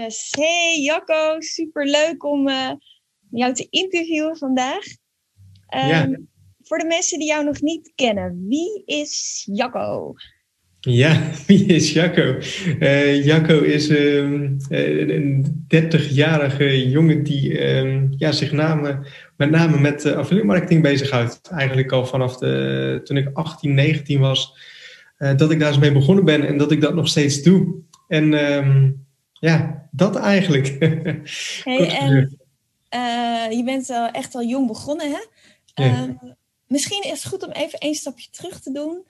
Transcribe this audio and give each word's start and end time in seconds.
Yes. 0.00 0.32
Hey 0.38 0.80
Jacco, 0.82 1.40
super 1.40 1.86
leuk 1.86 2.24
om 2.24 2.48
uh, 2.48 2.70
jou 3.30 3.54
te 3.54 3.66
interviewen 3.70 4.36
vandaag. 4.36 4.84
Um, 5.74 5.88
ja. 5.88 6.18
Voor 6.62 6.78
de 6.78 6.84
mensen 6.84 7.18
die 7.18 7.28
jou 7.28 7.44
nog 7.44 7.60
niet 7.60 7.92
kennen, 7.94 8.44
wie 8.48 8.82
is 8.84 9.42
Jacco? 9.52 10.14
Ja, 10.80 11.20
wie 11.46 11.66
is 11.66 11.92
Jacco? 11.92 12.38
Uh, 12.78 13.24
Jacco 13.24 13.60
is 13.60 13.88
um, 13.88 14.56
een 14.68 15.66
30-jarige 15.74 16.88
jongen 16.88 17.22
die 17.22 17.76
um, 17.76 18.14
ja, 18.16 18.32
zich 18.32 18.52
name, 18.52 19.06
met 19.36 19.50
name 19.50 19.80
met 19.80 20.04
uh, 20.04 20.12
affiliate 20.12 20.46
marketing 20.46 20.82
bezighoudt. 20.82 21.40
Eigenlijk 21.50 21.92
al 21.92 22.06
vanaf 22.06 22.36
de, 22.36 23.00
toen 23.04 23.16
ik 23.16 23.30
18, 23.32 23.74
19 23.74 24.20
was, 24.20 24.56
uh, 25.18 25.36
dat 25.36 25.50
ik 25.50 25.58
daar 25.58 25.68
eens 25.68 25.78
mee 25.78 25.92
begonnen 25.92 26.24
ben 26.24 26.46
en 26.46 26.56
dat 26.56 26.72
ik 26.72 26.80
dat 26.80 26.94
nog 26.94 27.08
steeds 27.08 27.42
doe. 27.42 27.74
En 28.08 28.34
ja, 29.40 29.88
dat 29.90 30.16
eigenlijk. 30.16 30.66
Hey, 31.64 31.98
en, 31.98 32.38
uh, 32.94 33.56
je 33.58 33.62
bent 33.64 33.90
al 33.90 34.10
echt 34.10 34.34
al 34.34 34.44
jong 34.44 34.66
begonnen, 34.66 35.10
hè? 35.10 35.20
Ja. 35.84 36.02
Um, 36.02 36.36
misschien 36.66 37.02
is 37.02 37.10
het 37.10 37.26
goed 37.26 37.46
om 37.46 37.52
even 37.52 37.78
een 37.86 37.94
stapje 37.94 38.28
terug 38.30 38.60
te 38.60 38.72
doen. 38.72 39.06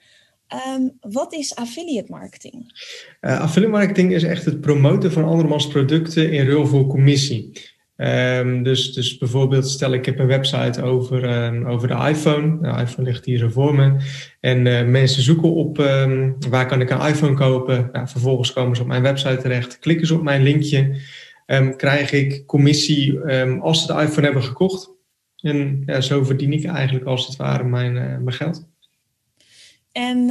Um, 0.67 0.97
wat 0.99 1.33
is 1.33 1.55
affiliate 1.55 2.11
marketing? 2.11 2.83
Uh, 3.21 3.39
affiliate 3.39 3.73
marketing 3.73 4.13
is 4.13 4.23
echt 4.23 4.45
het 4.45 4.61
promoten 4.61 5.11
van 5.11 5.23
andermans 5.23 5.67
producten 5.67 6.31
in 6.31 6.45
ruil 6.45 6.67
voor 6.67 6.87
commissie. 6.87 7.51
Um, 8.03 8.63
dus, 8.63 8.93
dus 8.93 9.17
bijvoorbeeld, 9.17 9.69
stel 9.69 9.93
ik 9.93 10.05
heb 10.05 10.19
een 10.19 10.27
website 10.27 10.81
over, 10.81 11.43
um, 11.45 11.65
over 11.65 11.87
de 11.87 12.07
iPhone. 12.09 12.57
De 12.61 12.81
iPhone 12.81 13.07
ligt 13.07 13.25
hier 13.25 13.37
zo 13.37 13.49
voor 13.49 13.75
me. 13.75 13.95
En 14.39 14.65
uh, 14.65 14.85
mensen 14.85 15.23
zoeken 15.23 15.53
op 15.53 15.77
um, 15.77 16.35
waar 16.49 16.67
kan 16.67 16.81
ik 16.81 16.89
een 16.89 17.07
iPhone 17.07 17.33
kopen. 17.33 17.89
Nou, 17.91 18.07
vervolgens 18.07 18.53
komen 18.53 18.75
ze 18.75 18.81
op 18.81 18.87
mijn 18.87 19.01
website 19.01 19.37
terecht. 19.37 19.79
Klikken 19.79 20.07
ze 20.07 20.13
op 20.13 20.23
mijn 20.23 20.43
linkje. 20.43 21.01
krijg 21.77 22.11
ik 22.11 22.45
commissie 22.45 23.19
als 23.59 23.81
ze 23.81 23.93
de 23.93 24.01
iPhone 24.01 24.25
hebben 24.25 24.43
gekocht. 24.43 24.89
En 25.37 25.83
ja, 25.85 26.01
zo 26.01 26.23
verdien 26.23 26.53
ik 26.53 26.65
eigenlijk 26.65 27.05
als 27.05 27.27
het 27.27 27.35
ware 27.35 27.63
mijn, 27.63 27.95
uh, 27.95 28.01
mijn 28.01 28.33
geld. 28.33 28.67
En 29.91 30.25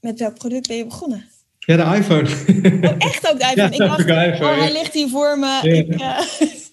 met 0.00 0.18
welk 0.18 0.38
product 0.38 0.68
ben 0.68 0.76
je 0.76 0.84
begonnen? 0.84 1.24
Ja, 1.68 1.76
de 1.76 1.96
iPhone. 1.96 2.28
Oh, 2.88 2.94
echt 2.98 3.30
ook 3.32 3.38
de 3.38 3.44
iPhone? 3.44 3.56
Ja, 3.56 3.70
ik 3.70 3.76
dacht, 3.76 4.00
iPhone, 4.00 4.50
oh, 4.50 4.58
hij 4.58 4.72
ligt 4.72 4.94
hier 4.94 5.08
voor 5.08 5.38
me. 5.38 5.60
Ja, 5.62 5.72
ik, 5.72 6.00
uh... 6.00 6.20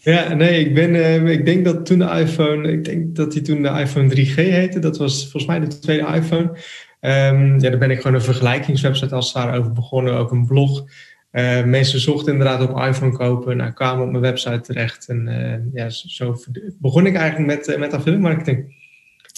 ja 0.14 0.34
nee, 0.34 0.60
ik, 0.60 0.74
ben, 0.74 0.96
uh, 0.96 1.30
ik 1.30 1.46
denk 1.46 1.66
dat 1.66 1.86
toen 1.86 2.00
de 2.00 2.10
iPhone, 2.10 2.72
ik 2.72 2.84
denk 2.84 3.16
dat 3.16 3.34
hij 3.34 3.42
toen 3.42 3.62
de 3.62 3.70
iPhone 3.70 4.16
3G 4.16 4.36
heette. 4.36 4.80
Dat 4.80 4.98
was 4.98 5.22
volgens 5.22 5.46
mij 5.46 5.60
de 5.60 5.80
tweede 5.80 6.08
iPhone. 6.08 6.50
Um, 7.02 7.60
ja, 7.60 7.70
daar 7.70 7.78
ben 7.78 7.92
ik 7.92 7.98
gewoon 7.98 8.14
een 8.14 8.22
vergelijkingswebsite 8.22 9.16
als 9.16 9.34
het 9.34 9.44
ware 9.44 9.58
over 9.60 9.72
begonnen, 9.72 10.14
ook 10.14 10.32
een 10.32 10.46
blog. 10.46 10.84
Uh, 11.32 11.64
mensen 11.64 12.00
zochten 12.00 12.32
inderdaad 12.32 12.70
op 12.70 12.80
iPhone 12.80 13.12
kopen, 13.12 13.58
nou, 13.58 13.72
kwamen 13.72 14.06
op 14.06 14.12
mijn 14.12 14.24
website 14.24 14.62
terecht. 14.62 15.10
En 15.10 15.72
ja, 15.74 15.90
zo 15.90 16.36
begon 16.80 17.06
ik 17.06 17.16
eigenlijk 17.16 17.48
met, 17.48 17.78
met 17.80 17.94
affiliate 17.94 18.24
marketing. 18.24 18.75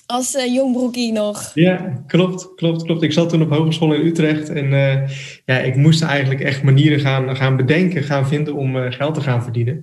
Als 0.08 0.36
uh, 0.36 0.54
jong 0.54 0.74
broekie 0.74 1.12
nog. 1.12 1.52
Ja, 1.54 2.04
klopt, 2.08 2.56
klopt, 2.56 2.84
klopt. 2.84 3.02
Ik 3.02 3.14
zat 3.14 3.30
toen 3.30 3.42
op 3.42 3.50
hogeschool 3.50 3.94
in 3.94 4.06
Utrecht 4.06 4.50
en 4.50 4.66
uh, 4.66 5.10
ja, 5.46 5.60
ik 5.60 5.76
moest 5.76 6.02
eigenlijk 6.02 6.42
echt 6.42 6.64
manieren 6.64 7.00
gaan, 7.00 7.36
gaan 7.36 7.58
bedenken, 7.58 8.04
gaan 8.04 8.28
vinden 8.28 8.56
om 8.56 8.76
uh, 8.76 8.92
geld 8.92 9.14
te 9.14 9.22
gaan 9.22 9.44
verdienen. 9.44 9.82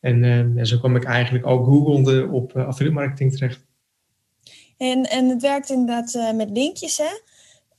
En 0.00 0.52
ja, 0.56 0.64
zo 0.64 0.78
kwam 0.78 0.96
ik 0.96 1.04
eigenlijk 1.04 1.44
al 1.44 1.64
googelende 1.64 2.28
op 2.28 2.56
affiliate 2.56 2.98
marketing 3.00 3.32
terecht. 3.32 3.66
En, 4.76 5.02
en 5.10 5.28
het 5.28 5.42
werkt 5.42 5.70
inderdaad 5.70 6.34
met 6.34 6.50
linkjes, 6.50 6.96
hè? 6.96 7.10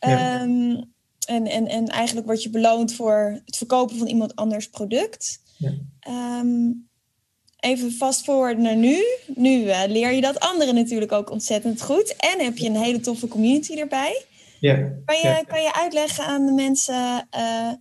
Ja. 0.09 0.41
Um, 0.41 0.94
en, 1.28 1.45
en, 1.45 1.67
en 1.67 1.88
eigenlijk 1.88 2.28
word 2.28 2.44
je 2.44 2.49
beloond 2.49 2.94
voor 2.94 3.41
het 3.45 3.57
verkopen 3.57 3.97
van 3.97 4.07
iemand 4.07 4.35
anders 4.35 4.69
product. 4.69 5.41
Ja. 5.57 5.73
Um, 6.39 6.88
even 7.59 7.92
fast 7.92 8.24
forward 8.24 8.58
naar 8.58 8.75
nu. 8.75 8.96
Nu 9.36 9.64
uh, 9.64 9.80
leer 9.88 10.12
je 10.12 10.22
dat 10.22 10.40
anderen 10.40 10.75
natuurlijk 10.75 11.12
ook 11.12 11.31
ontzettend 11.31 11.81
goed. 11.81 12.16
En 12.18 12.46
heb 12.46 12.58
je 12.58 12.70
een 12.70 12.75
hele 12.75 13.00
toffe 13.00 13.28
community 13.28 13.74
erbij. 13.74 14.24
Ja. 14.59 14.75
Kan, 15.06 15.18
je, 15.18 15.28
ja. 15.28 15.44
kan 15.47 15.62
je 15.62 15.74
uitleggen 15.74 16.24
aan 16.24 16.46
de 16.46 16.52
mensen 16.52 17.28
uh, 17.36 17.72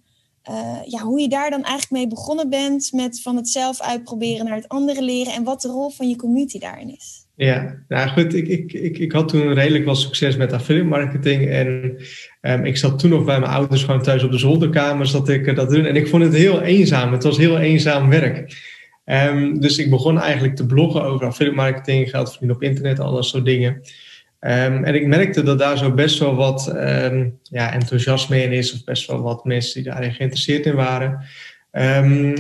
uh, 0.51 0.79
ja, 0.85 1.01
hoe 1.03 1.21
je 1.21 1.29
daar 1.29 1.51
dan 1.51 1.63
eigenlijk 1.63 1.91
mee 1.91 2.09
begonnen 2.09 2.51
bent 2.51 2.93
met 2.93 3.23
van 3.23 3.37
het 3.37 3.49
zelf 3.49 3.81
uitproberen 3.81 4.45
naar 4.45 4.57
het 4.57 4.69
andere 4.69 5.03
leren 5.03 5.33
en 5.33 5.45
wat 5.45 5.61
de 5.61 5.69
rol 5.69 5.91
van 5.91 6.09
je 6.09 6.17
community 6.17 6.59
daarin 6.59 6.97
is? 6.97 7.27
Ja, 7.35 7.75
nou 7.89 8.09
goed, 8.09 8.35
ik, 8.35 8.49
ik, 8.49 8.73
ik, 8.73 8.99
ik 8.99 9.13
had 9.13 9.29
toen 9.29 9.55
redelijk 9.55 9.85
wel 9.85 9.95
succes 9.95 10.37
met 10.37 10.53
affiliate 10.53 10.89
marketing. 10.89 11.49
En 11.49 11.97
um, 12.41 12.65
ik 12.65 12.77
zat 12.77 12.99
toen 12.99 13.11
nog 13.11 13.25
bij 13.25 13.41
mijn 13.41 13.53
ouders 13.53 13.85
gewoon 13.85 14.03
thuis 14.03 14.23
op 14.23 14.31
de 14.31 14.39
zolderkamer 14.39 15.07
zat 15.07 15.29
ik 15.29 15.57
dat 15.57 15.71
doen. 15.71 15.85
En 15.85 15.97
ik 15.97 16.09
vond 16.09 16.23
het 16.23 16.35
heel 16.35 16.63
eenzaam. 16.63 17.13
Het 17.13 17.23
was 17.23 17.37
heel 17.37 17.59
eenzaam 17.59 18.09
werk. 18.09 18.57
Um, 19.11 19.61
dus 19.61 19.79
ik 19.79 19.91
begon 19.91 20.21
eigenlijk 20.21 20.57
te 20.57 20.67
bloggen 20.67 21.03
over 21.03 21.27
affiliate 21.27 21.57
marketing, 21.57 22.11
geld 22.11 22.31
verdienen 22.31 22.57
op 22.57 22.63
internet, 22.63 23.01
al 23.01 23.15
dat 23.15 23.25
soort 23.25 23.45
dingen. 23.45 23.73
Um, 24.41 24.85
en 24.85 24.95
ik 24.95 25.07
merkte 25.07 25.43
dat 25.43 25.59
daar 25.59 25.79
zo 25.79 25.93
best 25.93 26.19
wel 26.19 26.35
wat 26.35 26.73
um, 26.77 27.39
ja, 27.43 27.73
enthousiasme 27.73 28.43
in 28.43 28.53
is, 28.53 28.73
of 28.73 28.85
best 28.85 29.07
wel 29.07 29.23
wat 29.23 29.45
mensen 29.45 29.83
die 29.83 29.93
daarin 29.93 30.13
geïnteresseerd 30.13 30.67
in 30.67 30.75
waren. 30.75 31.25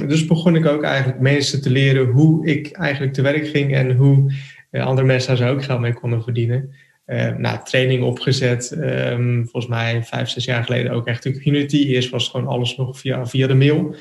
dus 0.08 0.26
begon 0.26 0.56
ik 0.56 0.66
ook 0.66 0.82
eigenlijk 0.82 1.20
mensen 1.20 1.62
te 1.62 1.70
leren 1.70 2.06
hoe 2.06 2.46
ik 2.46 2.70
eigenlijk 2.70 3.12
te 3.12 3.22
werk 3.22 3.48
ging 3.48 3.74
en 3.74 3.96
hoe 3.96 4.32
uh, 4.70 4.86
andere 4.86 5.06
mensen 5.06 5.36
daar 5.36 5.48
zo 5.48 5.54
ook 5.54 5.64
geld 5.64 5.80
mee 5.80 5.92
konden 5.92 6.22
verdienen. 6.22 6.74
Uh, 7.06 7.36
nou, 7.36 7.58
training 7.64 8.02
opgezet, 8.02 8.76
volgens 9.42 9.66
mij 9.66 10.04
vijf, 10.04 10.28
zes 10.28 10.44
jaar 10.44 10.64
geleden 10.64 10.92
ook 10.92 11.06
echt 11.06 11.24
een 11.24 11.42
community. 11.42 11.76
Eerst 11.76 12.10
was 12.10 12.28
gewoon 12.28 12.46
alles 12.46 12.76
nog 12.76 12.98
via, 12.98 13.26
via 13.26 13.46
de 13.46 13.54
mail. 13.54 13.96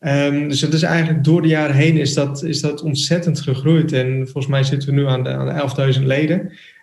Um, 0.00 0.48
dus 0.48 0.60
het 0.60 0.72
is 0.72 0.82
eigenlijk 0.82 1.24
door 1.24 1.42
de 1.42 1.48
jaren 1.48 1.76
heen 1.76 1.96
is 1.96 2.14
dat, 2.14 2.42
is 2.42 2.60
dat 2.60 2.82
ontzettend 2.82 3.40
gegroeid. 3.40 3.92
En 3.92 4.22
volgens 4.24 4.46
mij 4.46 4.62
zitten 4.62 4.88
we 4.88 4.94
nu 4.94 5.06
aan 5.06 5.22
de, 5.22 5.30
aan 5.30 5.76
de 5.76 5.94
11.000 5.94 6.02
leden. 6.02 6.40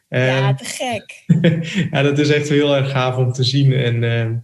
Um, 0.09 0.21
ja, 0.21 0.53
te 0.53 0.65
gek. 0.65 1.23
ja, 1.91 2.01
dat 2.01 2.19
is 2.19 2.29
echt 2.29 2.49
heel 2.49 2.75
erg 2.75 2.91
gaaf 2.91 3.17
om 3.17 3.31
te 3.31 3.43
zien. 3.43 3.73
En 3.73 4.03
um, 4.03 4.43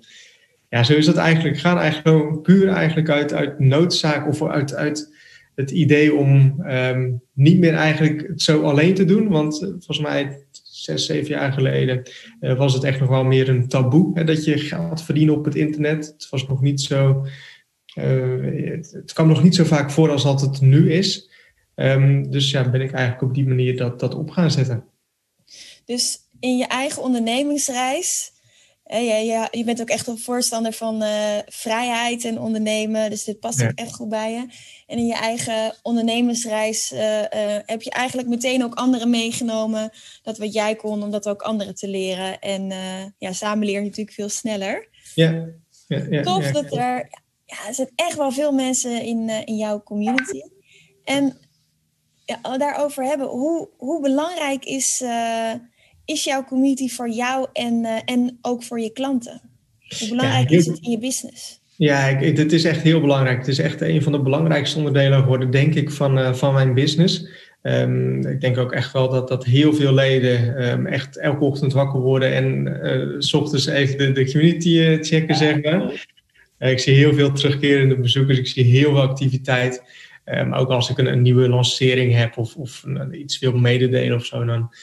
ja, 0.70 0.84
zo 0.84 0.94
is 0.94 1.06
dat 1.06 1.18
eigenlijk. 1.18 1.60
Gaan 1.60 1.78
eigenlijk 1.78 2.08
gewoon 2.08 2.42
puur 2.42 2.68
eigenlijk 2.68 3.10
uit, 3.10 3.34
uit 3.34 3.60
noodzaak 3.60 4.28
of 4.28 4.48
uit, 4.48 4.76
uit 4.76 5.16
het 5.56 5.72
idee 5.72 6.16
om 6.16 6.64
niet 7.34 7.60
meer 7.60 7.74
eigenlijk 7.74 8.28
het 8.28 8.42
zo 8.42 8.62
alleen 8.62 8.94
te 8.94 9.06
doen. 9.06 9.30
Want 9.30 9.62
uh, 9.62 9.70
volgens 9.70 10.00
mij 10.00 10.46
zes, 10.72 11.06
zeven 11.06 11.30
jaar 11.30 11.54
geleden 11.54 12.02
uh, 12.42 12.58
was 12.58 12.74
het 12.74 12.84
echt 12.84 13.00
nog 13.00 13.10
wel 13.10 13.24
meer 13.24 13.50
een 13.50 13.68
taboe. 13.68 14.12
Hè, 14.14 14.24
dat 14.24 14.46
je 14.46 14.58
geld 14.58 15.04
verdienen 15.04 15.36
op 15.36 15.46
het 15.46 15.56
internet. 15.56 16.06
Het 16.06 16.28
was 16.30 16.48
nog 16.48 16.62
niet 16.62 16.82
zo 16.82 17.26
uh, 17.96 18.72
het, 18.72 18.92
het 18.92 19.14
kwam 19.14 19.28
nog 19.28 19.44
niet 19.44 19.56
zo 19.56 19.64
vaak 19.64 19.92
voor 19.92 20.10
als 20.10 20.24
dat 20.24 20.42
het 20.42 20.62
nu 20.62 20.94
is. 20.94 21.30
Um, 21.76 22.32
dus 22.32 22.52
ja, 22.52 22.70
ben 22.70 22.82
ik 22.82 22.92
eigenlijk 22.92 23.24
op 23.24 23.34
die 23.34 23.48
manier 23.48 23.78
dat, 23.78 24.00
dat 24.00 24.16
op 24.16 24.30
gaan 24.30 24.52
zetten. 24.52 24.84
Dus 25.86 26.18
in 26.40 26.58
je 26.58 26.68
eigen 26.68 27.02
ondernemingsreis, 27.02 28.32
eh, 28.84 29.08
je, 29.08 29.26
je, 29.26 29.48
je 29.58 29.64
bent 29.64 29.82
ook 29.82 29.90
echt 29.90 30.08
een 30.08 30.18
voorstander 30.18 30.74
van 30.74 31.04
uh, 31.04 31.38
vrijheid 31.46 32.26
en 32.26 32.40
ondernemen, 32.40 33.10
dus 33.10 33.24
dit 33.24 33.40
past 33.40 33.60
ja. 33.60 33.68
ook 33.68 33.78
echt 33.78 33.94
goed 33.94 34.10
bij 34.10 34.32
je. 34.32 34.46
En 34.88 34.98
in 34.98 35.06
je 35.06 35.16
eigen 35.16 35.76
ondernemingsreis 35.82 36.92
uh, 36.92 37.00
heb 37.66 37.82
je 37.82 37.92
eigenlijk 37.92 38.28
meteen 38.28 38.64
ook 38.64 38.76
anderen 38.76 39.10
meegenomen, 39.10 39.90
dat 40.24 40.38
wat 40.38 40.54
jij 40.54 40.76
kon, 40.76 41.04
om 41.04 41.12
dat 41.12 41.28
ook 41.28 41.42
anderen 41.42 41.76
te 41.76 41.88
leren. 41.88 42.40
En 42.40 42.72
ja, 43.18 43.32
samen 43.32 43.66
leer 43.66 43.80
je 43.80 43.86
natuurlijk 43.86 44.16
veel 44.16 44.30
sneller. 44.30 44.88
Ja. 45.16 45.48
ja, 45.88 46.06
ja 46.10 46.22
Tof 46.22 46.52
dat 46.52 46.76
er 46.76 47.10
ja, 47.52 47.68
er 47.68 47.74
zijn 47.74 47.90
echt 47.96 48.18
wel 48.18 48.32
veel 48.32 48.52
mensen 48.52 49.04
in, 49.04 49.30
uh, 49.30 49.42
in 49.46 49.58
jouw 49.58 49.84
community. 49.84 50.42
En 51.04 51.38
ja, 52.26 52.58
daarover 52.58 53.04
hebben. 53.04 53.28
Hoe, 53.28 53.70
hoe 53.78 54.02
belangrijk 54.02 54.66
is, 54.66 55.04
is 56.06 56.24
jouw 56.24 56.44
community 56.44 56.90
voor 56.90 57.10
jou 57.10 57.48
en, 57.54 57.86
en 58.06 58.38
ook 58.42 58.64
voor 58.64 58.80
je 58.80 58.92
klanten? 58.92 59.42
Hoe 60.00 60.10
belangrijk 60.10 60.50
is 60.50 60.66
het 60.66 60.80
in 60.82 60.92
je 60.92 60.98
business? 60.98 61.62
Ja, 61.76 62.08
ik, 62.08 62.36
dit 62.36 62.52
is 62.52 62.64
echt 62.64 62.82
heel 62.82 63.02
belangrijk. 63.02 63.38
Het 63.38 63.48
is 63.48 63.60
echt 63.60 63.82
een 63.82 64.04
van 64.04 64.12
de 64.12 64.22
belangrijkste 64.22 64.78
onderdelen 64.78 65.20
geworden, 65.20 65.52
denk 65.52 65.76
ik, 65.76 65.92
van, 65.92 66.36
van 66.36 66.54
mijn 66.54 66.74
business. 66.74 67.28
Um, 67.64 68.28
ik 68.28 68.42
denk 68.42 68.58
ook 68.58 68.72
echt 68.72 68.94
wel 68.94 69.10
dat, 69.10 69.28
dat 69.28 69.46
heel 69.46 69.74
veel 69.74 69.94
leden 69.94 70.70
um, 70.72 70.86
echt 70.86 71.18
elke 71.18 71.44
ochtend 71.44 71.74
wakker 71.74 72.00
worden 72.00 72.34
en 72.34 72.68
uh, 72.84 73.16
s 73.20 73.34
ochtends 73.34 73.66
even 73.66 73.98
de, 73.98 74.12
de 74.12 74.32
community 74.32 74.70
uh, 74.70 75.04
checken, 75.04 75.36
zeg 75.36 75.62
maar. 75.62 76.08
Uh, 76.62 76.72
ik 76.72 76.80
zie 76.80 76.96
heel 76.96 77.14
veel 77.14 77.32
terugkerende 77.32 78.00
bezoekers, 78.00 78.38
ik 78.38 78.48
zie 78.48 78.64
heel 78.64 78.92
veel 78.92 79.02
activiteit. 79.02 79.84
Um, 80.26 80.54
ook 80.54 80.70
als 80.70 80.90
ik 80.90 80.98
een, 80.98 81.22
nieuwe 81.22 81.50
lancering 81.50 82.14
heb 82.16 82.38
of, 82.38 82.56
of 82.56 82.86
iets 83.12 83.40
wil 83.40 83.58
mededelen 83.58 84.18
of 84.18 84.26
zo, 84.26 84.46
dan 84.46 84.74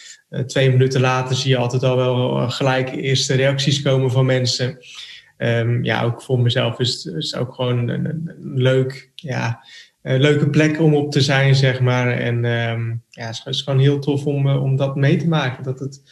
twee 0.47 0.71
minuten 0.71 1.01
later 1.01 1.37
zie 1.37 1.51
je 1.51 1.57
altijd 1.57 1.83
al 1.83 1.97
wel 1.97 2.51
gelijk 2.51 2.91
eerste 2.91 3.35
reacties 3.35 3.83
komen 3.83 4.11
van 4.11 4.27
mensen. 4.27 4.79
ja, 5.83 6.03
ook 6.03 6.23
voor 6.23 6.41
mezelf 6.41 6.79
is 6.79 7.05
het 7.05 7.15
is 7.15 7.35
ook 7.35 7.55
gewoon 7.55 7.89
een, 7.89 8.33
leuk, 8.55 9.11
ja, 9.15 9.65
leuke 10.03 10.51
plek 10.51 10.81
om 10.81 10.95
op 10.95 11.13
te 11.13 11.21
zijn, 11.21 11.55
zeg 11.55 11.81
maar. 11.81 12.11
En 12.11 12.45
um, 12.45 13.03
ja, 13.11 13.27
het 13.27 13.43
is 13.47 13.63
gewoon 13.63 13.81
heel 13.81 13.99
tof 13.99 14.27
om, 14.27 14.49
om 14.49 14.77
dat 14.77 14.97
mee 14.97 15.17
te 15.17 15.29
maken. 15.29 15.65
Dat 15.65 15.79
het 15.79 16.03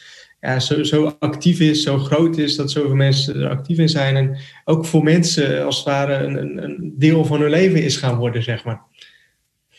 ja, 0.41 0.61
zo, 0.61 0.83
zo 0.83 1.17
actief 1.19 1.61
is, 1.61 1.83
zo 1.83 1.99
groot 1.99 2.37
is, 2.37 2.56
dat 2.56 2.71
zoveel 2.71 2.94
mensen 2.94 3.41
er 3.41 3.50
actief 3.50 3.79
in 3.79 3.88
zijn. 3.88 4.17
En 4.17 4.38
ook 4.65 4.87
voor 4.87 5.03
mensen 5.03 5.65
als 5.65 5.77
het 5.77 5.85
ware 5.85 6.15
een, 6.15 6.62
een 6.65 6.94
deel 6.99 7.25
van 7.25 7.41
hun 7.41 7.50
leven 7.50 7.83
is 7.83 7.97
gaan 7.97 8.17
worden, 8.17 8.43
zeg 8.43 8.65
maar. 8.65 8.83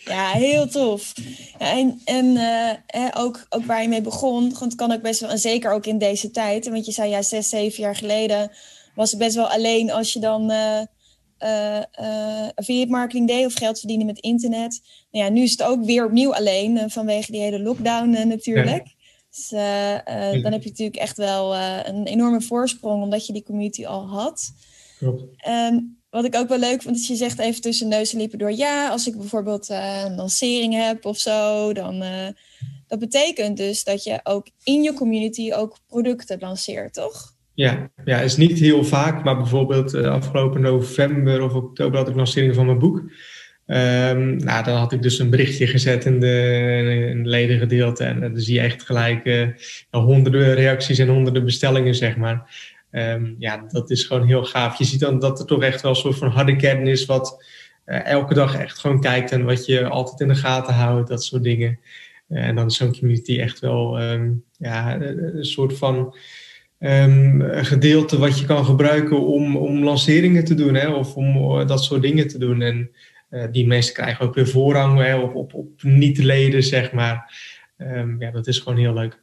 Ja, 0.07 0.31
heel 0.31 0.67
tof. 0.67 1.13
Ja, 1.59 1.77
en 1.77 2.01
en 2.05 2.25
uh, 2.25 3.07
ook, 3.13 3.45
ook 3.49 3.65
waar 3.65 3.81
je 3.81 3.87
mee 3.87 4.01
begon, 4.01 4.41
want 4.41 4.59
het 4.59 4.75
kan 4.75 4.91
ook 4.91 5.01
best 5.01 5.19
wel, 5.19 5.29
en 5.29 5.39
zeker 5.39 5.71
ook 5.71 5.85
in 5.85 5.97
deze 5.97 6.31
tijd, 6.31 6.69
want 6.69 6.85
je 6.85 6.91
zei 6.91 7.09
ja, 7.09 7.21
zes, 7.21 7.49
zeven 7.49 7.83
jaar 7.83 7.95
geleden 7.95 8.51
was 8.95 9.09
het 9.09 9.19
best 9.19 9.35
wel 9.35 9.49
alleen 9.49 9.91
als 9.91 10.13
je 10.13 10.19
dan 10.19 10.51
uh, 10.51 10.81
uh, 11.39 11.81
affiliate 12.55 12.91
marketing 12.91 13.27
deed 13.27 13.45
of 13.45 13.53
geld 13.53 13.79
verdienen 13.79 14.05
met 14.05 14.19
internet. 14.19 14.81
Nou 15.11 15.25
ja, 15.25 15.31
nu 15.31 15.41
is 15.41 15.51
het 15.51 15.63
ook 15.63 15.85
weer 15.85 16.05
opnieuw 16.05 16.33
alleen 16.33 16.89
vanwege 16.89 17.31
die 17.31 17.41
hele 17.41 17.59
lockdown 17.59 18.27
natuurlijk. 18.27 18.95
Dus 19.37 20.41
dan 20.41 20.51
heb 20.51 20.63
je 20.63 20.69
natuurlijk 20.69 20.95
echt 20.97 21.17
wel 21.17 21.55
een 21.55 22.05
enorme 22.05 22.41
voorsprong 22.41 23.03
omdat 23.03 23.27
je 23.27 23.33
die 23.33 23.43
community 23.43 23.85
al 23.85 24.07
had. 24.07 24.53
Um, 25.47 25.97
wat 26.09 26.25
ik 26.25 26.35
ook 26.35 26.47
wel 26.47 26.59
leuk 26.59 26.81
vond, 26.81 26.95
is 26.95 27.07
je 27.07 27.15
zegt 27.15 27.39
even 27.39 27.61
tussen 27.61 27.87
neus 27.87 28.13
en 28.13 28.19
lippen 28.19 28.39
door. 28.39 28.51
Ja, 28.51 28.89
als 28.89 29.07
ik 29.07 29.17
bijvoorbeeld 29.17 29.69
een 29.69 30.15
lancering 30.15 30.73
heb 30.73 31.05
of 31.05 31.17
zo, 31.17 31.73
dan 31.73 32.03
dat 32.87 32.99
betekent 32.99 33.57
dus 33.57 33.83
dat 33.83 34.03
je 34.03 34.19
ook 34.23 34.47
in 34.63 34.83
je 34.83 34.93
community 34.93 35.51
ook 35.53 35.77
producten 35.87 36.39
lanceert, 36.39 36.93
toch? 36.93 37.35
Ja, 37.53 37.91
ja, 38.05 38.19
is 38.19 38.37
niet 38.37 38.59
heel 38.59 38.83
vaak, 38.83 39.23
maar 39.23 39.37
bijvoorbeeld 39.37 39.93
afgelopen 39.93 40.61
november 40.61 41.41
of 41.41 41.53
oktober 41.53 41.97
had 41.97 42.09
ik 42.09 42.15
lancering 42.15 42.55
van 42.55 42.65
mijn 42.65 42.79
boek. 42.79 43.03
Um, 43.67 44.35
nou, 44.35 44.63
dan 44.63 44.77
had 44.77 44.91
ik 44.91 45.01
dus 45.01 45.19
een 45.19 45.29
berichtje 45.29 45.67
gezet 45.67 46.05
in 46.05 46.19
de, 46.19 47.07
in 47.09 47.23
de 47.23 47.29
ledengedeelte 47.29 48.03
en 48.03 48.19
dan 48.19 48.39
zie 48.39 48.53
je 48.53 48.61
echt 48.61 48.83
gelijk 48.83 49.25
uh, 49.25 49.47
honderden 49.91 50.53
reacties 50.53 50.99
en 50.99 51.07
honderden 51.07 51.45
bestellingen, 51.45 51.95
zeg 51.95 52.17
maar. 52.17 52.55
Um, 52.91 53.35
ja, 53.39 53.65
dat 53.67 53.89
is 53.89 54.03
gewoon 54.03 54.27
heel 54.27 54.43
gaaf. 54.43 54.77
Je 54.77 54.83
ziet 54.83 54.99
dan 54.99 55.19
dat 55.19 55.39
er 55.39 55.45
toch 55.45 55.61
echt 55.61 55.81
wel 55.81 55.91
een 55.91 55.97
soort 55.97 56.17
van 56.17 56.29
harde 56.29 56.55
kern 56.55 56.87
is 56.87 57.05
wat 57.05 57.45
uh, 57.85 58.05
elke 58.05 58.33
dag 58.33 58.57
echt 58.57 58.79
gewoon 58.79 59.01
kijkt 59.01 59.31
en 59.31 59.43
wat 59.43 59.65
je 59.65 59.87
altijd 59.87 60.19
in 60.19 60.27
de 60.27 60.35
gaten 60.35 60.73
houdt, 60.73 61.09
dat 61.09 61.23
soort 61.23 61.43
dingen. 61.43 61.79
en 62.29 62.55
dan 62.55 62.65
is 62.65 62.77
zo'n 62.77 62.97
community 62.97 63.39
echt 63.39 63.59
wel 63.59 64.01
um, 64.01 64.43
ja, 64.57 65.01
een 65.01 65.45
soort 65.45 65.77
van 65.77 66.15
gedeelte 67.61 68.19
wat 68.19 68.39
je 68.39 68.45
kan 68.45 68.65
gebruiken 68.65 69.25
om, 69.25 69.57
om 69.57 69.83
lanceringen 69.83 70.45
te 70.45 70.55
doen 70.55 70.73
hè, 70.73 70.87
of 70.87 71.15
om 71.15 71.57
dat 71.67 71.83
soort 71.83 72.01
dingen 72.01 72.27
te 72.27 72.37
doen. 72.37 72.61
En 72.61 72.89
die 73.51 73.67
mensen 73.67 73.93
krijgen 73.93 74.25
ook 74.25 74.35
weer 74.35 74.47
voorrang 74.47 74.99
hè, 74.99 75.15
op, 75.15 75.35
op, 75.35 75.53
op 75.53 75.83
niet-leden, 75.83 76.63
zeg 76.63 76.91
maar. 76.91 77.35
Um, 77.77 78.21
ja, 78.21 78.31
dat 78.31 78.47
is 78.47 78.59
gewoon 78.59 78.77
heel 78.77 78.93
leuk. 78.93 79.21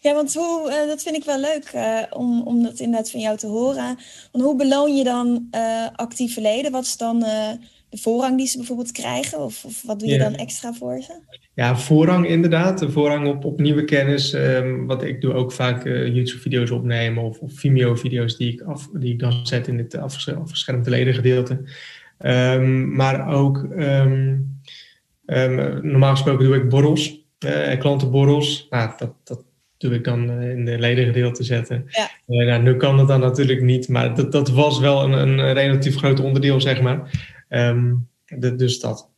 Ja, 0.00 0.14
want 0.14 0.34
hoe, 0.34 0.70
uh, 0.70 0.88
dat 0.88 1.02
vind 1.02 1.16
ik 1.16 1.24
wel 1.24 1.40
leuk 1.40 1.72
om, 2.10 2.42
om 2.42 2.62
dat 2.62 2.78
inderdaad 2.78 3.10
van 3.10 3.20
jou 3.20 3.36
te 3.36 3.46
horen. 3.46 3.98
Want 4.32 4.44
hoe 4.44 4.56
beloon 4.56 4.96
je 4.96 5.04
dan 5.04 5.48
actieve 5.94 6.40
leden? 6.40 6.72
Wat 6.72 6.84
is 6.84 6.96
dan 6.96 7.18
de 7.18 7.58
voorrang 7.90 8.36
die 8.36 8.46
ze 8.46 8.56
bijvoorbeeld 8.56 8.92
krijgen? 8.92 9.38
Of, 9.38 9.64
of 9.64 9.82
wat 9.82 10.00
doe 10.00 10.08
je 10.08 10.18
dan 10.18 10.34
extra 10.34 10.72
voor 10.72 11.02
ze? 11.02 11.12
Ja, 11.54 11.76
voorrang 11.76 12.28
inderdaad. 12.28 12.78
De 12.78 12.90
voorrang 12.90 13.28
op, 13.28 13.44
op 13.44 13.60
nieuwe 13.60 13.84
kennis. 13.84 14.32
Um, 14.32 14.86
wat 14.86 15.02
ik 15.02 15.20
doe 15.20 15.32
ook 15.32 15.52
vaak 15.52 15.84
uh, 15.84 16.06
YouTube-video's 16.06 16.70
opnemen 16.70 17.22
of, 17.22 17.38
of 17.38 17.52
Vimeo-video's 17.52 18.36
die, 18.36 18.52
ik 18.52 18.60
af, 18.60 18.88
die 18.92 19.12
ik 19.12 19.18
dan 19.18 19.46
zet 19.46 19.68
in 19.68 19.78
het 19.78 19.96
afgeschermde 19.96 20.90
ledengedeelte. 20.90 21.64
Um, 22.18 22.94
maar 22.94 23.28
ook, 23.34 23.66
um, 23.78 24.60
normaal 25.82 26.10
gesproken 26.10 26.44
doe 26.44 26.56
ik 26.56 26.68
borrels, 26.68 27.26
uh, 27.44 27.78
klantenborrels. 27.78 28.66
Nou, 28.70 28.90
dat, 28.96 29.12
dat 29.24 29.42
doe 29.76 29.94
ik 29.94 30.04
dan 30.04 30.30
uh, 30.30 30.50
in 30.50 30.64
de 30.64 30.78
ledengedeelte 30.78 31.44
zetten. 31.44 31.84
Ja. 31.88 32.10
nou, 32.26 32.62
nu 32.62 32.76
kan 32.76 32.96
dat 32.96 33.08
dan 33.08 33.20
natuurlijk 33.20 33.62
niet, 33.62 33.88
maar 33.88 34.14
dat, 34.14 34.32
dat 34.32 34.48
was 34.48 34.78
wel 34.78 35.02
een, 35.02 35.12
een 35.12 35.52
relatief 35.52 35.96
groot 35.96 36.20
onderdeel, 36.20 36.60
zeg 36.60 36.80
maar. 36.82 37.10
De, 38.26 38.54
dus 38.56 38.80
dat. 38.80 39.08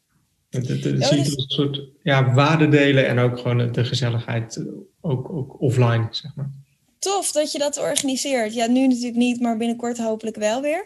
Het, 0.51 0.69
het 0.69 0.83
ziet 1.05 1.25
dus... 1.25 1.37
een 1.37 1.45
soort 1.47 1.83
ja, 2.03 2.35
waarde 2.35 2.69
delen 2.69 3.07
en 3.07 3.19
ook 3.19 3.39
gewoon 3.39 3.73
de 3.73 3.85
gezelligheid, 3.85 4.65
ook, 5.01 5.31
ook 5.31 5.61
offline, 5.61 6.07
zeg 6.11 6.35
maar. 6.35 6.51
Tof 6.99 7.33
dat 7.33 7.53
je 7.53 7.59
dat 7.59 7.81
organiseert. 7.81 8.55
Ja, 8.55 8.67
nu 8.67 8.87
natuurlijk 8.87 9.17
niet, 9.17 9.41
maar 9.41 9.57
binnenkort 9.57 9.99
hopelijk 9.99 10.37
wel 10.37 10.63
weer. 10.63 10.85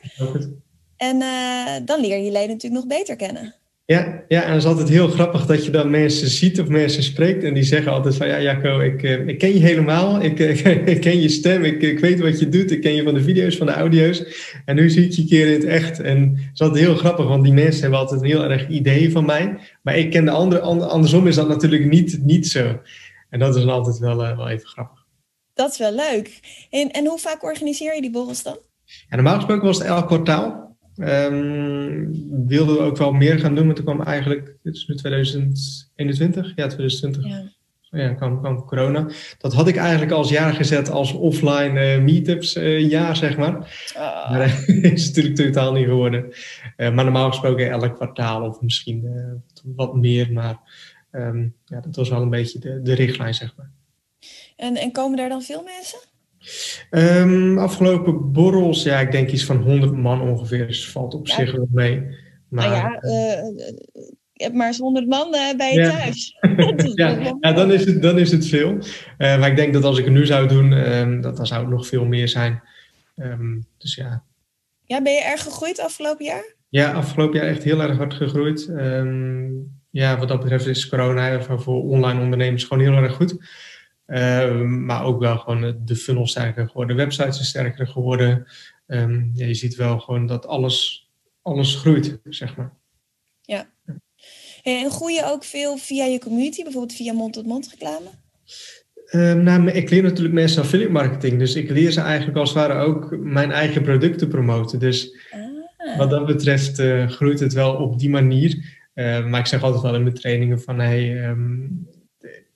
En 1.01 1.21
uh, 1.21 1.77
dan 1.85 2.01
leer 2.01 2.19
je 2.19 2.31
leden 2.31 2.49
natuurlijk 2.49 2.83
nog 2.83 2.99
beter 2.99 3.17
kennen. 3.17 3.55
Ja, 3.85 4.23
ja, 4.29 4.43
en 4.43 4.49
het 4.49 4.63
is 4.63 4.69
altijd 4.69 4.89
heel 4.89 5.09
grappig 5.09 5.47
dat 5.47 5.65
je 5.65 5.71
dan 5.71 5.91
mensen 5.91 6.29
ziet 6.29 6.61
of 6.61 6.69
mensen 6.69 7.03
spreekt 7.03 7.45
en 7.45 7.55
die 7.55 7.63
zeggen 7.63 7.93
altijd 7.93 8.17
van 8.17 8.29
ja 8.29 8.41
Jacco, 8.41 8.81
ik, 8.81 9.03
eh, 9.03 9.27
ik 9.27 9.39
ken 9.39 9.53
je 9.53 9.59
helemaal, 9.59 10.23
ik, 10.23 10.39
ik 10.95 11.01
ken 11.01 11.21
je 11.21 11.29
stem, 11.29 11.65
ik, 11.65 11.83
ik 11.83 11.99
weet 11.99 12.21
wat 12.21 12.39
je 12.39 12.49
doet, 12.49 12.71
ik 12.71 12.81
ken 12.81 12.95
je 12.95 13.03
van 13.03 13.15
de 13.15 13.23
video's, 13.23 13.57
van 13.57 13.67
de 13.67 13.73
audio's 13.73 14.25
en 14.65 14.75
nu 14.75 14.91
zie 14.91 15.05
ik 15.05 15.13
je 15.13 15.23
een 15.23 15.29
keer 15.29 15.47
in 15.47 15.53
het 15.53 15.65
echt. 15.65 16.01
En 16.01 16.31
het 16.37 16.51
is 16.55 16.61
altijd 16.61 16.85
heel 16.85 16.95
grappig, 16.95 17.27
want 17.27 17.45
die 17.45 17.53
mensen 17.53 17.81
hebben 17.81 17.99
altijd 17.99 18.21
een 18.21 18.27
heel 18.27 18.45
erg 18.45 18.69
idee 18.69 19.13
van 19.13 19.25
mij, 19.25 19.59
maar 19.83 19.97
ik 19.97 20.11
ken 20.11 20.25
de 20.25 20.31
andere, 20.31 20.61
andersom 20.61 21.27
is 21.27 21.35
dat 21.35 21.49
natuurlijk 21.49 21.85
niet, 21.85 22.19
niet 22.23 22.47
zo. 22.47 22.81
En 23.31 23.39
dat 23.39 23.57
is 23.57 23.63
dan 23.63 23.73
altijd 23.73 23.99
wel, 23.99 24.25
uh, 24.25 24.37
wel 24.37 24.49
even 24.49 24.69
grappig. 24.69 25.07
Dat 25.55 25.71
is 25.71 25.79
wel 25.79 25.95
leuk. 25.95 26.41
En, 26.71 26.91
en 26.91 27.07
hoe 27.07 27.19
vaak 27.19 27.43
organiseer 27.43 27.95
je 27.95 28.01
die 28.01 28.11
borrels 28.11 28.43
dan? 28.43 28.57
Ja, 28.85 29.17
normaal 29.17 29.35
gesproken 29.35 29.67
was 29.67 29.79
het 29.79 29.87
elk 29.87 30.07
kwartaal. 30.07 30.70
Um, 31.01 32.47
wilden 32.47 32.77
we 32.77 32.83
ook 32.83 32.97
wel 32.97 33.13
meer 33.13 33.39
gaan 33.39 33.55
doen, 33.55 33.67
maar 33.67 33.75
toen 33.75 33.85
kwam 33.85 34.03
eigenlijk, 34.03 34.57
het 34.63 34.75
is 34.75 34.87
nu 34.87 34.95
2021, 34.95 36.53
ja 36.57 36.67
2020, 36.67 37.27
ja, 37.27 37.51
ja 37.91 38.15
kwam, 38.15 38.41
kwam 38.41 38.65
corona. 38.65 39.09
Dat 39.39 39.53
had 39.53 39.69
ik 39.69 39.77
eigenlijk 39.77 40.13
als 40.13 40.29
jaar 40.29 40.53
gezet 40.53 40.91
als 40.91 41.13
offline 41.13 41.97
uh, 41.97 42.03
meetups 42.03 42.57
uh, 42.57 42.89
jaar, 42.91 43.17
zeg 43.17 43.37
maar. 43.37 43.57
Oh. 43.97 44.31
Maar 44.31 44.39
dat 44.67 44.93
is 44.93 45.07
natuurlijk 45.07 45.37
totaal 45.37 45.73
niet 45.73 45.87
geworden. 45.87 46.33
Maar 46.77 46.93
normaal 46.93 47.29
gesproken 47.29 47.71
elk 47.71 47.95
kwartaal 47.95 48.49
of 48.49 48.61
misschien 48.61 49.05
wat 49.63 49.95
meer, 49.95 50.33
maar 50.33 50.59
um, 51.13 51.55
ja, 51.65 51.81
dat 51.81 51.97
was 51.97 52.09
wel 52.09 52.23
een 52.23 52.31
beetje 52.31 52.59
de, 52.59 52.83
de 52.83 52.95
richtlijn, 52.95 53.35
zeg 53.35 53.55
maar. 53.57 53.71
En, 54.57 54.77
en 54.77 54.93
komen 54.93 55.17
daar 55.17 55.29
dan 55.29 55.43
veel 55.43 55.63
mensen? 55.63 55.99
Um, 56.91 57.59
afgelopen 57.59 58.33
borrels, 58.33 58.83
ja, 58.83 59.01
ik 59.01 59.13
denk 59.13 59.31
iets 59.31 59.45
van 59.45 59.57
100 59.57 59.93
man 59.93 60.21
ongeveer. 60.21 60.67
Dus 60.67 60.91
valt 60.91 61.15
op 61.15 61.29
zich 61.29 61.53
wel 61.53 61.69
mee. 61.71 62.07
Maar 62.49 62.69
nou 62.69 62.77
ja, 62.77 63.03
uh, 63.03 63.67
je 64.33 64.45
hebt 64.45 64.55
maar 64.55 64.67
eens 64.67 64.79
100 64.79 65.07
man 65.07 65.35
uh, 65.35 65.57
bij 65.57 65.75
je 65.75 65.83
thuis. 65.83 66.37
ja, 66.95 67.37
ja 67.41 67.53
dan, 67.53 67.73
is 67.73 67.85
het, 67.85 68.03
dan 68.03 68.19
is 68.19 68.31
het 68.31 68.47
veel. 68.47 68.73
Uh, 68.73 69.39
maar 69.39 69.49
ik 69.49 69.57
denk 69.57 69.73
dat 69.73 69.85
als 69.85 69.99
ik 69.99 70.05
het 70.05 70.15
nu 70.15 70.27
zou 70.27 70.49
doen, 70.49 70.73
um, 70.73 71.21
dat, 71.21 71.37
dan 71.37 71.47
zou 71.47 71.61
het 71.61 71.71
nog 71.71 71.87
veel 71.87 72.05
meer 72.05 72.29
zijn. 72.29 72.63
Um, 73.17 73.67
dus 73.79 73.95
ja. 73.95 74.25
Ja, 74.85 75.03
ben 75.03 75.13
je 75.13 75.25
erg 75.25 75.43
gegroeid 75.43 75.81
afgelopen 75.81 76.25
jaar? 76.25 76.55
Ja, 76.69 76.93
afgelopen 76.93 77.41
jaar 77.41 77.49
echt 77.49 77.63
heel 77.63 77.81
erg 77.83 77.97
hard 77.97 78.15
gegroeid. 78.15 78.71
ja, 79.91 80.19
wat 80.19 80.29
dat 80.29 80.41
betreft 80.41 80.67
is 80.67 80.89
corona 80.89 81.41
voor 81.43 81.83
online 81.83 82.21
ondernemers 82.21 82.65
gewoon 82.65 82.83
heel 82.83 83.03
erg 83.03 83.15
goed. 83.15 83.37
Um, 84.13 84.85
maar 84.85 85.05
ook 85.05 85.21
wel 85.21 85.39
gewoon 85.39 85.81
de 85.85 85.97
funnel 85.97 86.27
sterker 86.27 86.67
geworden, 86.67 86.97
de 86.97 87.03
websites 87.03 87.35
zijn 87.35 87.47
sterker 87.47 87.87
geworden. 87.87 88.47
Um, 88.87 89.31
ja, 89.35 89.47
je 89.47 89.55
ziet 89.55 89.75
wel 89.75 89.99
gewoon 89.99 90.27
dat 90.27 90.47
alles, 90.47 91.09
alles 91.43 91.75
groeit, 91.75 92.19
zeg 92.25 92.57
maar. 92.57 92.73
Ja. 93.41 93.71
En 94.63 94.91
groei 94.91 95.15
je 95.15 95.25
ook 95.25 95.45
veel 95.45 95.77
via 95.77 96.05
je 96.05 96.19
community, 96.19 96.63
bijvoorbeeld 96.63 96.97
via 96.97 97.13
mond-tot-mond 97.13 97.69
reclame? 97.71 98.09
Um, 99.13 99.43
nou, 99.43 99.71
ik 99.71 99.91
leer 99.91 100.03
natuurlijk 100.03 100.35
mensen 100.35 100.63
affiliate 100.63 100.93
marketing. 100.93 101.39
Dus 101.39 101.55
ik 101.55 101.71
leer 101.71 101.91
ze 101.91 102.01
eigenlijk 102.01 102.39
als 102.39 102.49
het 102.49 102.59
ware 102.59 102.81
ook 102.81 103.17
mijn 103.19 103.53
eigen 103.53 103.83
producten 103.83 104.29
promoten. 104.29 104.79
Dus 104.79 105.17
ah. 105.31 105.99
wat 105.99 106.11
dat 106.11 106.27
betreft 106.27 106.79
uh, 106.79 107.09
groeit 107.09 107.41
het 107.41 107.53
wel 107.53 107.75
op 107.75 107.99
die 107.99 108.11
manier. 108.11 108.79
maar 108.95 109.41
ik 109.41 109.47
zeg 109.47 109.63
altijd 109.63 109.83
wel 109.83 109.95
in 109.95 110.03
mijn 110.03 110.15
trainingen 110.15 110.61
van 110.61 110.79
hey, 110.79 111.25
ehm, 111.25 111.67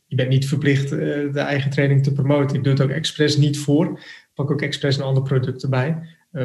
je 0.06 0.16
bent 0.16 0.28
niet 0.28 0.48
verplicht 0.48 0.90
de 0.90 1.30
eigen 1.34 1.70
training 1.70 2.02
te 2.02 2.12
promoten. 2.12 2.56
Ik 2.56 2.64
doe 2.64 2.72
het 2.72 2.82
ook 2.82 2.90
expres 2.90 3.36
niet 3.36 3.58
voor. 3.58 4.00
Pak 4.34 4.50
ook 4.50 4.62
expres 4.62 4.96
een 4.96 5.02
ander 5.02 5.22
product 5.22 5.62
erbij. 5.62 5.98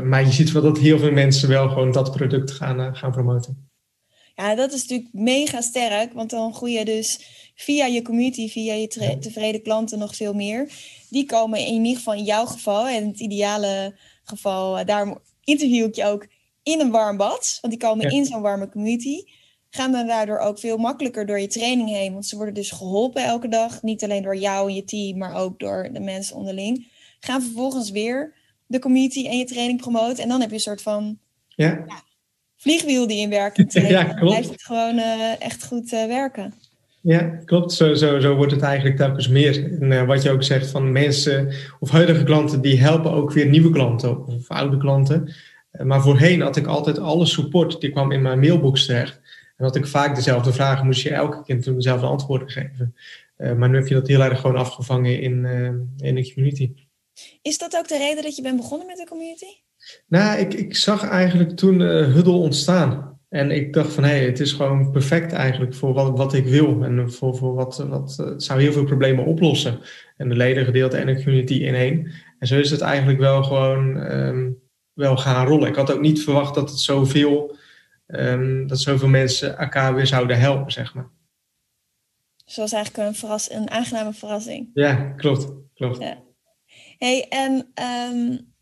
maar 0.04 0.22
je 0.25 0.32
ziet 0.32 0.51
wel 0.51 0.62
dat 0.62 0.78
heel 0.78 1.00
veel 1.00 1.12
mensen 1.12 1.50
wel 1.50 1.70
gewoon 1.70 1.92
dat 1.92 2.12
product 2.12 2.51
gaan, 2.51 2.96
gaan 2.96 3.12
promoten. 3.12 3.70
Ja, 4.39 4.56
dat 4.56 4.74
is 4.74 4.82
natuurlijk 4.82 5.10
mega 5.13 5.62
sterk, 5.62 6.13
want 6.13 6.30
dan 6.30 6.54
groei 6.54 6.74
je 6.74 6.86
dus 6.86 7.20
via 7.56 7.86
je 7.86 8.01
community, 8.01 8.50
via 8.50 8.74
je 8.74 9.18
tevreden 9.20 9.62
klanten 9.62 10.00
nog 10.00 10.16
veel 10.16 10.34
meer. 10.34 10.72
Die 11.10 11.25
komen 11.25 11.60
in 11.60 11.74
ieder 11.74 11.98
geval 11.98 12.13
in 12.13 12.24
jouw 12.24 12.46
geval, 12.46 12.88
en 12.88 13.01
in 13.01 13.08
het 13.08 13.20
ideale 13.20 13.96
geval, 14.24 14.78
eh, 14.78 14.86
daarom 14.86 15.20
interview 15.44 15.86
ik 15.86 15.96
je 15.96 16.06
ook 16.06 16.28
in 16.63 16.80
een 16.80 16.92
warm 16.92 17.18
bad, 17.18 17.58
want 17.62 17.74
die 17.74 17.88
komen 17.88 18.12
in 18.12 18.25
zo'n 18.25 18.42
warme 18.42 18.70
community. 18.70 19.24
Gaan 19.70 19.92
dan 19.92 20.08
daardoor 20.08 20.38
ook 20.38 20.60
veel 20.60 20.78
makkelijker 20.78 21.26
door 21.26 21.40
je 21.40 21.48
training 21.48 21.90
heen, 21.90 22.14
want 22.14 22.26
ze 22.26 22.36
worden 22.36 22.54
dus 22.54 22.72
geholpen 22.72 23.24
elke 23.24 23.48
dag. 23.48 23.82
Niet 23.82 24.04
alleen 24.04 24.24
door 24.24 24.38
jou 24.38 24.70
en 24.70 24.76
je 24.76 24.84
team, 24.84 25.18
maar 25.18 25.36
ook 25.36 25.60
door 25.60 25.90
de 25.94 26.00
mensen 26.00 26.36
onderling. 26.36 26.88
Gaan 27.20 27.42
vervolgens 27.42 27.92
weer 27.92 28.34
de 28.66 28.80
community 28.80 29.28
en 29.28 29.38
je 29.38 29.46
training 29.46 29.82
promoten. 29.82 30.24
En 30.24 30.30
dan 30.30 30.40
heb 30.40 30.50
je 30.50 30.56
een 30.56 30.62
soort 30.62 30.82
van 30.82 31.20
ja 31.48 31.86
vliegwiel 32.60 33.08
die 33.08 33.22
in 33.22 33.30
werking 33.30 33.72
trekt. 33.72 33.90
ja, 33.98 34.04
klopt. 34.04 34.20
Blijft 34.20 34.50
het 34.50 34.64
gewoon 34.64 34.96
uh, 34.96 35.42
echt 35.42 35.66
goed 35.66 35.92
uh, 35.92 36.06
werken. 36.06 36.54
Ja, 37.02 37.20
klopt. 37.46 37.72
Zo, 37.72 37.94
zo, 37.94 38.20
zo 38.20 38.36
wordt 38.36 38.52
het 38.52 38.62
eigenlijk 38.62 38.98
telkens 38.98 39.28
meer. 39.28 39.78
En 39.82 39.92
uh, 39.92 40.04
wat 40.04 40.24
je 40.24 40.32
ook 40.32 40.44
zegt 40.44 40.70
van 40.70 40.92
mensen 40.92 41.54
of 41.80 41.90
huidige 41.90 42.24
klanten, 42.24 42.62
die 42.62 42.82
helpen 42.82 43.12
ook 43.12 43.32
weer 43.32 43.48
nieuwe 43.48 43.70
klanten 43.70 44.26
of 44.26 44.50
oude 44.50 44.78
klanten. 44.78 45.34
maar 45.84 46.02
voorheen 46.02 46.42
had 46.42 46.56
ik 46.56 46.68
altijd 46.68 47.00
alle 47.00 47.26
support, 47.26 47.82
die 47.82 47.92
kwam 47.92 48.12
in 48.12 48.22
mijn 48.22 48.40
mailbox 48.40 48.86
terecht. 48.86 49.22
En 49.60 49.66
had 49.66 49.75
ik 49.75 49.88
vaak 49.88 50.16
dezelfde 50.16 50.54
vragen, 50.54 50.86
moest 50.86 51.01
je 51.01 51.10
elke 51.10 51.44
keer 51.44 51.74
dezelfde 51.75 52.06
antwoorden 52.06 52.50
geven. 52.50 52.96
maar 53.38 53.70
nu 53.70 53.75
heb 53.75 53.88
je 53.88 53.94
dat 53.94 54.08
heel 54.08 54.24
erg 54.24 54.39
gewoon 54.39 54.56
afgevangen 54.56 55.22
in, 55.22 55.46
in 55.98 56.16
de 56.16 56.34
community. 56.34 56.74
Is 57.42 57.58
dat 57.58 57.75
ook 57.78 57.88
de 57.88 57.98
reden 57.98 58.24
dat 58.24 58.36
je 58.36 58.42
bent 58.42 58.58
begonnen 58.58 58.88
met 58.88 58.98
de 58.98 59.08
community? 59.08 59.46
Nou, 60.08 60.39
ik, 60.39 60.54
ik 60.54 60.75
zag 60.75 61.10
eigenlijk 61.10 61.58
toen 61.58 61.80
uh, 61.80 62.13
Huddle 62.13 62.34
ontstaan. 62.34 63.20
En 63.30 63.51
ik 63.51 63.74
dacht 63.74 63.94
van, 63.94 64.04
hé, 64.04 64.10
hey, 64.10 64.25
het 64.25 64.39
is 64.39 64.51
gewoon 64.51 64.92
perfect 64.92 65.32
eigenlijk 65.32 65.75
voor 65.75 65.94
wat, 65.94 66.18
wat 66.18 66.34
ik 66.34 66.46
wil. 66.46 66.84
En 66.84 67.12
voor, 67.12 67.38
voor 67.38 67.54
wat, 67.54 67.78
wat, 67.78 68.18
het 68.18 68.44
zou 68.44 68.62
heel 68.62 68.72
veel 68.72 68.84
problemen 68.84 69.25
oplossen. 69.25 69.80
En 70.18 70.30
de 70.30 70.36
ledengedeelte 70.36 70.98
en 70.98 71.06
de 71.06 71.24
community 71.24 71.54
in 71.54 71.75
één. 71.75 72.12
En 72.39 72.48
zo 72.48 72.60
is 72.60 72.72
het 72.72 72.82
eigenlijk 72.82 73.20
wel 73.20 73.44
gewoon 73.44 74.12
um, 74.12 74.58
wel 74.94 75.18
gaan 75.18 75.48
rollen. 75.48 75.68
Ik 75.68 75.75
had 75.75 75.94
ook 75.94 76.01
niet 76.01 76.24
verwacht 76.24 76.56
dat 76.56 76.70
het 76.70 76.80
zoveel, 76.80 77.56
um, 78.12 78.68
dat 78.68 78.80
zoveel 78.80 79.08
mensen 79.08 79.58
elkaar 79.58 79.96
weer 79.96 80.08
zouden 80.08 80.39
helpen, 80.39 80.72
zeg 80.72 80.94
maar. 80.94 81.10
Zoals 82.46 82.72
eigenlijk 82.72 83.08
een, 83.08 83.16
verras 83.16 83.51
een 83.51 83.70
aangename 83.70 84.13
verrassing. 84.13 84.70
Ja, 84.74 84.96
klopt. 84.96 85.48
klopt. 85.74 86.01
Ja. 86.01 86.24
Hey, 86.98 87.28
en 87.30 87.51
um, 87.54 88.54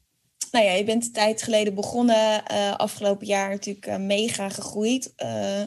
nou 0.51 0.65
ja, 0.65 0.71
je 0.71 0.83
bent 0.83 1.05
een 1.05 1.11
tijd 1.11 1.43
geleden 1.43 1.75
begonnen. 1.75 2.43
Uh, 2.51 2.75
afgelopen 2.75 3.27
jaar 3.27 3.49
natuurlijk 3.49 3.87
uh, 3.87 3.97
mega 3.97 4.49
gegroeid. 4.49 5.13
Uh, 5.23 5.63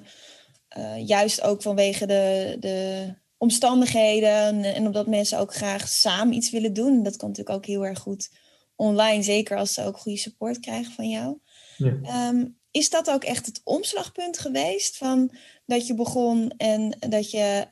juist 1.07 1.43
ook 1.43 1.63
vanwege 1.63 2.07
de, 2.07 2.57
de 2.61 3.09
omstandigheden. 3.37 4.65
En 4.65 4.87
omdat 4.87 5.07
mensen 5.07 5.39
ook 5.39 5.55
graag 5.55 5.89
samen 5.89 6.35
iets 6.35 6.51
willen 6.51 6.73
doen. 6.73 7.03
Dat 7.03 7.17
kan 7.17 7.29
natuurlijk 7.29 7.57
ook 7.57 7.67
heel 7.67 7.87
erg 7.87 7.99
goed 7.99 8.31
online. 8.77 9.23
Zeker 9.23 9.57
als 9.57 9.73
ze 9.73 9.85
ook 9.85 9.99
goede 9.99 10.19
support 10.19 10.61
krijgen 10.61 10.93
van 10.93 11.09
jou. 11.09 11.39
Ja. 11.77 12.29
Um, 12.29 12.60
is 12.71 12.91
dat 12.91 13.11
ook 13.11 13.25
echt 13.25 13.47
het 13.47 13.61
omslagpunt 13.65 14.39
geweest 14.39 14.97
van 14.97 15.35
dat 15.67 15.87
je 15.87 15.95
begon 15.95 16.53
en 16.57 16.97
dat 17.09 17.31
je 17.31 17.67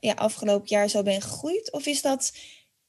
ja, 0.00 0.12
afgelopen 0.12 0.68
jaar 0.68 0.88
zo 0.88 1.02
bent 1.02 1.24
gegroeid? 1.24 1.72
Of 1.72 1.86
is 1.86 2.02
dat 2.02 2.32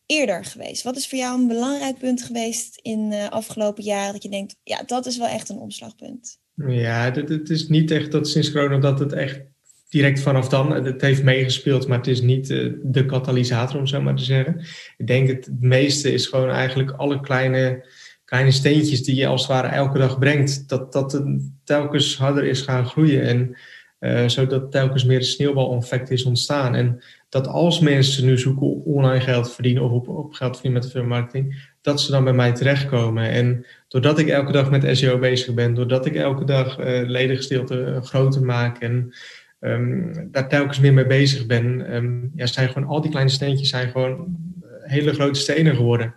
eerder 0.05 0.45
geweest? 0.45 0.83
Wat 0.83 0.95
is 0.95 1.07
voor 1.07 1.17
jou 1.17 1.39
een 1.39 1.47
belangrijk 1.47 1.97
punt 1.97 2.23
geweest 2.23 2.79
in 2.81 3.09
de 3.09 3.29
afgelopen 3.29 3.83
jaren 3.83 4.13
dat 4.13 4.23
je 4.23 4.29
denkt, 4.29 4.55
ja, 4.63 4.83
dat 4.85 5.05
is 5.05 5.17
wel 5.17 5.27
echt 5.27 5.49
een 5.49 5.57
omslagpunt? 5.57 6.41
Ja, 6.55 7.11
het, 7.11 7.49
is 7.49 7.67
niet 7.67 7.91
echt 7.91 8.11
dat 8.11 8.27
sinds 8.27 8.51
corona 8.51 8.77
dat 8.77 8.99
het 8.99 9.13
echt 9.13 9.41
direct 9.89 10.19
vanaf 10.19 10.49
dan, 10.49 10.71
het 10.71 11.01
heeft 11.01 11.23
meegespeeld, 11.23 11.87
maar 11.87 11.97
het 11.97 12.07
is 12.07 12.21
niet 12.21 12.49
eh, 12.49 12.69
de 12.83 13.05
katalysator 13.05 13.79
om 13.79 13.87
zo 13.87 14.01
maar 14.01 14.15
te 14.15 14.23
zeggen. 14.23 14.65
Ik 14.97 15.07
denk 15.07 15.27
het 15.27 15.49
meeste 15.59 16.13
is 16.13 16.25
gewoon 16.25 16.49
eigenlijk 16.49 16.91
alle 16.91 17.19
kleine, 17.19 17.85
kleine 18.33 18.51
steentjes 18.51 19.03
die 19.03 19.15
je 19.15 19.27
als 19.27 19.41
het 19.41 19.51
ware 19.51 19.67
elke 19.67 19.97
dag 19.97 20.19
brengt, 20.19 20.69
dat, 20.69 20.93
dat 20.93 21.11
het 21.11 21.25
telkens 21.63 22.17
harder 22.17 22.43
is 22.43 22.61
gaan 22.61 22.85
groeien 22.85 23.21
en 23.21 23.57
uh, 23.99 24.27
zodat 24.27 24.71
telkens 24.71 25.05
meer 25.05 25.17
een 25.17 25.23
sneeuwbaleffect 25.23 26.11
is 26.11 26.23
ontstaan. 26.23 26.75
En 26.75 27.03
dat 27.29 27.47
als 27.47 27.79
mensen 27.79 28.25
nu 28.25 28.37
zoeken 28.37 28.67
op 28.67 28.85
online 28.85 29.19
geld 29.19 29.53
verdienen 29.53 29.83
of 29.83 29.91
op, 29.91 30.07
op 30.07 30.33
geld 30.33 30.53
verdienen 30.53 30.81
met 30.81 30.91
de 30.91 31.01
marketing, 31.01 31.69
dat 31.81 32.01
ze 32.01 32.11
dan 32.11 32.23
bij 32.23 32.33
mij 32.33 32.51
terechtkomen. 32.51 33.29
En 33.29 33.65
doordat 33.87 34.19
ik 34.19 34.27
elke 34.27 34.51
dag 34.51 34.69
met 34.69 34.97
SEO 34.97 35.19
bezig 35.19 35.53
ben, 35.53 35.73
doordat 35.73 36.05
ik 36.05 36.15
elke 36.15 36.45
dag 36.45 36.79
uh, 36.79 36.85
ledengesteelte 37.09 37.75
uh, 37.75 38.01
groter 38.01 38.43
maak 38.43 38.79
en 38.79 39.13
um, 39.59 40.11
daar 40.31 40.49
telkens 40.49 40.79
meer 40.79 40.93
mee 40.93 41.07
bezig 41.07 41.45
ben, 41.45 41.95
um, 41.95 42.31
ja, 42.35 42.45
zijn 42.45 42.67
gewoon 42.67 42.87
al 42.87 43.01
die 43.01 43.11
kleine 43.11 43.31
steentjes 43.31 43.69
zijn 43.69 43.89
gewoon 43.89 44.37
hele 44.81 45.13
grote 45.13 45.39
stenen 45.39 45.75
geworden. 45.75 46.15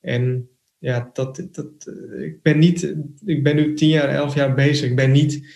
En 0.00 0.48
ja, 0.78 1.10
dat, 1.12 1.46
dat, 1.52 1.92
ik, 2.20 2.42
ben 2.42 2.58
niet, 2.58 2.94
ik 3.24 3.42
ben 3.42 3.56
nu 3.56 3.74
tien 3.74 3.88
jaar, 3.88 4.08
elf 4.08 4.34
jaar 4.34 4.54
bezig. 4.54 4.90
Ik 4.90 4.96
ben 4.96 5.10
niet 5.10 5.46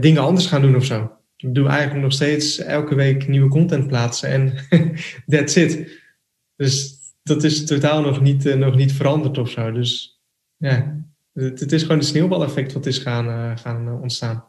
dingen 0.00 0.22
anders 0.22 0.46
gaan 0.46 0.62
doen 0.62 0.76
of 0.76 0.84
zo 0.84 1.18
ik 1.42 1.54
doe 1.54 1.68
eigenlijk 1.68 2.02
nog 2.02 2.12
steeds 2.12 2.58
elke 2.58 2.94
week 2.94 3.28
nieuwe 3.28 3.48
content 3.48 3.86
plaatsen 3.86 4.28
en 4.28 4.54
that's 5.36 5.56
it. 5.56 6.00
Dus 6.56 6.98
dat 7.22 7.44
is 7.44 7.66
totaal 7.66 8.00
nog 8.00 8.20
niet, 8.20 8.46
uh, 8.46 8.54
nog 8.54 8.76
niet 8.76 8.92
veranderd 8.92 9.38
of 9.38 9.50
zo. 9.50 9.72
Dus 9.72 10.20
ja, 10.56 11.04
het, 11.32 11.72
is 11.72 11.82
gewoon 11.82 11.98
een 11.98 12.04
sneeuwbaleffect 12.04 12.72
wat 12.72 12.86
is 12.86 12.98
gaan, 12.98 13.58
gaan 13.58 14.00
ontstaan. 14.02 14.44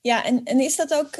Ja, 0.00 0.24
en, 0.24 0.40
en 0.44 0.60
is 0.60 0.76
dat 0.76 0.94
ook, 0.94 1.18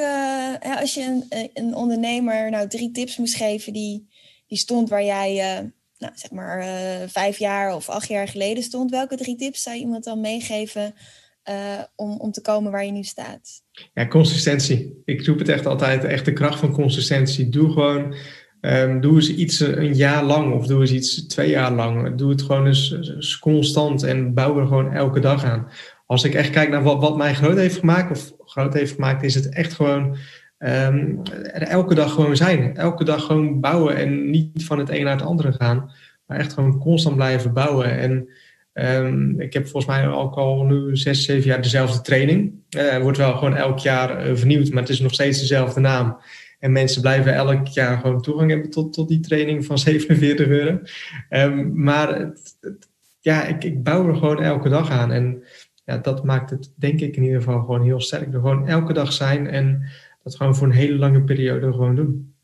als 0.81 0.95
je 0.95 1.23
een, 1.29 1.51
een 1.55 1.75
ondernemer 1.75 2.51
nou 2.51 2.69
drie 2.69 2.91
tips 2.91 3.17
moest 3.17 3.37
geven 3.37 3.73
die, 3.73 4.09
die 4.47 4.59
stond 4.59 4.89
waar 4.89 5.05
jij, 5.05 5.73
nou, 5.99 6.13
zeg 6.17 6.31
maar, 6.31 6.65
vijf 7.09 7.39
jaar 7.39 7.75
of 7.75 7.89
acht 7.89 8.09
jaar 8.09 8.29
geleden 8.29 8.63
stond, 8.63 8.91
welke 8.91 9.17
drie 9.17 9.37
tips 9.37 9.63
zou 9.63 9.77
je 9.77 9.83
iemand 9.83 10.05
dan 10.05 10.21
meegeven 10.21 10.95
uh, 11.49 11.83
om, 11.97 12.21
om 12.21 12.31
te 12.31 12.41
komen 12.41 12.73
waar 12.73 12.85
je 12.85 12.93
nu 12.93 13.03
staat? 13.03 13.63
Ja, 13.95 14.07
consistentie. 14.07 15.03
Ik 15.05 15.27
roep 15.27 15.39
het 15.39 15.49
echt 15.49 15.67
altijd, 15.67 16.05
echt 16.05 16.25
de 16.25 16.33
kracht 16.33 16.59
van 16.59 16.73
consistentie. 16.73 17.49
Doe 17.49 17.73
gewoon, 17.73 18.15
um, 18.61 19.01
doe 19.01 19.15
eens 19.15 19.35
iets 19.35 19.61
een 19.61 19.95
jaar 19.95 20.25
lang 20.25 20.55
of 20.55 20.67
doe 20.67 20.81
eens 20.81 20.93
iets 20.93 21.27
twee 21.27 21.51
jaar 21.51 21.73
lang. 21.73 22.17
Doe 22.17 22.31
het 22.31 22.43
gewoon 22.43 22.67
eens, 22.67 23.39
constant 23.39 24.03
en 24.03 24.35
bouw 24.35 24.59
er 24.59 24.67
gewoon 24.67 24.93
elke 24.93 25.21
dag 25.21 25.45
aan. 25.45 25.69
Als 26.07 26.25
ik 26.25 26.35
echt 26.35 26.51
kijk 26.51 26.71
naar 26.71 26.83
wat, 26.83 27.01
wat 27.01 27.17
mij 27.17 27.35
groot 27.35 27.57
heeft 27.57 27.79
gemaakt, 27.79 28.11
of 28.11 28.33
groot 28.45 28.75
heeft 28.75 28.95
gemaakt, 28.95 29.23
is 29.23 29.35
het 29.35 29.55
echt 29.55 29.73
gewoon 29.73 30.17
er 30.59 31.63
elke 31.63 31.95
dag 31.95 32.13
gewoon 32.13 32.37
zijn. 32.37 32.77
Elke 32.77 33.05
dag 33.05 33.25
gewoon 33.25 33.61
bouwen 33.61 33.97
en 33.97 34.31
niet 34.31 34.65
van 34.65 34.79
het 34.79 34.91
een 34.91 35.05
naar 35.05 35.17
het 35.17 35.27
andere 35.27 35.53
gaan. 35.53 35.91
Maar 36.27 36.39
echt 36.39 36.53
gewoon 36.53 36.79
constant 36.79 37.17
blijven 37.17 37.53
bouwen. 37.53 37.99
En 37.99 38.29
Um, 38.81 39.41
ik 39.41 39.53
heb 39.53 39.63
volgens 39.63 39.87
mij 39.87 40.09
ook 40.09 40.35
al 40.35 40.65
nu 40.65 40.97
zes, 40.97 41.25
zeven 41.25 41.49
jaar 41.49 41.63
dezelfde 41.63 42.01
training. 42.01 42.53
Uh, 42.77 42.99
wordt 42.99 43.19
wel 43.19 43.33
gewoon 43.33 43.57
elk 43.57 43.79
jaar 43.79 44.29
uh, 44.29 44.37
vernieuwd, 44.37 44.71
maar 44.71 44.83
het 44.83 44.91
is 44.91 45.01
nog 45.01 45.13
steeds 45.13 45.39
dezelfde 45.39 45.81
naam. 45.81 46.17
En 46.59 46.73
mensen 46.73 47.01
blijven 47.01 47.35
elk 47.35 47.67
jaar 47.67 47.99
gewoon 47.99 48.23
toegang 48.23 48.51
hebben 48.51 48.71
tot, 48.71 48.93
tot 48.93 49.09
die 49.09 49.21
training 49.21 49.65
van 49.65 49.79
47 49.89 50.47
euro. 50.47 50.81
Um, 51.31 51.83
maar 51.83 52.19
het, 52.19 52.59
ja, 53.21 53.45
ik, 53.45 53.65
ik 53.65 53.83
bouw 53.83 54.09
er 54.09 54.17
gewoon 54.17 54.43
elke 54.43 54.69
dag 54.69 54.91
aan. 54.91 55.13
En 55.13 55.43
ja, 55.85 55.99
dat 55.99 56.25
maakt 56.25 56.51
het 56.51 56.73
denk 56.77 57.01
ik 57.01 57.17
in 57.17 57.23
ieder 57.23 57.43
geval 57.43 57.61
gewoon 57.61 57.83
heel 57.83 58.01
sterk. 58.01 58.27
Er 58.27 58.41
gewoon 58.41 58.69
elke 58.69 58.93
dag 58.93 59.13
zijn 59.13 59.49
en 59.49 59.83
dat 60.29 60.37
gewoon 60.37 60.57
voor 60.57 60.67
een 60.67 60.75
hele 60.75 60.99
lange 60.99 61.25
periode 61.25 61.73
gewoon 61.73 61.95
doen. 61.95 62.37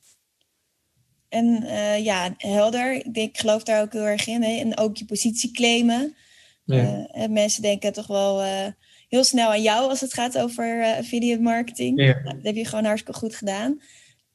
En 1.29 1.63
uh, 1.63 2.05
ja, 2.05 2.35
helder. 2.37 2.95
Ik, 2.95 3.15
denk, 3.15 3.29
ik 3.29 3.39
geloof 3.39 3.63
daar 3.63 3.83
ook 3.83 3.93
heel 3.93 4.07
erg 4.07 4.27
in. 4.27 4.43
Hè? 4.43 4.59
En 4.61 4.79
ook 4.79 4.97
je 4.97 5.05
positie 5.05 5.51
claimen. 5.51 6.17
Ja. 6.65 7.09
Uh, 7.15 7.27
mensen 7.29 7.63
denken 7.63 7.93
toch 7.93 8.07
wel 8.07 8.43
uh, 8.43 8.67
heel 9.09 9.25
snel 9.25 9.49
aan 9.49 9.63
jou 9.63 9.89
als 9.89 10.01
het 10.01 10.15
gaat 10.15 10.39
over 10.39 10.85
affiliate 10.99 11.43
marketing. 11.43 12.01
Ja. 12.01 12.21
Nou, 12.23 12.37
dat 12.37 12.45
heb 12.45 12.55
je 12.55 12.65
gewoon 12.65 12.85
hartstikke 12.85 13.19
goed 13.19 13.35
gedaan. 13.35 13.81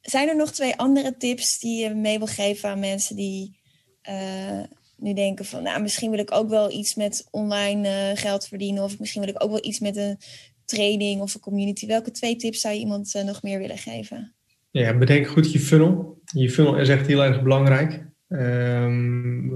Zijn 0.02 0.28
er 0.28 0.36
nog 0.36 0.52
twee 0.52 0.76
andere 0.76 1.18
tips 1.18 1.60
die 1.60 1.84
je 1.84 1.94
mee 1.94 2.18
wil 2.18 2.28
geven 2.28 2.70
aan 2.70 2.80
mensen 2.80 3.16
die 3.16 3.58
nu 4.98 5.14
denken 5.14 5.46
van, 5.46 5.64
nou, 5.64 5.82
misschien 5.82 6.10
wil 6.10 6.20
ik 6.20 6.32
ook 6.32 6.50
wel 6.50 6.72
iets 6.72 6.96
met 6.96 7.28
online 7.32 8.12
geld 8.16 8.48
verdienen, 8.48 8.84
of 8.84 9.00
misschien 9.00 9.22
wil 9.22 9.30
ik 9.30 9.44
ook 9.44 9.50
wel 9.50 9.66
iets 9.66 9.80
met 9.80 9.98
een 9.98 10.18
training 10.70 11.22
of 11.22 11.34
een 11.34 11.42
community. 11.42 11.88
Welke 11.88 12.12
twee 12.12 12.36
tips 12.36 12.62
zou 12.62 12.74
je 12.74 12.80
iemand 12.80 13.22
nog 13.26 13.44
meer 13.44 13.60
willen 13.60 13.78
geven? 13.78 14.34
Ja, 14.72 14.98
bedenk 14.98 15.28
goed 15.28 15.52
je 15.52 15.60
funnel. 15.60 16.22
Je 16.34 16.50
funnel 16.50 16.78
is 16.78 16.90
echt 16.90 17.08
heel 17.08 17.24
erg 17.24 17.42
belangrijk. 17.42 18.08
Um, 18.28 19.50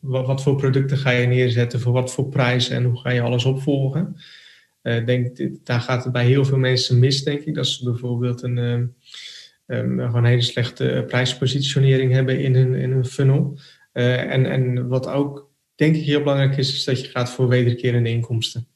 wat, 0.00 0.26
wat, 0.26 0.42
voor 0.42 0.56
producten 0.56 0.96
ga 0.96 1.10
je 1.10 1.26
neerzetten, 1.26 1.80
voor 1.80 1.92
wat 1.92 2.12
voor 2.12 2.28
prijs 2.28 2.68
en 2.68 2.84
hoe 2.84 2.98
ga 2.98 3.10
je 3.10 3.20
alles 3.20 3.44
opvolgen? 3.44 4.16
denk, 4.82 5.48
daar 5.64 5.80
gaat 5.80 6.04
het 6.04 6.12
bij 6.12 6.26
heel 6.26 6.44
veel 6.44 6.58
mensen 6.58 6.98
mis, 6.98 7.24
denk 7.24 7.40
ik. 7.40 7.54
Dat 7.54 7.66
ze 7.66 7.84
bijvoorbeeld 7.84 8.42
een, 8.42 8.56
um, 8.56 8.94
gewoon 9.66 10.14
een 10.14 10.24
hele 10.24 10.40
slechte 10.40 11.04
prijspositionering 11.06 12.12
hebben 12.12 12.40
in 12.40 12.54
hun, 12.54 12.74
in 12.74 12.90
hun 12.90 13.06
funnel. 13.06 13.58
en, 13.92 14.46
en 14.46 14.88
wat 14.88 15.08
ook 15.08 15.50
denk 15.74 15.96
ik 15.96 16.04
heel 16.04 16.22
belangrijk 16.22 16.56
is, 16.56 16.74
is 16.74 16.84
dat 16.84 17.00
je 17.00 17.08
gaat 17.08 17.30
voor 17.30 17.48
wederkerende 17.48 18.10
inkomsten. 18.10 18.66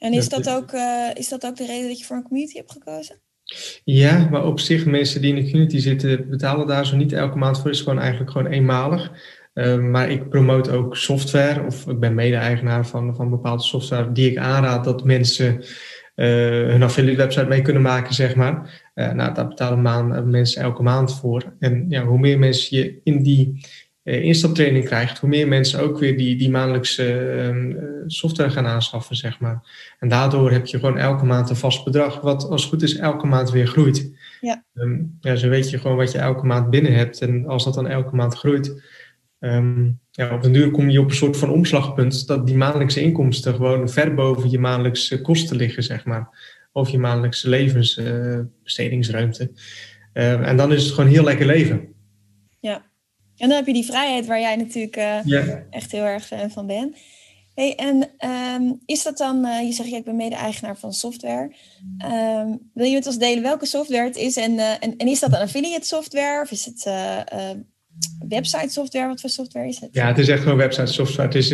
En 0.00 0.12
is 0.12 0.28
dat, 0.28 0.50
ook, 0.50 0.72
is 1.14 1.28
dat 1.28 1.46
ook 1.46 1.56
de 1.56 1.66
reden 1.66 1.88
dat 1.88 1.98
je 1.98 2.04
voor 2.04 2.16
een 2.16 2.22
community 2.22 2.56
hebt 2.56 2.72
gekozen? 2.72 3.20
Ja, 3.84 4.28
maar 4.30 4.46
op 4.46 4.60
zich, 4.60 4.86
mensen 4.86 5.20
die 5.20 5.34
in 5.34 5.42
de 5.42 5.50
community 5.50 5.78
zitten, 5.78 6.28
betalen 6.28 6.66
daar 6.66 6.86
zo 6.86 6.96
niet 6.96 7.12
elke 7.12 7.38
maand 7.38 7.56
voor. 7.56 7.66
Het 7.66 7.74
is 7.74 7.82
gewoon 7.82 7.98
eigenlijk 7.98 8.30
gewoon 8.30 8.52
eenmalig. 8.52 9.12
Uh, 9.54 9.78
maar 9.78 10.10
ik 10.10 10.28
promote 10.28 10.70
ook 10.70 10.96
software, 10.96 11.66
of 11.66 11.86
ik 11.86 12.00
ben 12.00 12.14
mede-eigenaar 12.14 12.86
van, 12.86 13.14
van 13.14 13.30
bepaalde 13.30 13.62
software 13.62 14.12
die 14.12 14.30
ik 14.30 14.38
aanraad 14.38 14.84
dat 14.84 15.04
mensen 15.04 15.56
uh, 16.16 16.26
hun 16.68 16.82
affiliate 16.82 17.18
website 17.18 17.46
mee 17.46 17.62
kunnen 17.62 17.82
maken, 17.82 18.14
zeg 18.14 18.34
maar. 18.34 18.82
Uh, 18.94 19.12
nou, 19.12 19.34
daar 19.34 19.48
betalen 19.48 19.82
maand, 19.82 20.24
mensen 20.24 20.62
elke 20.62 20.82
maand 20.82 21.14
voor. 21.14 21.54
En 21.58 21.86
ja, 21.88 22.04
hoe 22.04 22.18
meer 22.18 22.38
mensen 22.38 22.76
je 22.76 23.00
in 23.04 23.22
die 23.22 23.66
instaptraining 24.18 24.84
krijgt, 24.84 25.18
hoe 25.18 25.28
meer 25.28 25.48
mensen 25.48 25.80
ook 25.80 25.98
weer 25.98 26.16
die, 26.16 26.36
die 26.36 26.50
maandelijkse 26.50 27.18
ehm, 27.18 27.70
eh, 27.70 27.84
software 28.06 28.50
gaan 28.50 28.66
aanschaffen, 28.66 29.16
zeg 29.16 29.40
maar. 29.40 29.62
En 29.98 30.08
daardoor 30.08 30.50
heb 30.50 30.66
je 30.66 30.78
gewoon 30.78 30.98
elke 30.98 31.24
maand 31.24 31.50
een 31.50 31.56
vast 31.56 31.84
bedrag, 31.84 32.20
wat 32.20 32.48
als 32.48 32.62
het 32.62 32.70
goed 32.70 32.82
is 32.82 32.96
elke 32.96 33.26
maand 33.26 33.50
weer 33.50 33.66
groeit. 33.66 34.12
Ja. 34.40 34.64
Um, 34.74 35.16
ja, 35.20 35.36
zo 35.36 35.48
weet 35.48 35.70
je 35.70 35.78
gewoon 35.78 35.96
wat 35.96 36.12
je 36.12 36.18
elke 36.18 36.46
maand 36.46 36.70
binnen 36.70 36.94
hebt. 36.94 37.20
En 37.20 37.46
als 37.46 37.64
dat 37.64 37.74
dan 37.74 37.88
elke 37.88 38.16
maand 38.16 38.34
groeit, 38.34 38.82
um, 39.38 40.00
ja, 40.10 40.34
op 40.34 40.44
een 40.44 40.52
duur 40.52 40.70
kom 40.70 40.90
je 40.90 41.00
op 41.00 41.10
een 41.10 41.16
soort 41.16 41.36
van 41.36 41.50
omslagpunt 41.50 42.26
dat 42.26 42.46
die 42.46 42.56
maandelijkse 42.56 43.00
inkomsten 43.00 43.54
gewoon 43.54 43.88
ver 43.88 44.14
boven 44.14 44.50
je 44.50 44.58
maandelijkse 44.58 45.20
kosten 45.20 45.56
liggen, 45.56 45.82
zeg 45.82 46.04
maar. 46.04 46.28
Of 46.72 46.90
je 46.90 46.98
maandelijkse 46.98 47.48
levensbestedingsruimte. 47.48 49.50
Uh, 50.14 50.48
en 50.48 50.56
dan 50.56 50.72
is 50.72 50.84
het 50.84 50.92
gewoon 50.92 51.10
heel 51.10 51.24
lekker 51.24 51.46
leven. 51.46 51.88
Ja. 52.60 52.89
En 53.40 53.48
dan 53.48 53.56
heb 53.56 53.66
je 53.66 53.72
die 53.72 53.84
vrijheid 53.84 54.26
waar 54.26 54.40
jij 54.40 54.56
natuurlijk 54.56 54.96
uh, 54.96 55.52
echt 55.70 55.92
heel 55.92 56.04
erg 56.04 56.26
fan 56.26 56.50
van 56.50 56.66
bent. 56.66 56.96
Hey, 57.54 57.74
en 57.74 58.08
um, 58.60 58.80
is 58.86 59.02
dat 59.02 59.16
dan, 59.16 59.46
uh, 59.46 59.62
je 59.62 59.72
zegt 59.72 59.88
ja, 59.90 59.96
ik 59.96 60.04
ben 60.04 60.16
mede-eigenaar 60.16 60.76
van 60.76 60.92
software. 60.92 61.54
Um, 62.44 62.70
wil 62.74 62.86
je 62.86 62.94
met 62.94 63.06
ons 63.06 63.18
delen 63.18 63.42
welke 63.42 63.66
software 63.66 64.04
het 64.04 64.16
is? 64.16 64.36
En, 64.36 64.52
uh, 64.52 64.70
en, 64.80 64.96
en, 64.96 65.06
is 65.06 65.20
dat 65.20 65.32
een 65.32 65.38
affiliate 65.38 65.86
software 65.86 66.40
of 66.42 66.50
is 66.50 66.64
het 66.64 66.90
website 68.28 68.68
software? 68.68 69.06
Wat 69.06 69.20
voor 69.20 69.30
software 69.30 69.68
is 69.68 69.80
het? 69.80 69.88
Ja, 69.92 70.06
het 70.06 70.18
is 70.18 70.28
echt 70.28 70.42
gewoon 70.42 70.58
website 70.58 70.92
software. 70.92 71.28
Het 71.28 71.36
is 71.36 71.50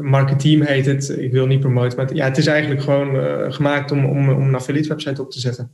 Marketeam 0.00 0.62
heet 0.62 0.86
het. 0.86 1.08
Ik 1.08 1.32
wil 1.32 1.46
niet 1.46 1.60
promoten, 1.60 1.96
maar 1.96 2.06
het, 2.06 2.16
ja, 2.16 2.24
het 2.24 2.38
is 2.38 2.46
eigenlijk 2.46 2.82
gewoon 2.82 3.52
gemaakt 3.52 3.90
om, 3.90 4.04
om, 4.04 4.28
om 4.28 4.48
een 4.48 4.54
affiliate 4.54 4.88
website 4.88 5.22
op 5.22 5.30
te 5.30 5.40
zetten. 5.40 5.72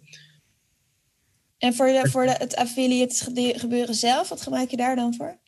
En 1.59 1.75
voor, 1.75 1.87
de, 1.87 2.09
voor 2.11 2.25
de, 2.25 2.35
het 2.39 2.57
affiliate 2.57 3.15
gebeuren 3.57 3.95
zelf, 3.95 4.29
wat 4.29 4.43
gebruik 4.43 4.71
je 4.71 4.77
daar 4.77 4.97
dan 4.97 5.15
voor? 5.15 5.39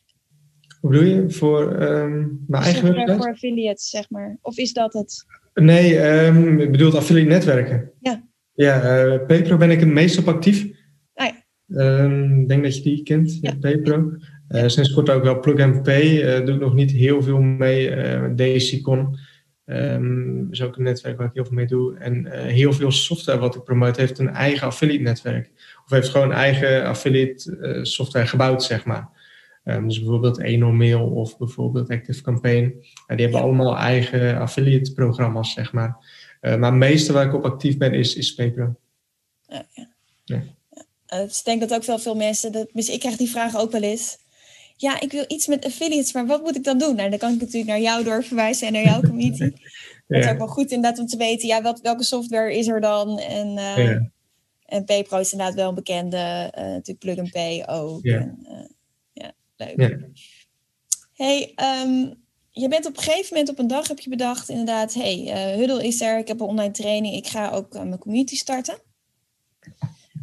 Hoe 0.79 0.89
bedoel 0.89 1.05
je? 1.05 1.29
Voor 1.29 1.81
um, 1.81 2.43
mijn 2.47 2.63
eigen 2.63 2.93
website? 2.93 3.15
Voor 3.17 3.31
affiliates, 3.31 3.89
zeg 3.89 4.09
maar. 4.09 4.37
Of 4.41 4.57
is 4.57 4.73
dat 4.73 4.93
het? 4.93 5.25
Nee, 5.53 5.99
um, 6.25 6.59
ik 6.59 6.71
bedoel 6.71 6.95
affiliate 6.95 7.29
netwerken. 7.29 7.91
Ja. 7.99 8.29
Ja, 8.53 9.05
uh, 9.05 9.25
Paypro 9.27 9.57
ben 9.57 9.71
ik 9.71 9.79
het 9.79 9.89
meest 9.89 10.17
op 10.17 10.27
actief. 10.27 10.67
Ah 11.13 11.27
ja. 11.27 12.03
Um, 12.03 12.41
ik 12.41 12.47
denk 12.47 12.63
dat 12.63 12.75
je 12.75 12.81
die 12.81 13.03
kent, 13.03 13.37
ja. 13.41 13.55
Paypro. 13.59 14.11
Uh, 14.49 14.67
sinds 14.67 14.93
kort 14.93 15.09
ook 15.09 15.23
wel 15.23 15.39
Plug 15.39 15.59
and 15.59 15.83
Pay. 15.83 16.39
Uh, 16.39 16.45
doe 16.45 16.55
ik 16.55 16.61
nog 16.61 16.73
niet 16.73 16.91
heel 16.91 17.21
veel 17.21 17.39
mee. 17.39 17.95
Uh, 17.95 18.25
Decicon. 18.35 19.17
Um, 19.65 20.47
is 20.51 20.61
ook 20.61 20.77
een 20.77 20.83
netwerk 20.83 21.17
waar 21.17 21.27
ik 21.27 21.33
heel 21.33 21.45
veel 21.45 21.55
mee 21.55 21.65
doe. 21.65 21.97
En 21.97 22.31
heel 22.31 22.73
veel 22.73 22.91
software 22.91 23.39
wat 23.39 23.55
ik 23.55 23.63
promote 23.63 23.99
heeft 23.99 24.19
een 24.19 24.29
eigen 24.29 24.67
affiliate 24.67 25.03
netwerk. 25.03 25.51
Of 25.91 25.97
heeft 25.97 26.09
gewoon 26.09 26.31
eigen 26.31 26.85
affiliate 26.85 27.57
uh, 27.61 27.83
software 27.83 28.27
gebouwd, 28.27 28.63
zeg 28.63 28.85
maar. 28.85 29.09
Um, 29.63 29.87
dus 29.87 29.99
bijvoorbeeld 29.99 30.39
Enormail 30.39 31.07
of 31.07 31.37
bijvoorbeeld 31.37 31.89
Active 31.89 32.21
Campaign. 32.21 32.63
Uh, 32.63 33.17
die 33.17 33.25
hebben 33.25 33.41
allemaal 33.41 33.77
eigen 33.77 34.37
affiliate 34.37 34.93
programma's, 34.93 35.53
zeg 35.53 35.73
maar. 35.73 35.97
Uh, 36.41 36.55
maar 36.55 36.69
het 36.69 36.79
meeste 36.79 37.13
waar 37.13 37.25
ik 37.25 37.33
op 37.33 37.45
actief 37.45 37.77
ben 37.77 37.93
is, 37.93 38.15
is 38.15 38.33
PayPro. 38.33 38.75
Ja, 39.47 39.65
ja. 39.73 39.87
ja. 40.25 41.25
Dus 41.25 41.39
ik 41.39 41.45
denk 41.45 41.59
dat 41.61 41.73
ook 41.73 41.83
wel 41.83 41.99
veel 41.99 42.15
mensen, 42.15 42.51
dat, 42.51 42.67
ik 42.73 42.99
krijg 42.99 43.15
die 43.15 43.29
vraag 43.29 43.57
ook 43.57 43.71
wel 43.71 43.83
eens. 43.83 44.17
Ja, 44.75 45.01
ik 45.01 45.11
wil 45.11 45.25
iets 45.27 45.47
met 45.47 45.65
affiliates, 45.65 46.13
maar 46.13 46.25
wat 46.25 46.43
moet 46.43 46.55
ik 46.55 46.63
dan 46.63 46.77
doen? 46.77 46.95
Nou, 46.95 47.09
dan 47.09 47.19
kan 47.19 47.33
ik 47.33 47.39
natuurlijk 47.39 47.67
naar 47.67 47.81
jou 47.81 48.03
doorverwijzen 48.03 48.67
en 48.67 48.73
naar 48.73 48.83
jouw 48.83 49.01
community. 49.01 49.43
ja. 50.07 50.17
Het 50.17 50.25
is 50.25 50.31
ook 50.31 50.37
wel 50.37 50.47
goed 50.47 50.71
inderdaad 50.71 50.99
om 50.99 51.07
te 51.07 51.17
weten, 51.17 51.47
ja, 51.47 51.61
wat, 51.61 51.81
welke 51.81 52.03
software 52.03 52.57
is 52.57 52.67
er 52.67 52.81
dan? 52.81 53.19
En 53.19 53.49
ja. 53.53 54.11
En 54.71 54.85
PayPro 54.85 55.19
is 55.19 55.31
inderdaad 55.31 55.55
wel 55.55 55.69
een 55.69 55.75
bekende, 55.75 56.51
uh, 56.57 56.63
natuurlijk 56.63 56.99
Plug 56.99 57.17
and 57.17 57.31
Pay 57.31 57.63
ook. 57.65 58.03
Ja, 58.03 58.17
en, 58.17 58.37
uh, 58.43 58.69
ja 59.13 59.31
leuk. 59.55 59.79
Ja. 59.79 59.97
Hey, 61.13 61.53
um, 61.85 62.13
je 62.51 62.67
bent 62.67 62.85
op 62.85 62.97
een 62.97 63.03
gegeven 63.03 63.27
moment 63.29 63.49
op 63.49 63.59
een 63.59 63.67
dag 63.67 63.87
heb 63.87 63.99
je 63.99 64.09
bedacht 64.09 64.49
inderdaad, 64.49 64.93
hey, 64.93 65.23
uh, 65.25 65.57
Huddle 65.57 65.87
is 65.87 66.01
er, 66.01 66.19
ik 66.19 66.27
heb 66.27 66.39
een 66.39 66.47
online 66.47 66.71
training, 66.71 67.15
ik 67.15 67.27
ga 67.27 67.49
ook 67.49 67.73
mijn 67.73 67.97
community 67.97 68.35
starten. 68.35 68.77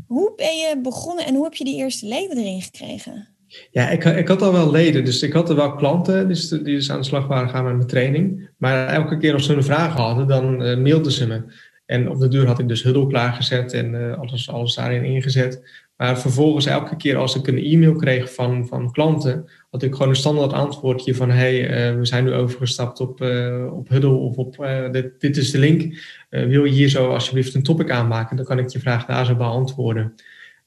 Hoe 0.06 0.32
ben 0.36 0.56
je 0.56 0.80
begonnen 0.82 1.26
en 1.26 1.34
hoe 1.34 1.44
heb 1.44 1.54
je 1.54 1.64
die 1.64 1.76
eerste 1.76 2.06
leden 2.06 2.38
erin 2.38 2.62
gekregen? 2.62 3.28
Ja, 3.70 3.88
ik, 3.88 4.04
ik 4.04 4.28
had 4.28 4.42
al 4.42 4.52
wel 4.52 4.70
leden, 4.70 5.04
dus 5.04 5.22
ik 5.22 5.32
had 5.32 5.48
er 5.48 5.56
wel 5.56 5.74
klanten 5.74 6.28
dus, 6.28 6.48
die 6.48 6.62
dus 6.62 6.90
aan 6.90 7.00
de 7.00 7.06
slag 7.06 7.26
waren 7.26 7.48
gaan 7.48 7.64
met 7.64 7.76
mijn 7.76 7.88
training. 7.88 8.50
Maar 8.56 8.88
elke 8.88 9.18
keer 9.18 9.32
als 9.32 9.44
ze 9.44 9.54
een 9.54 9.62
vraag 9.62 9.94
hadden, 9.94 10.26
dan 10.26 10.56
mailden 10.82 11.12
ze 11.12 11.26
me. 11.26 11.66
En 11.88 12.10
op 12.10 12.18
de 12.18 12.28
duur 12.28 12.46
had 12.46 12.58
ik 12.58 12.68
dus 12.68 12.82
Huddle 12.82 13.06
klaargezet 13.06 13.72
en 13.72 13.94
uh, 13.94 14.18
alles, 14.18 14.50
alles 14.50 14.74
daarin 14.74 15.04
ingezet. 15.04 15.62
Maar 15.96 16.18
vervolgens 16.18 16.66
elke 16.66 16.96
keer 16.96 17.16
als 17.16 17.34
ik 17.36 17.46
een 17.46 17.58
e-mail 17.58 17.94
kreeg 17.94 18.34
van, 18.34 18.66
van 18.66 18.92
klanten, 18.92 19.48
had 19.70 19.82
ik 19.82 19.92
gewoon 19.92 20.08
een 20.08 20.16
standaard 20.16 20.52
antwoordje 20.52 21.14
van 21.14 21.30
hey, 21.30 21.90
uh, 21.90 21.98
we 21.98 22.04
zijn 22.04 22.24
nu 22.24 22.32
overgestapt 22.32 23.00
op, 23.00 23.20
uh, 23.20 23.72
op 23.72 23.88
Huddle 23.88 24.10
of 24.10 24.36
op 24.36 24.56
dit, 24.92 25.20
dit 25.20 25.36
is 25.36 25.50
de 25.50 25.58
link. 25.58 25.98
wil 26.30 26.64
je 26.64 26.72
hier 26.72 26.88
zo 26.88 27.12
alsjeblieft 27.12 27.54
een 27.54 27.62
topic 27.62 27.90
aanmaken? 27.90 28.36
Dan 28.36 28.44
kan 28.44 28.58
ik 28.58 28.68
je 28.68 28.80
vraag 28.80 29.06
daar 29.06 29.26
zo 29.26 29.36
beantwoorden. 29.36 30.14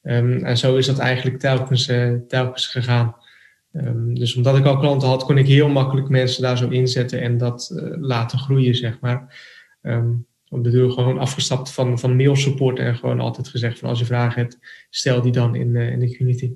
Um, 0.03 0.43
en 0.43 0.57
zo 0.57 0.75
is 0.75 0.85
dat 0.85 0.99
eigenlijk 0.99 1.39
telkens, 1.39 1.91
telkens 2.27 2.67
gegaan. 2.67 3.15
Um, 3.73 4.15
dus 4.15 4.35
omdat 4.35 4.57
ik 4.57 4.65
al 4.65 4.77
klanten 4.77 5.07
had, 5.07 5.23
kon 5.23 5.37
ik 5.37 5.47
heel 5.47 5.69
makkelijk 5.69 6.09
mensen 6.09 6.41
daar 6.41 6.57
zo 6.57 6.69
inzetten 6.69 7.21
en 7.21 7.37
dat 7.37 7.71
laten 7.99 8.39
groeien, 8.39 8.75
zeg 8.75 8.99
maar. 8.99 9.39
Um, 9.81 10.29
de 10.51 10.69
deur 10.69 10.91
gewoon 10.91 11.19
afgestapt 11.19 11.71
van, 11.71 11.99
van 11.99 12.15
mailsupport 12.15 12.79
en 12.79 12.95
gewoon 12.95 13.19
altijd 13.19 13.47
gezegd 13.47 13.79
van 13.79 13.89
als 13.89 13.99
je 13.99 14.05
vragen 14.05 14.41
hebt, 14.41 14.57
stel 14.89 15.21
die 15.21 15.31
dan 15.31 15.55
in, 15.55 15.75
uh, 15.75 15.91
in 15.91 15.99
de 15.99 16.17
community. 16.17 16.53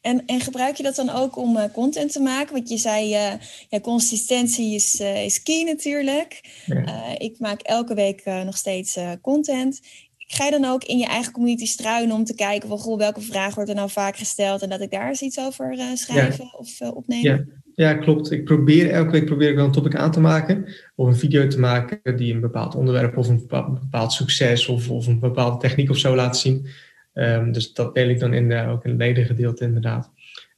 En, 0.00 0.26
en 0.26 0.40
gebruik 0.40 0.76
je 0.76 0.82
dat 0.82 0.96
dan 0.96 1.10
ook 1.10 1.36
om 1.36 1.56
uh, 1.56 1.64
content 1.72 2.12
te 2.12 2.20
maken? 2.20 2.54
Want 2.54 2.68
je 2.68 2.76
zei, 2.76 3.04
uh, 3.04 3.32
ja, 3.68 3.80
consistentie 3.80 4.74
is, 4.74 5.00
is 5.00 5.42
key 5.42 5.62
natuurlijk. 5.62 6.40
Ja. 6.66 7.18
ik 7.18 7.38
maak 7.38 7.60
elke 7.60 7.94
week 7.94 8.24
nog 8.24 8.56
steeds 8.56 8.98
content. 9.22 9.80
Ga 10.16 10.44
je 10.44 10.50
dan 10.50 10.64
ook 10.64 10.84
in 10.84 10.98
je 10.98 11.06
eigen 11.06 11.32
community 11.32 11.66
struinen 11.66 12.16
om 12.16 12.24
te 12.24 12.34
kijken 12.34 12.68
van, 12.68 12.78
goh, 12.78 12.98
welke 12.98 13.20
vraag 13.20 13.54
wordt 13.54 13.70
er 13.70 13.76
nou 13.76 13.90
vaak 13.90 14.16
gesteld 14.16 14.62
en 14.62 14.68
dat 14.68 14.80
ik 14.80 14.90
daar 14.90 15.08
eens 15.08 15.22
iets 15.22 15.38
over 15.38 15.76
schrijven 15.94 16.44
ja. 16.44 16.58
of 16.58 16.80
opnemen? 16.80 17.30
Ja. 17.30 17.67
Ja, 17.78 17.94
klopt. 17.94 18.30
Ik 18.30 18.44
probeer 18.44 18.90
elke 18.90 19.10
week 19.10 19.24
probeer 19.24 19.50
ik 19.50 19.56
wel 19.56 19.64
een 19.64 19.72
topic 19.72 19.96
aan 19.96 20.10
te 20.10 20.20
maken. 20.20 20.66
Of 20.94 21.06
een 21.06 21.16
video 21.16 21.46
te 21.46 21.58
maken 21.58 22.16
die 22.16 22.34
een 22.34 22.40
bepaald 22.40 22.74
onderwerp 22.74 23.16
of 23.16 23.28
een 23.28 23.46
bepaald, 23.80 24.12
succes 24.12 24.66
of, 24.66 24.90
of 24.90 25.06
een 25.06 25.18
bepaalde 25.18 25.58
techniek 25.58 25.90
of 25.90 25.96
zo 25.96 26.14
laat 26.14 26.38
zien. 26.38 26.66
Um, 27.14 27.52
dus 27.52 27.72
dat 27.72 27.94
deel 27.94 28.08
ik 28.08 28.18
dan 28.18 28.34
in 28.34 28.48
de, 28.48 28.66
ook 28.66 28.84
in 28.84 28.90
het 28.90 28.98
ledengedeelte 28.98 29.64
inderdaad. 29.64 30.10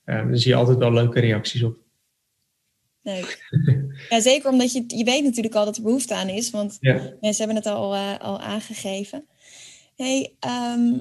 Um, 0.04 0.28
daar 0.28 0.38
zie 0.38 0.50
je 0.50 0.56
altijd 0.56 0.78
wel 0.78 0.92
leuke 0.92 1.20
reacties 1.20 1.62
op. 1.62 1.76
Leuk. 3.02 3.38
Ja, 4.08 4.20
zeker 4.20 4.50
omdat 4.50 4.72
je, 4.72 4.84
je 4.86 5.04
weet 5.04 5.24
natuurlijk 5.24 5.54
al 5.54 5.64
dat 5.64 5.76
er 5.76 5.82
behoefte 5.82 6.14
aan 6.14 6.28
is. 6.28 6.50
Want 6.50 6.76
ja. 6.80 6.92
mensen 7.20 7.44
hebben 7.44 7.56
het 7.56 7.66
al, 7.66 7.94
uh, 7.94 8.18
al 8.18 8.40
aangegeven. 8.40 9.24
Hey, 9.96 10.34
um, 10.76 11.00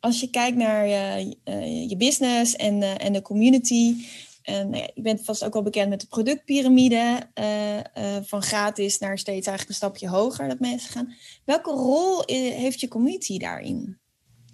als 0.00 0.20
je 0.20 0.30
kijkt 0.30 0.56
naar 0.56 0.86
je, 0.86 1.36
uh, 1.44 1.88
je 1.88 1.96
business 1.96 2.56
en, 2.56 2.76
uh, 2.76 3.04
en 3.04 3.12
de 3.12 3.22
community. 3.22 3.94
En 4.42 4.70
nou 4.70 4.88
je 4.94 5.02
bent 5.02 5.24
vast 5.24 5.44
ook 5.44 5.52
wel 5.52 5.62
bekend 5.62 5.88
met 5.88 6.00
de 6.00 6.06
productpyramide. 6.06 7.20
Uh, 7.40 7.76
uh, 7.76 7.82
van 8.22 8.42
gratis 8.42 8.98
naar 8.98 9.18
steeds 9.18 9.46
eigenlijk 9.46 9.68
een 9.68 9.86
stapje 9.86 10.08
hoger 10.08 10.48
dat 10.48 10.60
mensen 10.60 10.92
gaan. 10.92 11.14
Welke 11.44 11.70
rol 11.70 12.22
heeft 12.26 12.80
je 12.80 12.88
community 12.88 13.38
daarin? 13.38 13.98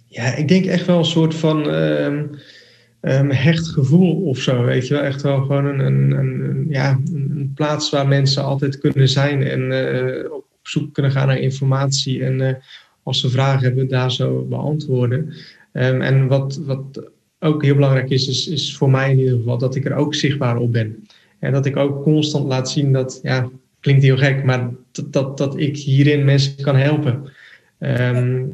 Ja, 0.05 0.35
ik 0.35 0.47
denk 0.47 0.65
echt 0.65 0.85
wel 0.85 0.97
een 0.97 1.05
soort 1.05 1.35
van 1.35 1.65
um, 1.65 3.31
hecht 3.31 3.67
gevoel 3.67 4.21
of 4.21 4.37
zo. 4.37 4.63
Weet 4.63 4.87
je 4.87 4.93
wel, 4.93 5.03
echt 5.03 5.21
wel 5.21 5.41
gewoon 5.41 5.65
een, 5.65 5.79
een, 5.79 6.11
een 6.11 6.65
ja, 6.69 6.99
een 7.13 7.51
plaats 7.55 7.89
waar 7.89 8.07
mensen 8.07 8.43
altijd 8.43 8.77
kunnen 8.77 9.09
zijn 9.09 9.43
en 9.43 10.31
op 10.31 10.45
zoek 10.61 10.93
kunnen 10.93 11.11
gaan 11.11 11.27
naar 11.27 11.39
informatie. 11.39 12.23
En 12.23 12.61
als 13.03 13.19
ze 13.19 13.29
vragen 13.29 13.63
hebben, 13.63 13.87
daar 13.87 14.11
zo 14.11 14.45
beantwoorden. 14.45 15.33
Um, 15.73 16.01
en 16.01 16.27
wat, 16.27 16.55
wat 16.55 17.01
ook 17.39 17.63
heel 17.63 17.75
belangrijk 17.75 18.09
is, 18.09 18.27
is, 18.27 18.47
is 18.47 18.77
voor 18.77 18.89
mij 18.89 19.11
in 19.11 19.19
ieder 19.19 19.37
geval 19.37 19.57
dat 19.57 19.75
ik 19.75 19.85
er 19.85 19.95
ook 19.95 20.15
zichtbaar 20.15 20.57
op 20.57 20.71
ben. 20.71 21.07
En 21.39 21.51
dat 21.51 21.65
ik 21.65 21.75
ook 21.75 22.03
constant 22.03 22.45
laat 22.45 22.69
zien 22.69 22.91
dat 22.93 23.19
ja, 23.23 23.49
klinkt 23.79 24.03
heel 24.03 24.17
gek, 24.17 24.43
maar 24.43 24.69
dat, 24.91 25.13
dat, 25.13 25.37
dat 25.37 25.57
ik 25.57 25.77
hierin 25.77 26.25
mensen 26.25 26.55
kan 26.55 26.75
helpen. 26.75 27.31
Ehm, 27.79 28.45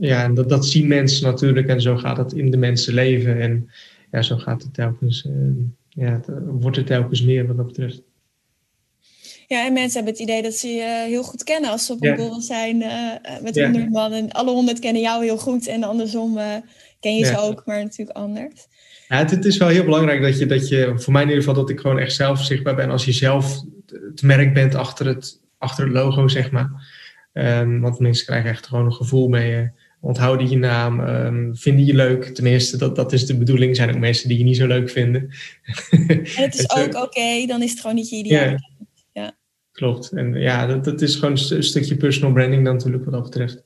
ja, 0.00 0.24
en 0.24 0.34
dat, 0.34 0.48
dat 0.48 0.66
zien 0.66 0.88
mensen 0.88 1.26
natuurlijk 1.26 1.68
en 1.68 1.80
zo 1.80 1.96
gaat 1.96 2.16
het 2.16 2.32
in 2.32 2.50
de 2.50 2.56
mensen 2.56 2.94
leven. 2.94 3.40
En 3.40 3.70
ja, 4.10 4.22
zo 4.22 4.36
gaat 4.36 4.62
het 4.62 4.74
telkens, 4.74 5.24
uh, 5.28 5.32
ja, 5.88 6.12
het, 6.12 6.26
wordt 6.44 6.76
het 6.76 6.86
telkens 6.86 7.22
meer 7.22 7.46
wat 7.46 7.56
dat 7.56 7.66
betreft. 7.66 8.02
Ja, 9.46 9.66
en 9.66 9.72
mensen 9.72 9.94
hebben 9.94 10.12
het 10.12 10.22
idee 10.22 10.42
dat 10.42 10.54
ze 10.54 10.68
je 10.68 11.04
heel 11.06 11.22
goed 11.22 11.44
kennen 11.44 11.70
als 11.70 11.86
ze 11.86 11.92
op 11.92 12.04
een 12.04 12.16
ja. 12.16 12.40
zijn 12.40 12.76
uh, 12.76 13.42
met 13.42 13.60
honderd 13.60 13.90
man. 13.90 14.12
En 14.12 14.30
alle 14.30 14.50
honderd 14.50 14.78
kennen 14.78 15.02
jou 15.02 15.24
heel 15.24 15.38
goed 15.38 15.66
en 15.66 15.82
andersom 15.82 16.38
uh, 16.38 16.56
ken 17.02 17.16
je 17.16 17.24
ze 17.24 17.38
ook, 17.38 17.62
maar 17.66 17.82
natuurlijk 17.82 18.16
anders. 18.16 18.66
Ja, 19.08 19.18
het, 19.18 19.30
het, 19.30 19.44
is 19.44 19.56
wel 19.56 19.68
heel 19.68 19.84
belangrijk 19.84 20.22
dat 20.22 20.38
je, 20.38 20.46
dat 20.46 20.68
je, 20.68 20.92
voor 20.96 21.12
mij 21.12 21.22
in 21.22 21.28
ieder 21.28 21.44
geval, 21.44 21.60
dat 21.60 21.70
ik 21.70 21.80
gewoon 21.80 21.98
echt 21.98 22.14
zelf 22.14 22.44
zichtbaar 22.44 22.74
ben. 22.74 22.90
Als 22.90 23.04
je 23.04 23.12
zelf 23.12 23.60
het 23.86 24.22
merk 24.22 24.54
bent 24.54 24.74
achter 24.74 25.06
het, 25.06 25.40
achter 25.58 25.84
het 25.84 25.92
logo, 25.92 26.28
zeg 26.28 26.50
maar. 26.50 26.70
Um, 27.32 27.80
want 27.80 27.98
mensen 27.98 28.26
krijgen 28.26 28.50
echt 28.50 28.66
gewoon 28.66 28.84
een 28.84 28.92
gevoel 28.92 29.28
mee. 29.28 29.70
Onthouden 30.00 30.48
je 30.48 30.56
naam, 30.56 31.00
um, 31.00 31.56
vinden 31.56 31.84
je 31.84 31.94
leuk. 31.94 32.24
Tenminste, 32.24 32.76
dat, 32.76 32.96
dat 32.96 33.12
is 33.12 33.26
de 33.26 33.38
bedoeling. 33.38 33.70
Er 33.70 33.76
zijn 33.76 33.90
ook 33.90 33.98
mensen 34.00 34.28
die 34.28 34.38
je 34.38 34.44
niet 34.44 34.56
zo 34.56 34.66
leuk 34.66 34.90
vinden. 34.90 35.30
En 35.90 36.24
het 36.42 36.54
is 36.54 36.70
ook 36.80 36.94
oké, 36.94 37.46
dan 37.46 37.62
is 37.62 37.70
het 37.70 37.80
gewoon 37.80 37.96
niet 37.96 38.08
je 38.08 38.16
ideaal. 38.16 38.50
Ja. 38.50 38.58
ja. 39.12 39.36
Klopt. 39.72 40.12
En 40.12 40.34
ja, 40.34 40.66
dat, 40.66 40.84
dat 40.84 41.02
is 41.02 41.14
gewoon 41.14 41.38
een 41.50 41.62
stukje 41.62 41.96
personal 41.96 42.32
branding 42.32 42.64
dan 42.64 42.74
natuurlijk 42.74 43.04
wat 43.04 43.14
dat 43.14 43.22
betreft. 43.22 43.64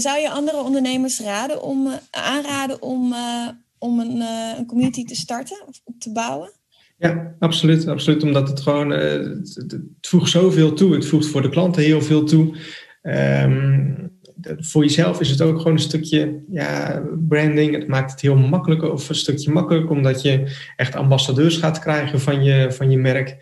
Zou 0.00 0.20
je 0.20 0.30
andere 0.30 0.62
ondernemers 0.62 1.20
raden 1.20 1.62
om, 1.62 1.86
uh, 1.86 1.92
aanraden 2.10 2.82
om, 2.82 3.12
uh, 3.12 3.48
om 3.78 4.00
een, 4.00 4.16
uh, 4.16 4.58
een 4.58 4.66
community 4.66 5.04
te 5.04 5.14
starten 5.14 5.62
of 5.66 5.80
te 5.98 6.12
bouwen? 6.12 6.50
Ja, 6.98 7.34
absoluut. 7.38 7.88
absoluut 7.88 8.22
omdat 8.22 8.48
het 8.48 8.60
gewoon, 8.60 8.90
het, 8.90 9.80
voegt 10.00 10.30
zoveel 10.30 10.72
toe. 10.72 10.94
Het 10.94 11.06
voegt 11.06 11.26
voor 11.26 11.42
de 11.42 11.48
klanten 11.48 11.82
heel 11.82 12.02
veel 12.02 12.24
toe. 12.24 12.56
Um, 13.02 14.14
voor 14.42 14.82
jezelf 14.82 15.20
is 15.20 15.30
het 15.30 15.40
ook 15.40 15.56
gewoon 15.56 15.72
een 15.72 15.78
stukje 15.78 16.42
ja, 16.48 17.02
branding. 17.28 17.74
Het 17.74 17.86
maakt 17.86 18.10
het 18.10 18.20
heel 18.20 18.36
makkelijk 18.36 18.82
of 18.82 19.08
een 19.08 19.14
stukje 19.14 19.52
makkelijk, 19.52 19.90
omdat 19.90 20.22
je 20.22 20.56
echt 20.76 20.94
ambassadeurs 20.94 21.56
gaat 21.56 21.78
krijgen 21.78 22.20
van 22.20 22.44
je, 22.44 22.72
van 22.72 22.90
je 22.90 22.98
merk. 22.98 23.36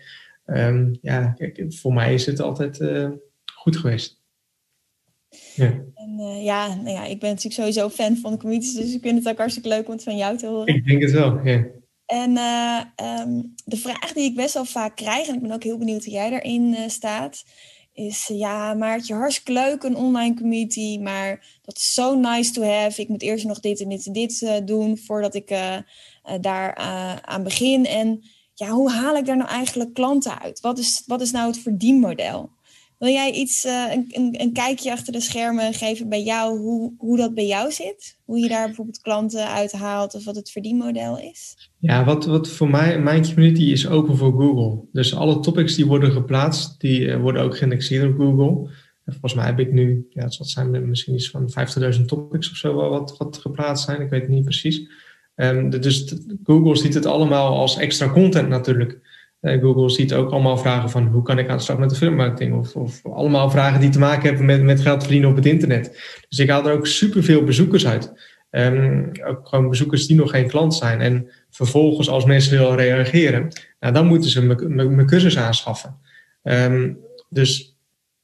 Um, 0.45 0.97
ja, 1.01 1.27
kijk, 1.27 1.65
voor 1.67 1.93
mij 1.93 2.13
is 2.13 2.25
het 2.25 2.39
altijd 2.39 2.79
goed 3.53 3.77
geweest. 3.77 4.23
Ja. 5.55 5.73
En, 5.95 6.15
uh, 6.19 6.43
ja, 6.43 6.75
nou 6.75 6.89
ja, 6.89 7.05
ik 7.05 7.19
ben 7.19 7.29
natuurlijk 7.29 7.55
sowieso 7.55 7.89
fan 7.89 8.17
van 8.17 8.31
de 8.31 8.37
communities, 8.37 8.73
dus 8.73 8.93
ik 8.93 9.01
vind 9.01 9.17
het 9.17 9.27
ook 9.27 9.37
hartstikke 9.37 9.69
leuk 9.69 9.85
om 9.85 9.93
het 9.93 10.03
van 10.03 10.17
jou 10.17 10.37
te 10.37 10.47
horen. 10.47 10.75
Ik 10.75 10.85
denk 10.85 11.01
het 11.01 11.11
wel, 11.11 11.39
ja. 11.43 11.65
En 12.05 12.31
uh, 12.31 12.81
um, 13.21 13.53
de 13.65 13.77
vraag 13.77 14.13
die 14.13 14.23
ik 14.23 14.35
best 14.35 14.53
wel 14.53 14.65
vaak 14.65 14.95
krijg, 14.95 15.27
en 15.27 15.35
ik 15.35 15.41
ben 15.41 15.51
ook 15.51 15.63
heel 15.63 15.77
benieuwd 15.77 16.03
hoe 16.03 16.13
jij 16.13 16.29
daarin 16.29 16.75
staat, 16.87 17.43
is 17.93 18.27
ja, 18.33 18.73
Maartje, 18.73 19.13
hartstikke 19.13 19.51
leuk 19.51 19.83
een 19.83 19.95
online 19.95 20.35
community, 20.35 20.99
maar 20.99 21.59
dat 21.61 21.75
is 21.75 21.93
zo 21.93 22.19
nice 22.19 22.51
to 22.51 22.63
have. 22.63 23.01
Ik 23.01 23.07
moet 23.07 23.21
eerst 23.21 23.45
nog 23.45 23.59
dit 23.59 23.81
en 23.81 23.89
dit 23.89 24.05
en 24.05 24.13
dit 24.13 24.61
doen 24.65 24.97
voordat 24.97 25.35
ik 25.35 25.57
daar 26.41 26.75
aan 27.21 27.43
begin. 27.43 27.85
En 27.85 28.23
ja, 28.53 28.69
hoe 28.69 28.91
haal 28.91 29.15
ik 29.15 29.25
daar 29.25 29.37
nou 29.37 29.49
eigenlijk 29.49 29.93
klanten 29.93 30.41
uit? 30.41 30.59
Wat 30.59 30.77
is, 30.77 31.03
wat 31.05 31.21
is 31.21 31.31
nou 31.31 31.47
het 31.47 31.59
verdienmodel? 31.59 32.49
Wil 32.99 33.09
jij 33.09 33.31
iets, 33.31 33.63
een, 33.63 34.05
een, 34.09 34.41
een, 34.41 34.53
kijkje 34.53 34.91
achter 34.91 35.13
de 35.13 35.21
schermen 35.21 35.73
geven 35.73 36.09
bij 36.09 36.23
jou, 36.23 36.59
hoe, 36.59 36.93
hoe 36.97 37.17
dat 37.17 37.33
bij 37.33 37.47
jou 37.47 37.71
zit? 37.71 38.17
Hoe 38.25 38.39
je 38.39 38.47
daar 38.47 38.65
bijvoorbeeld 38.65 39.01
klanten 39.01 39.49
uithaalt 39.49 40.15
of 40.15 40.25
wat 40.25 40.35
het 40.35 40.51
verdienmodel 40.51 41.19
is? 41.19 41.69
Ja, 41.79 42.05
wat, 42.05 42.25
wat 42.25 42.49
voor 42.49 42.69
mij, 42.69 42.99
mijn 42.99 43.25
community 43.25 43.63
is 43.63 43.87
open 43.87 44.17
voor 44.17 44.31
Google. 44.31 44.81
Dus 44.91 45.15
alle 45.15 45.39
topics 45.39 45.75
die 45.75 45.85
worden 45.85 46.11
geplaatst, 46.11 46.79
die 46.79 46.99
uh, 46.99 47.21
worden 47.21 47.41
ook 47.41 47.57
geïndexeerd 47.57 48.11
op 48.11 48.17
Google. 48.17 48.69
En 49.05 49.11
volgens 49.11 49.33
mij 49.33 49.45
heb 49.45 49.59
ik 49.59 49.71
nu, 49.71 50.07
ja, 50.09 50.23
het 50.23 50.37
zijn 50.39 50.89
misschien 50.89 51.13
iets 51.13 51.29
van 51.29 51.53
50.000 51.95 52.05
topics 52.05 52.51
of 52.51 52.55
zo 52.55 52.73
wat, 52.73 53.17
wat 53.17 53.37
geplaatst 53.37 53.85
zijn. 53.85 54.01
Ik 54.01 54.09
weet 54.09 54.21
het 54.21 54.29
niet 54.29 54.43
precies. 54.43 54.87
Um, 55.35 55.69
dus 55.69 56.13
Google 56.43 56.75
ziet 56.75 56.93
het 56.93 57.05
allemaal 57.05 57.55
als 57.57 57.77
extra 57.77 58.09
content 58.09 58.49
natuurlijk. 58.49 58.99
Uh, 59.45 59.61
Google 59.61 59.89
ziet 59.89 60.13
ook 60.13 60.31
allemaal 60.31 60.57
vragen 60.57 60.89
van 60.89 61.07
hoe 61.07 61.21
kan 61.21 61.39
ik 61.39 61.49
aan 61.49 61.57
de 61.57 61.63
slag 61.63 61.77
met 61.77 61.89
de 61.89 61.95
filmmarketing? 61.95 62.55
Of, 62.55 62.75
of 62.75 63.05
allemaal 63.05 63.49
vragen 63.49 63.79
die 63.79 63.89
te 63.89 63.99
maken 63.99 64.27
hebben 64.27 64.45
met, 64.45 64.63
met 64.63 64.81
geld 64.81 65.01
verdienen 65.01 65.29
op 65.29 65.35
het 65.35 65.45
internet. 65.45 65.99
Dus 66.29 66.39
ik 66.39 66.49
haal 66.49 66.67
er 66.67 66.73
ook 66.73 66.87
superveel 66.87 67.43
bezoekers 67.43 67.87
uit. 67.87 68.13
Um, 68.51 69.11
ook 69.27 69.47
gewoon 69.47 69.69
bezoekers 69.69 70.07
die 70.07 70.15
nog 70.15 70.29
geen 70.29 70.47
klant 70.47 70.73
zijn. 70.73 71.01
En 71.01 71.29
vervolgens, 71.49 72.09
als 72.09 72.25
mensen 72.25 72.57
willen 72.57 72.75
reageren, 72.75 73.47
nou, 73.79 73.93
dan 73.93 74.07
moeten 74.07 74.29
ze 74.29 74.41
mijn 74.67 75.05
cursus 75.05 75.37
aanschaffen. 75.37 75.95
Um, 76.43 76.97
dus 77.29 77.77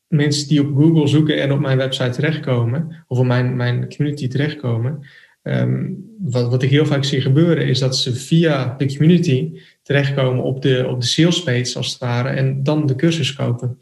mensen 0.08 0.48
die 0.48 0.62
op 0.62 0.76
Google 0.76 1.08
zoeken 1.08 1.42
en 1.42 1.52
op 1.52 1.60
mijn 1.60 1.78
website 1.78 2.10
terechtkomen, 2.10 3.04
of 3.08 3.18
op 3.18 3.26
mijn, 3.26 3.56
mijn 3.56 3.96
community 3.96 4.28
terechtkomen, 4.28 5.08
um, 5.44 6.06
wat, 6.20 6.50
wat 6.50 6.64
ik 6.64 6.70
heel 6.70 6.86
vaak 6.86 7.04
zie 7.04 7.22
gebeuren, 7.22 7.68
is 7.68 7.80
dat 7.80 7.98
ze 7.98 8.16
via 8.16 8.76
de 8.78 8.86
community 8.86 9.52
terechtkomen 9.82 10.44
op 10.44 10.62
de, 10.62 10.88
op 10.88 11.02
de 11.02 11.08
sales 11.08 11.44
page, 11.44 11.78
als 11.78 11.92
het 11.92 11.98
ware, 11.98 12.30
en 12.30 12.64
dan 12.64 12.86
de 12.86 12.96
cursus 12.96 13.34
kopen. 13.34 13.78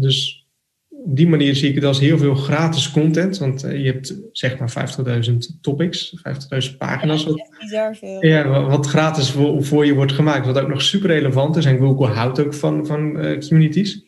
dus 0.00 0.46
op 1.04 1.16
die 1.16 1.28
manier 1.28 1.54
zie 1.54 1.68
ik 1.68 1.74
het 1.74 1.84
als 1.84 2.00
heel 2.00 2.18
veel 2.18 2.34
gratis 2.34 2.90
content. 2.90 3.38
Want 3.38 3.64
uh, 3.64 3.84
je 3.84 3.92
hebt 3.92 4.18
zeg 4.32 4.58
maar 4.58 4.88
50.000 5.30 5.36
topics, 5.60 6.16
50.000 6.70 6.76
pagina's. 6.76 7.24
Wat, 7.24 7.48
veel. 7.92 8.26
Ja, 8.26 8.66
wat 8.68 8.86
gratis 8.86 9.30
voor, 9.30 9.64
voor, 9.64 9.86
je 9.86 9.94
wordt 9.94 10.12
gemaakt. 10.12 10.46
Wat 10.46 10.58
ook 10.58 10.68
nog 10.68 10.82
super 10.82 11.08
relevant 11.08 11.56
is. 11.56 11.64
En 11.64 11.78
Google 11.78 12.06
houdt 12.06 12.40
ook 12.40 12.54
van, 12.54 12.86
van 12.86 13.24
uh, 13.24 13.38
communities. 13.38 14.04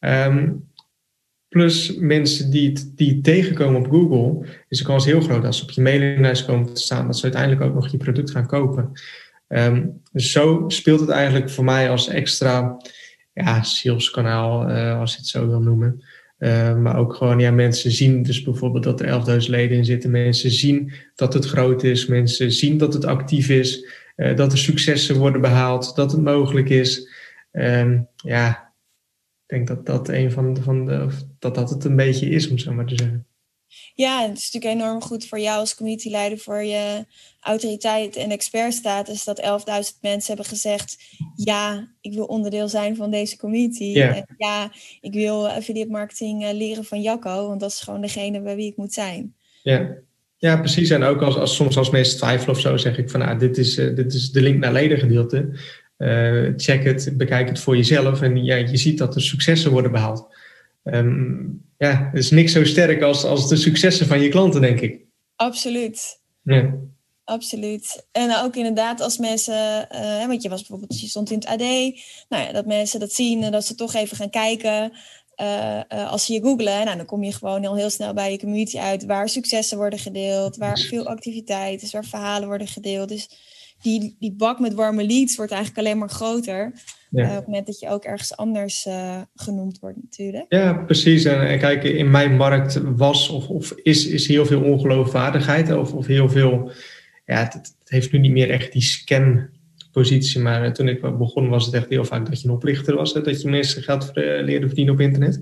Um, 0.00 0.68
plus 1.48 1.96
mensen 1.96 2.50
die 2.50 2.68
het, 2.68 2.92
die 2.96 3.14
het 3.14 3.24
tegenkomen 3.24 3.80
op 3.80 3.90
Google, 3.90 4.46
is 4.68 4.78
de 4.78 4.84
kans 4.84 5.04
heel 5.04 5.20
groot 5.20 5.44
als 5.44 5.58
ze 5.58 5.62
op 5.62 5.70
je 5.70 5.80
mailinglijst 5.80 6.44
komen 6.44 6.74
te 6.74 6.80
staan, 6.80 7.06
dat 7.06 7.16
ze 7.16 7.22
uiteindelijk 7.22 7.62
ook 7.62 7.74
nog 7.74 7.88
je 7.88 7.96
product 7.96 8.30
gaan 8.30 8.46
kopen. 8.46 8.92
Dus 10.12 10.32
zo 10.32 10.64
speelt 10.68 11.00
het 11.00 11.08
eigenlijk 11.08 11.50
voor 11.50 11.64
mij 11.64 11.90
als 11.90 12.08
extra 12.08 12.76
ja, 13.32 13.62
saleskanaal, 13.62 14.70
uh, 14.70 14.98
als 14.98 15.12
je 15.12 15.18
het 15.18 15.26
zo 15.26 15.48
wil 15.48 15.60
noemen. 15.60 16.04
Uh, 16.38 16.76
maar 16.76 16.98
ook 16.98 17.14
gewoon, 17.14 17.38
ja, 17.38 17.50
mensen 17.50 17.90
zien 17.90 18.22
dus 18.22 18.42
bijvoorbeeld 18.42 18.84
dat 18.84 19.00
er 19.00 19.40
11.000 19.42 19.48
leden 19.48 19.76
in 19.76 19.84
zitten. 19.84 20.10
Mensen 20.10 20.50
zien 20.50 20.92
dat 21.14 21.34
het 21.34 21.44
groot 21.44 21.82
is. 21.82 22.06
Mensen 22.06 22.52
zien 22.52 22.78
dat 22.78 22.94
het 22.94 23.04
actief 23.04 23.48
is. 23.48 23.86
Uh, 24.16 24.36
dat 24.36 24.52
er 24.52 24.58
successen 24.58 25.16
worden 25.16 25.40
behaald. 25.40 25.96
Dat 25.96 26.12
het 26.12 26.22
mogelijk 26.22 26.68
is. 26.68 27.08
Um, 27.52 28.08
ja, 28.16 28.72
ik 29.46 29.56
denk 29.56 29.66
dat 29.66 29.86
dat 29.86 30.08
een 30.08 30.32
van 30.32 30.54
de, 30.54 30.62
van 30.62 30.86
de, 30.86 31.08
dat 31.38 31.54
dat 31.54 31.70
het 31.70 31.84
een 31.84 31.96
beetje 31.96 32.28
is, 32.28 32.48
om 32.50 32.58
zo 32.58 32.72
maar 32.72 32.86
te 32.86 32.96
zeggen. 32.96 33.26
Ja, 33.94 34.28
het 34.28 34.38
is 34.38 34.50
natuurlijk 34.50 34.82
enorm 34.82 35.02
goed 35.02 35.26
voor 35.26 35.40
jou 35.40 35.58
als 35.58 35.74
communityleider, 35.74 36.38
voor 36.38 36.62
je 36.62 37.04
autoriteit 37.40 38.16
en 38.16 38.30
expertstatus, 38.30 39.24
dat 39.24 39.40
11.000 39.40 40.00
mensen 40.00 40.26
hebben 40.26 40.44
gezegd, 40.44 40.96
ja, 41.34 41.88
ik 42.00 42.14
wil 42.14 42.24
onderdeel 42.24 42.68
zijn 42.68 42.96
van 42.96 43.10
deze 43.10 43.36
community. 43.36 43.84
Yeah. 43.84 44.16
En 44.16 44.24
ja, 44.36 44.72
ik 45.00 45.12
wil 45.12 45.48
affiliate 45.48 45.90
marketing 45.90 46.44
eh, 46.44 46.52
leren 46.52 46.84
van 46.84 47.02
Jacco, 47.02 47.46
want 47.48 47.60
dat 47.60 47.70
is 47.70 47.80
gewoon 47.80 48.00
degene 48.00 48.40
bij 48.40 48.56
wie 48.56 48.70
ik 48.70 48.76
moet 48.76 48.92
zijn. 48.92 49.34
Ja, 49.62 49.94
ja 50.36 50.56
precies. 50.56 50.90
En 50.90 51.02
ook 51.02 51.22
als, 51.22 51.36
als 51.36 51.54
soms 51.54 51.76
als 51.76 51.90
mensen 51.90 52.16
twijfelen 52.16 52.54
of 52.54 52.60
zo, 52.60 52.76
zeg 52.76 52.98
ik 52.98 53.10
van, 53.10 53.20
nou, 53.20 53.38
dit 53.38 53.58
is, 53.58 53.78
uh, 53.78 53.96
dit 53.96 54.14
is 54.14 54.32
de 54.32 54.42
link 54.42 54.58
naar 54.58 54.72
ledengedeelte. 54.72 55.58
Uh, 55.98 56.52
check 56.56 56.84
het, 56.84 57.12
bekijk 57.16 57.48
het 57.48 57.60
voor 57.60 57.76
jezelf 57.76 58.22
en 58.22 58.44
ja, 58.44 58.54
je 58.54 58.76
ziet 58.76 58.98
dat 58.98 59.14
er 59.14 59.22
successen 59.22 59.70
worden 59.70 59.92
behaald. 59.92 60.28
Um, 60.92 61.68
ja, 61.78 62.08
het 62.12 62.18
is 62.18 62.30
niks 62.30 62.52
zo 62.52 62.64
sterk 62.64 63.02
als, 63.02 63.24
als 63.24 63.48
de 63.48 63.56
successen 63.56 64.06
van 64.06 64.20
je 64.20 64.28
klanten, 64.28 64.60
denk 64.60 64.80
ik. 64.80 65.04
Absoluut. 65.36 66.20
Ja. 66.42 66.74
Absoluut. 67.24 68.06
En 68.12 68.36
ook 68.36 68.56
inderdaad 68.56 69.00
als 69.00 69.18
mensen, 69.18 69.88
uh, 69.92 70.26
want 70.26 70.42
je 70.42 70.48
was 70.48 70.60
bijvoorbeeld, 70.60 71.00
je 71.00 71.08
stond 71.08 71.30
in 71.30 71.38
het 71.38 71.46
AD, 71.46 71.58
nou 72.28 72.44
ja, 72.44 72.52
dat 72.52 72.66
mensen 72.66 73.00
dat 73.00 73.12
zien 73.12 73.42
en 73.42 73.52
dat 73.52 73.64
ze 73.66 73.74
toch 73.74 73.94
even 73.94 74.16
gaan 74.16 74.30
kijken. 74.30 74.92
Uh, 75.40 75.80
uh, 75.88 76.10
als 76.10 76.24
ze 76.24 76.32
je 76.32 76.42
googlen, 76.42 76.84
nou, 76.84 76.96
dan 76.96 77.06
kom 77.06 77.22
je 77.22 77.32
gewoon 77.32 77.60
heel, 77.60 77.76
heel 77.76 77.90
snel 77.90 78.14
bij 78.14 78.32
je 78.32 78.38
community 78.38 78.78
uit 78.78 79.04
waar 79.04 79.28
successen 79.28 79.76
worden 79.76 79.98
gedeeld, 79.98 80.56
waar 80.56 80.78
veel 80.78 81.06
activiteit 81.06 81.82
is, 81.82 81.92
waar 81.92 82.04
verhalen 82.04 82.48
worden 82.48 82.66
gedeeld. 82.66 83.08
Dus 83.08 83.28
die, 83.82 84.16
die 84.18 84.32
bak 84.32 84.58
met 84.58 84.74
warme 84.74 85.06
leads 85.06 85.36
wordt 85.36 85.52
eigenlijk 85.52 85.86
alleen 85.86 85.98
maar 85.98 86.08
groter. 86.08 86.72
Ja. 87.10 87.22
Uh, 87.24 87.30
op 87.30 87.36
het 87.36 87.46
moment 87.46 87.66
dat 87.66 87.78
je 87.80 87.88
ook 87.88 88.04
ergens 88.04 88.36
anders 88.36 88.86
uh, 88.86 89.20
genoemd 89.34 89.78
wordt 89.78 89.96
natuurlijk. 90.02 90.44
Ja, 90.48 90.72
precies. 90.72 91.24
En, 91.24 91.48
en, 91.48 91.58
kijk, 91.58 91.84
in 91.84 92.10
mijn 92.10 92.36
markt 92.36 92.80
was 92.96 93.28
of, 93.28 93.48
of 93.48 93.72
is, 93.82 94.06
is 94.06 94.26
heel 94.26 94.46
veel 94.46 94.62
ongeloofwaardigheid. 94.62 95.72
Of, 95.72 95.92
of 95.92 96.06
heel 96.06 96.28
veel... 96.28 96.70
Ja, 97.26 97.36
het, 97.36 97.52
het, 97.52 97.74
heeft 97.84 98.12
nu 98.12 98.18
niet 98.18 98.32
meer 98.32 98.50
echt 98.50 98.72
die 98.72 98.82
scan-positie. 98.82 100.40
Maar 100.40 100.72
toen 100.72 100.88
ik 100.88 101.18
begon 101.18 101.48
was 101.48 101.66
het 101.66 101.74
echt 101.74 101.88
heel 101.88 102.04
vaak 102.04 102.26
dat 102.26 102.40
je 102.40 102.48
een 102.48 102.54
oplichter 102.54 102.94
was. 102.94 103.12
Hè, 103.12 103.20
dat 103.20 103.42
je 103.42 103.48
mensen 103.48 103.82
geld 103.82 104.10
leerde 104.14 104.66
verdienen 104.66 104.94
op 104.94 105.00
internet. 105.00 105.40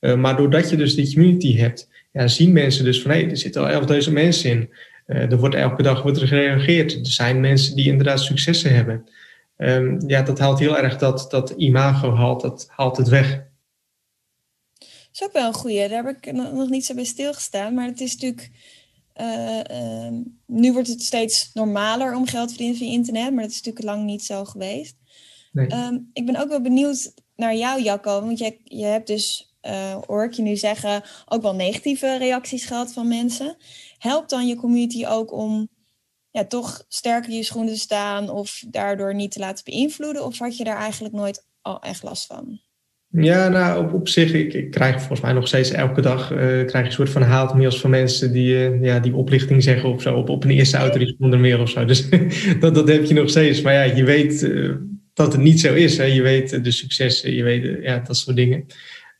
Uh, 0.00 0.14
maar 0.14 0.36
doordat 0.36 0.70
je 0.70 0.76
dus 0.76 0.94
die 0.94 1.14
community 1.14 1.56
hebt... 1.56 1.88
Ja, 2.12 2.28
zien 2.28 2.52
mensen 2.52 2.84
dus 2.84 3.02
van... 3.02 3.10
hé, 3.10 3.20
hey, 3.20 3.30
er 3.30 3.36
zitten 3.36 3.86
al 3.88 4.02
11.000 4.02 4.12
mensen 4.12 4.50
in. 4.50 4.70
Er 5.08 5.38
wordt 5.38 5.54
elke 5.54 5.82
dag 5.82 6.02
wordt 6.02 6.20
er 6.20 6.28
gereageerd. 6.28 6.92
Er 6.92 7.06
zijn 7.06 7.40
mensen 7.40 7.76
die 7.76 7.86
inderdaad 7.86 8.20
successen 8.20 8.74
hebben. 8.74 9.08
Ehm, 9.56 10.08
ja, 10.08 10.22
dat 10.22 10.38
haalt 10.38 10.58
heel 10.58 10.78
erg 10.78 10.98
dat, 10.98 11.26
dat 11.30 11.50
imago 11.50 12.14
haalt, 12.14 12.40
dat 12.40 12.66
haalt 12.70 12.96
het 12.96 13.08
weg. 13.08 13.46
Dat 14.78 14.88
is 15.12 15.22
ook 15.22 15.32
wel 15.32 15.46
een 15.46 15.54
goeie. 15.54 15.88
Daar 15.88 16.04
heb 16.04 16.16
ik 16.16 16.32
nog 16.32 16.68
niet 16.68 16.84
zo 16.84 16.94
bij 16.94 17.04
stilgestaan. 17.04 17.74
Maar 17.74 17.86
het 17.86 18.00
is 18.00 18.12
natuurlijk... 18.12 18.50
Uh, 19.20 19.60
uh, 19.70 20.20
nu 20.46 20.72
wordt 20.72 20.88
het 20.88 21.02
steeds 21.02 21.50
normaler 21.54 22.14
om 22.14 22.26
geld 22.26 22.48
te 22.48 22.54
verdienen 22.54 22.78
via 22.78 22.92
internet. 22.92 23.32
Maar 23.32 23.42
dat 23.42 23.50
is 23.50 23.62
natuurlijk 23.62 23.84
lang 23.84 24.04
niet 24.04 24.24
zo 24.24 24.44
geweest. 24.44 24.96
Nee. 25.52 25.72
Um, 25.72 26.10
ik 26.12 26.26
ben 26.26 26.36
ook 26.36 26.48
wel 26.48 26.62
benieuwd 26.62 27.14
naar 27.36 27.56
jou, 27.56 27.82
Jacco. 27.82 28.20
Want 28.20 28.38
je, 28.38 28.58
je 28.64 28.84
hebt 28.84 29.06
dus, 29.06 29.54
uh, 29.62 29.96
hoor 30.06 30.24
ik 30.24 30.32
je 30.32 30.42
nu 30.42 30.56
zeggen, 30.56 31.02
ook 31.26 31.42
wel 31.42 31.54
negatieve 31.54 32.18
reacties 32.18 32.64
gehad 32.64 32.92
van 32.92 33.08
mensen. 33.08 33.56
Helpt 33.98 34.30
dan 34.30 34.46
je 34.46 34.56
community 34.56 35.06
ook 35.06 35.32
om 35.32 35.68
ja, 36.30 36.44
toch 36.44 36.84
sterker 36.88 37.32
je 37.32 37.42
schoenen 37.42 37.72
te 37.72 37.80
staan 37.80 38.30
of 38.30 38.64
daardoor 38.68 39.14
niet 39.14 39.30
te 39.30 39.38
laten 39.38 39.64
beïnvloeden? 39.64 40.24
Of 40.24 40.38
had 40.38 40.56
je 40.56 40.64
daar 40.64 40.78
eigenlijk 40.78 41.14
nooit 41.14 41.46
al 41.62 41.80
echt 41.80 42.02
last 42.02 42.26
van? 42.26 42.60
Ja, 43.10 43.48
nou 43.48 43.84
op, 43.84 43.92
op 43.92 44.08
zich, 44.08 44.32
ik, 44.32 44.54
ik 44.54 44.70
krijg 44.70 44.98
volgens 44.98 45.20
mij 45.20 45.32
nog 45.32 45.46
steeds 45.46 45.70
elke 45.70 46.00
dag 46.00 46.32
uh, 46.32 46.38
krijg 46.64 46.86
een 46.86 46.92
soort 46.92 47.10
van 47.10 47.22
haatmails 47.22 47.80
van 47.80 47.90
mensen 47.90 48.32
die, 48.32 48.54
uh, 48.54 48.82
ja, 48.82 48.98
die 48.98 49.14
oplichting 49.14 49.62
zeggen 49.62 49.88
of 49.88 50.02
zo, 50.02 50.14
op, 50.14 50.28
op 50.28 50.44
een 50.44 50.50
eerste 50.50 50.76
auto 50.76 51.00
zonder 51.18 51.38
meer 51.38 51.60
of 51.60 51.70
zo. 51.70 51.84
Dus 51.84 52.08
dat, 52.60 52.74
dat 52.74 52.88
heb 52.88 53.04
je 53.04 53.14
nog 53.14 53.30
steeds. 53.30 53.62
Maar 53.62 53.72
ja, 53.72 53.82
je 53.82 54.04
weet 54.04 54.42
uh, 54.42 54.74
dat 55.14 55.32
het 55.32 55.42
niet 55.42 55.60
zo 55.60 55.74
is. 55.74 55.96
Hè. 55.96 56.04
Je 56.04 56.22
weet 56.22 56.64
de 56.64 56.70
successen, 56.70 57.34
je 57.34 57.42
weet 57.42 57.82
ja, 57.82 57.98
dat 57.98 58.16
soort 58.16 58.36
dingen. 58.36 58.66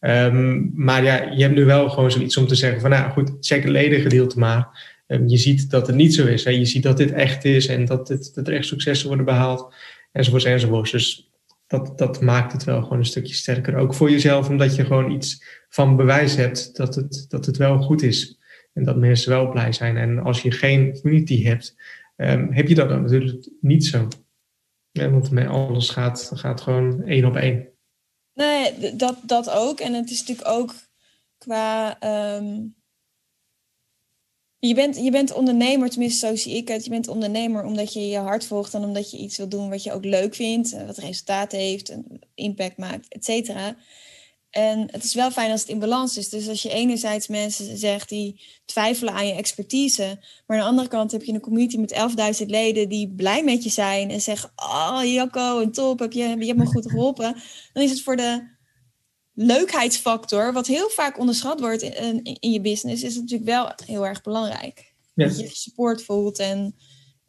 Um, 0.01 0.73
maar 0.75 1.05
ja, 1.05 1.31
je 1.31 1.43
hebt 1.43 1.55
nu 1.55 1.65
wel 1.65 1.91
gewoon 1.91 2.11
zoiets 2.11 2.37
om 2.37 2.47
te 2.47 2.55
zeggen 2.55 2.81
van, 2.81 2.91
nou 2.91 3.11
goed, 3.11 3.33
check 3.41 3.63
het 3.63 3.73
ledengedeelte 3.73 4.39
maar. 4.39 4.97
Ehm, 5.07 5.27
je 5.27 5.37
ziet 5.37 5.71
dat 5.71 5.87
het 5.87 5.97
niet 5.97 6.15
zo 6.15 6.27
is. 6.27 6.45
Hè. 6.45 6.51
Je 6.51 6.65
ziet 6.65 6.83
dat 6.83 6.97
dit 6.97 7.13
echt 7.13 7.45
is 7.45 7.67
en 7.67 7.85
dat, 7.85 8.07
dit, 8.07 8.35
dat 8.35 8.49
er 8.49 8.55
echt 8.55 8.67
successen 8.67 9.07
worden 9.09 9.27
behaald, 9.27 9.75
enzovoorts, 10.13 10.45
enzovoorts. 10.45 10.91
Dus 10.91 11.31
dat, 11.67 11.99
dat 11.99 12.21
maakt 12.21 12.53
het 12.53 12.65
wel 12.65 12.83
gewoon 12.83 12.99
een 12.99 13.05
stukje 13.05 13.35
sterker. 13.35 13.77
Ook 13.77 13.95
voor 13.95 14.11
jezelf, 14.11 14.49
omdat 14.49 14.77
je 14.77 14.85
gewoon 14.85 15.11
iets 15.11 15.45
van 15.69 15.97
bewijs 15.97 16.37
hebt 16.37 16.77
dat 16.77 16.95
het, 16.95 17.27
dat 17.29 17.47
het 17.47 17.57
wel 17.57 17.79
goed 17.79 18.03
is. 18.03 18.39
En 18.73 18.85
dat 18.85 18.97
mensen 18.97 19.31
wel 19.31 19.49
blij 19.49 19.73
zijn. 19.73 19.97
En 19.97 20.19
als 20.19 20.43
je 20.43 20.51
geen 20.51 21.01
community 21.01 21.43
hebt, 21.43 21.77
um, 22.17 22.53
heb 22.53 22.69
je 22.69 22.75
dat 22.75 22.89
dan 22.89 23.03
natuurlijk 23.03 23.49
niet 23.61 23.87
zo. 23.87 24.09
Ja, 24.91 25.11
want 25.11 25.31
met 25.31 25.47
alles 25.47 25.91
gaat, 25.91 26.31
gaat 26.35 26.61
gewoon 26.61 27.03
één 27.03 27.25
op 27.25 27.37
één. 27.37 27.69
Nee, 28.38 28.96
dat, 28.96 29.16
dat 29.22 29.51
ook. 29.51 29.81
En 29.81 29.92
het 29.94 30.11
is 30.11 30.18
natuurlijk 30.18 30.48
ook 30.48 30.74
qua 31.38 31.98
um, 32.37 32.77
je 34.59 34.74
bent, 34.74 34.96
je 34.96 35.11
bent 35.11 35.33
ondernemer, 35.33 35.90
tenminste 35.90 36.27
zo 36.27 36.37
zie 36.37 36.57
ik 36.57 36.68
het. 36.68 36.85
Je 36.85 36.90
bent 36.90 37.09
ondernemer 37.09 37.64
omdat 37.64 37.92
je 37.92 38.09
je 38.09 38.18
hart 38.18 38.46
volgt 38.46 38.74
en 38.74 38.83
omdat 38.83 39.11
je 39.11 39.16
iets 39.16 39.37
wil 39.37 39.48
doen 39.48 39.70
wat 39.70 39.83
je 39.83 39.92
ook 39.92 40.05
leuk 40.05 40.35
vindt, 40.35 40.85
wat 40.87 40.98
resultaat 40.98 41.53
heeft, 41.53 41.96
impact 42.35 42.77
maakt, 42.77 43.09
et 43.09 43.24
cetera. 43.24 43.77
En 44.51 44.89
het 44.91 45.05
is 45.05 45.15
wel 45.15 45.31
fijn 45.31 45.51
als 45.51 45.61
het 45.61 45.71
in 45.71 45.79
balans 45.79 46.17
is. 46.17 46.29
Dus 46.29 46.49
als 46.49 46.63
je 46.63 46.71
enerzijds 46.71 47.29
mensen 47.29 47.79
zegt 47.79 48.09
die 48.09 48.41
twijfelen 48.65 49.15
aan 49.15 49.27
je 49.27 49.35
expertise, 49.35 50.19
maar 50.47 50.57
aan 50.57 50.63
de 50.63 50.69
andere 50.69 50.89
kant 50.89 51.13
heb 51.13 51.23
je 51.23 51.33
een 51.33 51.41
community 51.41 51.79
met 51.79 52.41
11.000 52.41 52.47
leden 52.47 52.89
die 52.89 53.15
blij 53.15 53.45
met 53.45 53.63
je 53.63 53.71
zijn 53.71 54.11
en 54.11 54.21
zeggen: 54.21 54.51
Oh, 54.57 55.01
Jacco, 55.05 55.61
een 55.61 55.73
top, 55.73 55.99
heb 55.99 56.13
je, 56.13 56.37
je 56.39 56.47
hebt 56.47 56.59
me 56.59 56.67
goed 56.67 56.91
geholpen. 56.91 57.37
Dan 57.73 57.83
is 57.83 57.91
het 57.91 58.03
voor 58.03 58.17
de 58.17 58.57
leukheidsfactor, 59.35 60.53
wat 60.53 60.67
heel 60.67 60.89
vaak 60.89 61.19
onderschat 61.19 61.61
wordt 61.61 61.83
in, 61.83 62.23
in, 62.23 62.53
je 62.53 62.61
business, 62.61 63.03
is 63.03 63.15
natuurlijk 63.15 63.51
wel 63.51 63.73
heel 63.87 64.07
erg 64.07 64.23
belangrijk. 64.23 64.95
Dat 65.15 65.39
je 65.39 65.49
support 65.49 66.03
voelt 66.03 66.39
en, 66.39 66.75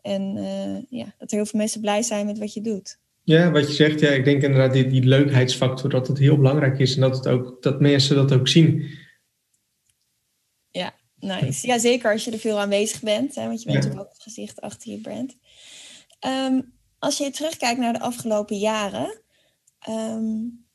en 0.02 0.38
uh, 0.38 1.00
ja, 1.00 1.16
dat 1.18 1.32
heel 1.32 1.46
veel 1.46 1.60
mensen 1.60 1.82
blij 1.82 2.02
zijn 2.02 2.26
met 2.26 2.40
wat 2.40 2.54
je 2.54 2.62
doet. 2.62 3.00
Ja, 3.30 3.52
wat 3.52 3.68
je 3.68 3.74
zegt, 3.74 4.00
ja, 4.00 4.10
ik 4.10 4.26
denk 4.26 4.42
inderdaad 4.42 4.74
die, 4.74 4.88
die 4.88 5.04
leukheidsfactor, 5.04 5.90
dat 5.90 6.08
het 6.08 6.18
heel 6.18 6.38
belangrijk 6.38 6.80
is 6.80 6.96
en 6.96 7.02
dat, 7.02 7.16
het 7.16 7.28
ook, 7.28 7.62
dat 7.62 7.80
mensen 7.80 8.16
dat 8.16 8.32
ook 8.32 8.48
zien. 8.48 8.98
Ja, 10.70 10.96
nice. 11.16 11.68
Ja, 11.68 11.78
zeker 11.78 12.12
als 12.12 12.26
je 12.26 12.32
er 12.32 12.40
veel 12.40 12.60
aanwezig 12.60 13.02
bent, 13.02 13.36
hè, 13.36 13.46
want 13.46 13.60
je 13.60 13.66
bent 13.66 13.78
natuurlijk 13.78 14.06
ook 14.06 14.14
het 14.14 14.24
gezicht 14.24 14.62
achter 14.62 14.92
je 14.92 15.02
brand. 15.02 15.38
Um, 16.28 16.74
als 17.00 17.18
je 17.18 17.32
terugkijkt 17.32 17.80
naar 17.80 17.94
de 17.94 18.00
afgelopen 18.00 18.58
jaren, 18.58 19.22
um, 19.90 20.66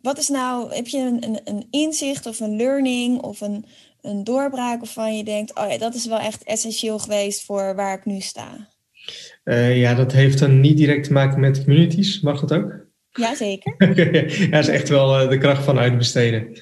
wat 0.00 0.18
is 0.18 0.28
nou, 0.28 0.74
heb 0.74 0.86
je 0.86 0.98
een, 0.98 1.24
een, 1.24 1.40
een, 1.44 1.66
inzicht 1.70 2.26
of 2.26 2.40
een 2.40 2.56
learning 2.56 3.20
of 3.20 3.40
een, 3.40 3.66
een 4.00 4.24
doorbraak 4.24 4.78
waarvan 4.78 5.16
je 5.16 5.24
denkt, 5.24 5.54
oh 5.54 5.70
ja, 5.70 5.78
dat 5.78 5.94
is 5.94 6.06
wel 6.06 6.18
echt 6.18 6.44
essentieel 6.44 6.98
geweest 6.98 7.44
voor 7.44 7.74
waar 7.74 7.98
ik 7.98 8.04
nu 8.04 8.20
sta? 8.20 8.72
Uh, 9.44 9.78
ja, 9.80 9.94
dat 9.94 10.12
heeft 10.12 10.38
dan 10.38 10.60
niet 10.60 10.76
direct 10.76 11.04
te 11.04 11.12
maken 11.12 11.40
met 11.40 11.64
communities, 11.64 12.20
mag 12.20 12.40
dat 12.40 12.52
ook? 12.52 12.72
Jazeker. 13.10 13.74
ja, 14.40 14.50
dat 14.50 14.60
is 14.60 14.68
echt 14.68 14.88
wel 14.88 15.22
uh, 15.22 15.28
de 15.28 15.38
kracht 15.38 15.64
van 15.64 15.78
uitbesteden. 15.78 16.58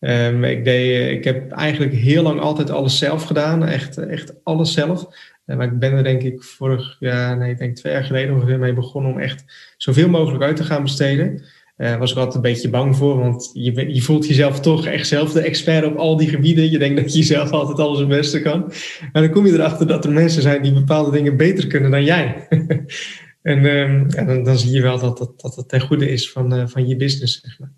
Um, 0.00 0.44
ik, 0.44 0.64
deed, 0.64 1.10
ik 1.10 1.24
heb 1.24 1.52
eigenlijk 1.52 1.92
heel 1.92 2.22
lang 2.22 2.40
altijd 2.40 2.70
alles 2.70 2.98
zelf 2.98 3.24
gedaan, 3.24 3.66
echt, 3.66 3.96
echt 3.96 4.44
alles 4.44 4.72
zelf. 4.72 5.06
Uh, 5.46 5.56
maar 5.56 5.66
ik 5.66 5.78
ben 5.78 5.92
er 5.92 6.02
denk 6.02 6.22
ik 6.22 6.42
vorig 6.42 6.96
jaar, 6.98 7.36
nee, 7.36 7.50
ik 7.50 7.58
denk 7.58 7.76
twee 7.76 7.92
jaar 7.92 8.04
geleden 8.04 8.34
ongeveer 8.34 8.58
mee 8.58 8.72
begonnen 8.72 9.12
om 9.12 9.18
echt 9.18 9.44
zoveel 9.76 10.08
mogelijk 10.08 10.44
uit 10.44 10.56
te 10.56 10.64
gaan 10.64 10.82
besteden. 10.82 11.42
Uh, 11.78 11.96
was 11.96 12.10
ik 12.10 12.16
altijd 12.16 12.34
een 12.34 12.40
beetje 12.40 12.70
bang 12.70 12.96
voor, 12.96 13.18
want 13.18 13.50
je, 13.52 13.94
je, 13.94 14.00
voelt 14.00 14.26
jezelf 14.26 14.60
toch 14.60 14.86
echt 14.86 15.06
zelf 15.06 15.32
de 15.32 15.40
expert 15.40 15.84
op 15.84 15.96
al 15.96 16.16
die 16.16 16.28
gebieden. 16.28 16.70
Je 16.70 16.78
denkt 16.78 17.02
dat 17.02 17.14
je 17.14 17.22
zelf 17.22 17.50
altijd 17.50 17.78
alles 17.78 17.98
het 17.98 18.08
beste 18.08 18.40
kan. 18.40 18.72
En 19.12 19.22
dan 19.22 19.30
kom 19.30 19.46
je 19.46 19.52
erachter 19.52 19.86
dat 19.86 20.04
er 20.04 20.12
mensen 20.12 20.42
zijn 20.42 20.62
die 20.62 20.72
bepaalde 20.72 21.10
dingen 21.10 21.36
beter 21.36 21.66
kunnen 21.66 21.90
dan 21.90 22.04
jij. 22.04 22.46
en, 23.42 23.64
um, 23.64 24.10
en 24.10 24.26
dan, 24.26 24.42
dan, 24.42 24.58
zie 24.58 24.70
je 24.70 24.82
wel 24.82 24.98
dat, 24.98 25.18
dat, 25.18 25.40
dat 25.40 25.56
het 25.56 25.68
ten 25.68 25.80
goede 25.80 26.10
is 26.10 26.30
van, 26.30 26.54
uh, 26.54 26.66
van 26.66 26.88
je 26.88 26.96
business, 26.96 27.40
zeg 27.40 27.58
maar. 27.58 27.72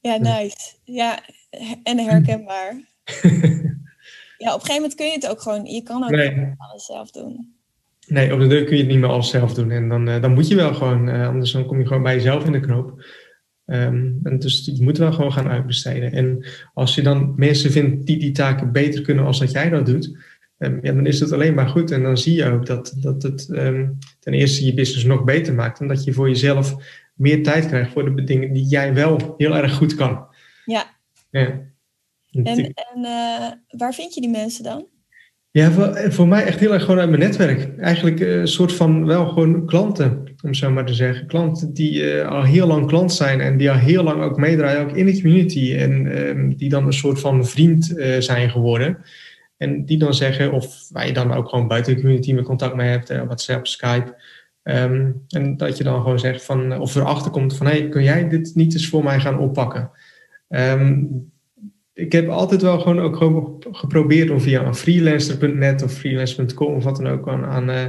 Ja, 0.00 0.16
nice. 0.16 0.74
Ja, 0.84 1.22
en 1.82 1.98
herkenbaar. 1.98 2.72
ja, 4.38 4.54
op 4.54 4.60
een 4.60 4.66
gegeven 4.66 4.74
moment 4.74 4.94
kun 4.94 5.06
je 5.06 5.12
het 5.12 5.28
ook 5.28 5.40
gewoon, 5.40 5.64
je 5.64 5.82
kan 5.82 6.04
ook 6.04 6.10
nee. 6.10 6.54
alles 6.56 6.84
zelf 6.84 7.10
doen. 7.10 7.54
Nee, 8.06 8.32
op 8.32 8.40
de 8.40 8.46
deur 8.46 8.64
kun 8.64 8.76
je 8.76 8.82
het 8.82 8.90
niet 8.90 9.00
meer 9.00 9.10
alles 9.10 9.30
zelf 9.30 9.54
doen. 9.54 9.70
En 9.70 9.88
dan, 9.88 10.08
uh, 10.08 10.20
dan 10.20 10.34
moet 10.34 10.48
je 10.48 10.54
wel 10.54 10.74
gewoon, 10.74 11.08
uh, 11.08 11.28
anders 11.28 11.52
dan 11.52 11.66
kom 11.66 11.78
je 11.78 11.86
gewoon 11.86 12.02
bij 12.02 12.14
jezelf 12.14 12.44
in 12.44 12.52
de 12.52 12.60
knoop. 12.60 13.04
Um, 13.66 14.20
en 14.22 14.38
dus 14.38 14.64
je 14.64 14.82
moet 14.82 14.98
wel 14.98 15.12
gewoon 15.12 15.32
gaan 15.32 15.48
uitbesteden. 15.48 16.12
En 16.12 16.44
als 16.74 16.94
je 16.94 17.02
dan 17.02 17.32
mensen 17.36 17.70
vindt 17.70 18.06
die 18.06 18.18
die 18.18 18.32
taken 18.32 18.72
beter 18.72 19.02
kunnen 19.02 19.24
als 19.24 19.38
dat 19.38 19.50
jij 19.50 19.68
dat 19.68 19.86
doet, 19.86 20.18
um, 20.58 20.78
ja, 20.82 20.92
dan 20.92 21.06
is 21.06 21.20
het 21.20 21.32
alleen 21.32 21.54
maar 21.54 21.68
goed. 21.68 21.90
En 21.90 22.02
dan 22.02 22.18
zie 22.18 22.34
je 22.34 22.50
ook 22.50 22.66
dat, 22.66 22.94
dat 23.00 23.22
het 23.22 23.48
um, 23.50 23.98
ten 24.20 24.32
eerste 24.32 24.64
je 24.64 24.74
business 24.74 25.04
nog 25.04 25.24
beter 25.24 25.54
maakt. 25.54 25.80
En 25.80 25.88
dat 25.88 26.04
je 26.04 26.12
voor 26.12 26.28
jezelf 26.28 26.74
meer 27.14 27.42
tijd 27.42 27.66
krijgt 27.66 27.92
voor 27.92 28.16
de 28.16 28.24
dingen 28.24 28.52
die 28.52 28.64
jij 28.64 28.94
wel 28.94 29.34
heel 29.36 29.56
erg 29.56 29.74
goed 29.74 29.94
kan. 29.94 30.26
Ja. 30.64 30.96
ja. 31.30 31.60
En, 32.30 32.56
en 32.56 32.98
uh, 32.98 33.78
waar 33.78 33.94
vind 33.94 34.14
je 34.14 34.20
die 34.20 34.30
mensen 34.30 34.64
dan? 34.64 34.86
Ja, 35.56 35.70
voor, 35.70 36.12
voor, 36.12 36.28
mij 36.28 36.44
echt 36.44 36.60
heel 36.60 36.72
erg 36.72 36.84
gewoon 36.84 37.00
uit 37.00 37.08
mijn 37.08 37.20
netwerk. 37.20 37.78
Eigenlijk 37.78 38.20
eh, 38.20 38.36
een 38.36 38.48
soort 38.48 38.72
van 38.72 39.06
wel 39.06 39.28
gewoon 39.28 39.66
klanten, 39.66 40.22
om 40.42 40.54
zo 40.54 40.70
maar 40.70 40.86
te 40.86 40.94
zeggen. 40.94 41.26
Klanten 41.26 41.74
die 41.74 42.02
uh, 42.02 42.28
al 42.28 42.42
heel 42.42 42.66
lang 42.66 42.86
klant 42.86 43.12
zijn 43.12 43.40
en 43.40 43.56
die 43.56 43.70
al 43.70 43.76
heel 43.76 44.02
lang 44.02 44.22
ook 44.22 44.36
meedraaien, 44.36 44.80
ook 44.80 44.96
in 44.96 45.06
de 45.06 45.20
community. 45.20 45.74
En 45.74 46.06
uh, 46.06 46.56
die 46.56 46.68
dan 46.68 46.86
een 46.86 46.92
soort 46.92 47.20
van 47.20 47.46
vriend 47.46 47.94
zijn 48.18 48.50
geworden. 48.50 48.98
En 49.56 49.84
die 49.84 49.98
dan 49.98 50.14
zeggen, 50.14 50.52
of 50.52 50.88
waar 50.90 51.06
je 51.06 51.12
dan 51.12 51.32
ook 51.32 51.48
gewoon 51.48 51.68
buiten 51.68 51.94
de 51.94 52.00
community 52.00 52.32
met 52.32 52.44
contact 52.44 52.74
mee 52.74 52.88
hebt, 52.88 53.08
WhatsApp, 53.08 53.66
Skype. 53.66 54.22
Um, 54.62 55.24
en 55.28 55.56
dat 55.56 55.76
je 55.76 55.84
dan 55.84 56.02
gewoon 56.02 56.18
zegt 56.18 56.44
van, 56.44 56.78
of 56.78 56.94
erachter 56.94 57.30
komt 57.30 57.56
van, 57.56 57.66
hé, 57.66 57.78
hey, 57.78 57.88
kun 57.88 58.02
jij 58.02 58.28
dit 58.28 58.52
niet 58.54 58.72
eens 58.72 58.88
voor 58.88 59.04
mij 59.04 59.20
gaan 59.20 59.38
oppakken? 59.38 59.90
Um, 60.48 61.32
ik 61.94 62.12
heb 62.12 62.28
altijd 62.28 62.62
wel 62.62 62.78
gewoon 62.80 63.00
ook 63.00 63.16
gewoon 63.16 63.64
geprobeerd 63.70 64.30
om 64.30 64.40
via 64.40 64.64
een 64.64 64.74
freelancer.net 64.74 65.82
of 65.82 65.92
freelancer.com 65.92 66.74
of 66.74 66.84
wat 66.84 66.96
dan 66.96 67.06
ook 67.06 67.28
aan, 67.28 67.44
aan 67.44 67.70
uh, 67.70 67.84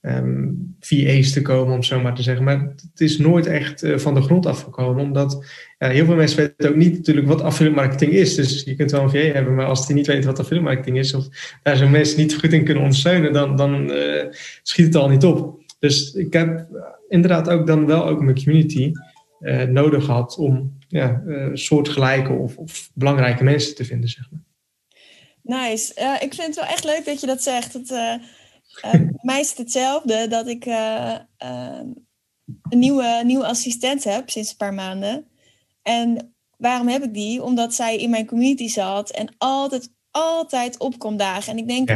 um, 0.00 0.76
VA's 0.80 1.32
te 1.32 1.42
komen, 1.42 1.74
om 1.74 1.82
zo 1.82 2.00
maar 2.00 2.14
te 2.14 2.22
zeggen. 2.22 2.44
Maar 2.44 2.60
het 2.60 3.00
is 3.00 3.18
nooit 3.18 3.46
echt 3.46 3.84
uh, 3.84 3.98
van 3.98 4.14
de 4.14 4.22
grond 4.22 4.46
afgekomen, 4.46 5.02
omdat 5.02 5.44
heel 5.78 6.04
veel 6.04 6.14
mensen 6.14 6.38
weten 6.38 6.70
ook 6.70 6.76
niet 6.76 6.96
natuurlijk 6.96 7.26
wat 7.26 7.40
affiliate 7.40 7.80
marketing 7.80 8.12
is. 8.12 8.34
Dus 8.34 8.62
je 8.64 8.74
kunt 8.74 8.90
wel 8.90 9.02
een 9.02 9.10
VA 9.10 9.18
hebben, 9.18 9.54
maar 9.54 9.66
als 9.66 9.86
die 9.86 9.96
niet 9.96 10.06
weten 10.06 10.26
wat 10.26 10.38
affiliate 10.38 10.68
marketing 10.68 10.98
is, 10.98 11.14
of 11.14 11.26
daar 11.62 11.76
zo'n 11.76 11.90
mensen 11.90 12.18
niet 12.18 12.34
goed 12.34 12.52
in 12.52 12.64
kunnen 12.64 12.82
ondersteunen, 12.82 13.32
dan, 13.32 13.56
dan 13.56 13.90
uh, 13.90 14.24
schiet 14.62 14.86
het 14.86 14.94
al 14.94 15.08
niet 15.08 15.24
op. 15.24 15.60
Dus 15.78 16.14
ik 16.14 16.32
heb 16.32 16.66
inderdaad 17.08 17.48
ook 17.48 17.66
dan 17.66 17.86
wel 17.86 18.06
ook 18.06 18.22
mijn 18.22 18.42
community 18.44 18.92
nodig 19.68 20.04
gehad 20.04 20.36
om 20.36 20.76
ja, 20.88 21.22
uh, 21.26 21.50
soortgelijke 21.52 22.32
of, 22.32 22.56
of, 22.56 22.90
belangrijke 22.94 23.44
mensen 23.44 23.74
te 23.74 23.84
vinden, 23.84 24.08
zeg 24.08 24.30
maar. 24.30 24.44
Nice. 25.42 26.00
Uh, 26.00 26.22
ik 26.22 26.34
vind 26.34 26.46
het 26.46 26.54
wel 26.54 26.64
echt 26.64 26.84
leuk 26.84 27.04
dat 27.04 27.20
je 27.20 27.26
dat 27.26 27.42
zegt. 27.42 27.72
Het, 27.72 27.90
uh, 27.90 28.14
mij 29.28 29.40
is 29.40 29.48
het 29.48 29.58
hetzelfde 29.58 30.28
dat 30.28 30.48
ik 30.48 30.66
een 30.66 32.06
nieuwe, 32.68 33.22
nieuwe 33.24 33.46
assistent 33.46 34.04
heb 34.04 34.30
sinds 34.30 34.50
een 34.50 34.56
paar 34.56 34.74
maanden. 34.74 35.26
En 35.82 36.34
waarom 36.56 36.88
heb 36.88 37.02
ik 37.02 37.14
die? 37.14 37.42
Omdat 37.42 37.74
zij 37.74 37.96
in 37.96 38.10
mijn 38.10 38.26
community 38.26 38.68
zat 38.68 39.10
en 39.10 39.34
altijd, 39.38 39.92
altijd 40.10 40.78
opkomt 40.78 41.18
dagen. 41.18 41.52
En 41.52 41.58
ik 41.58 41.68
denk, 41.68 41.88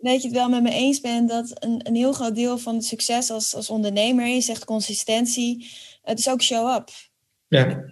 dat 0.00 0.22
je 0.22 0.28
het 0.28 0.36
wel 0.36 0.48
met 0.48 0.62
me 0.62 0.70
eens 0.70 1.00
bent 1.00 1.28
dat 1.28 1.64
een, 1.64 1.86
een 1.86 1.94
heel 1.94 2.12
groot 2.12 2.34
deel 2.34 2.58
van 2.58 2.74
het 2.74 2.84
succes 2.84 3.30
als, 3.30 3.54
als 3.54 3.70
ondernemer, 3.70 4.26
je 4.26 4.40
zegt 4.40 4.64
consistentie, 4.64 5.70
het 6.02 6.18
is 6.18 6.28
ook 6.28 6.42
show 6.42 6.74
up. 6.74 6.90
Ja. 7.48 7.84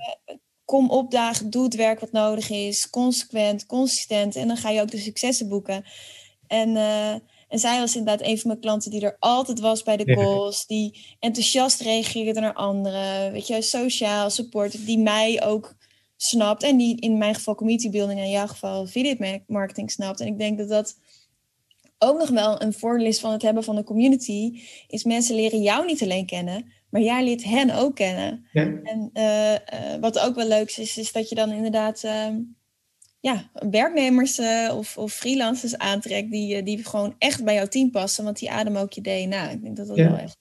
Kom 0.67 0.91
opdagen, 0.91 1.51
doe 1.51 1.65
het 1.65 1.75
werk 1.75 2.01
wat 2.01 2.13
nodig 2.13 2.51
is, 2.51 2.91
consequent, 2.91 3.67
consistent 3.67 4.37
en 4.37 4.49
dan 4.49 4.57
ga 4.57 4.71
je 4.71 4.81
ook 4.81 4.91
de 4.91 4.99
successen 4.99 5.49
boeken. 5.49 5.85
En, 6.47 6.69
uh, 6.69 7.11
en 7.49 7.59
zij 7.59 7.81
was 7.81 7.97
inderdaad 7.97 8.27
een 8.27 8.39
van 8.39 8.49
mijn 8.49 8.61
klanten 8.61 8.91
die 8.91 9.01
er 9.01 9.17
altijd 9.19 9.61
was 9.61 9.83
bij 9.83 9.97
de 9.97 10.05
calls, 10.05 10.67
die 10.67 11.17
enthousiast 11.19 11.81
reageerde 11.81 12.41
naar 12.41 12.55
anderen, 12.55 13.33
weet 13.33 13.47
je, 13.47 13.63
sociaal, 13.63 14.31
support, 14.31 14.87
die 14.87 14.99
mij 14.99 15.45
ook 15.45 15.77
snapt 16.17 16.63
en 16.63 16.77
die 16.77 17.01
in 17.01 17.19
mijn 17.19 17.35
geval 17.35 17.55
community 17.55 17.91
building 17.91 18.19
en 18.19 18.25
in 18.25 18.31
jouw 18.31 18.47
geval 18.47 18.87
video 18.87 19.41
marketing 19.47 19.91
snapt. 19.91 20.21
En 20.21 20.27
ik 20.27 20.39
denk 20.39 20.59
dat 20.59 20.69
dat 20.69 20.99
ook 21.99 22.19
nog 22.19 22.29
wel 22.29 22.63
een 22.63 22.73
voordeel 22.73 23.07
is 23.07 23.21
van 23.21 23.33
het 23.33 23.43
hebben 23.43 23.65
van 23.65 23.77
een 23.77 23.85
community, 23.85 24.61
is 24.89 25.05
mensen 25.05 25.35
leren 25.35 25.63
jou 25.63 25.87
niet 25.87 26.03
alleen 26.03 26.27
kennen, 26.27 26.73
maar 26.91 27.01
jij 27.01 27.25
leert 27.25 27.45
hen 27.45 27.71
ook 27.71 27.95
kennen. 27.95 28.47
Ja. 28.53 28.63
En 28.63 29.11
uh, 29.15 29.53
uh, 29.53 30.01
wat 30.01 30.19
ook 30.19 30.35
wel 30.35 30.49
leuk 30.49 30.77
is, 30.77 30.99
is 30.99 31.13
dat 31.13 31.29
je 31.29 31.35
dan 31.35 31.51
inderdaad 31.51 32.03
uh, 32.05 32.27
ja, 33.21 33.51
werknemers 33.71 34.41
of, 34.73 34.99
of 34.99 35.13
freelancers 35.13 35.79
aantrekt 35.79 36.31
die, 36.31 36.63
die 36.63 36.87
gewoon 36.87 37.15
echt 37.19 37.45
bij 37.45 37.55
jouw 37.55 37.67
team 37.67 37.91
passen, 37.91 38.25
want 38.25 38.39
die 38.39 38.51
ademen 38.51 38.83
ook 38.83 38.93
je 38.93 39.01
DNA. 39.01 39.51
Ik 39.51 39.63
denk 39.63 39.77
dat 39.77 39.87
dat 39.87 39.97
ja. 39.97 40.11
wel 40.11 40.19
echt 40.19 40.39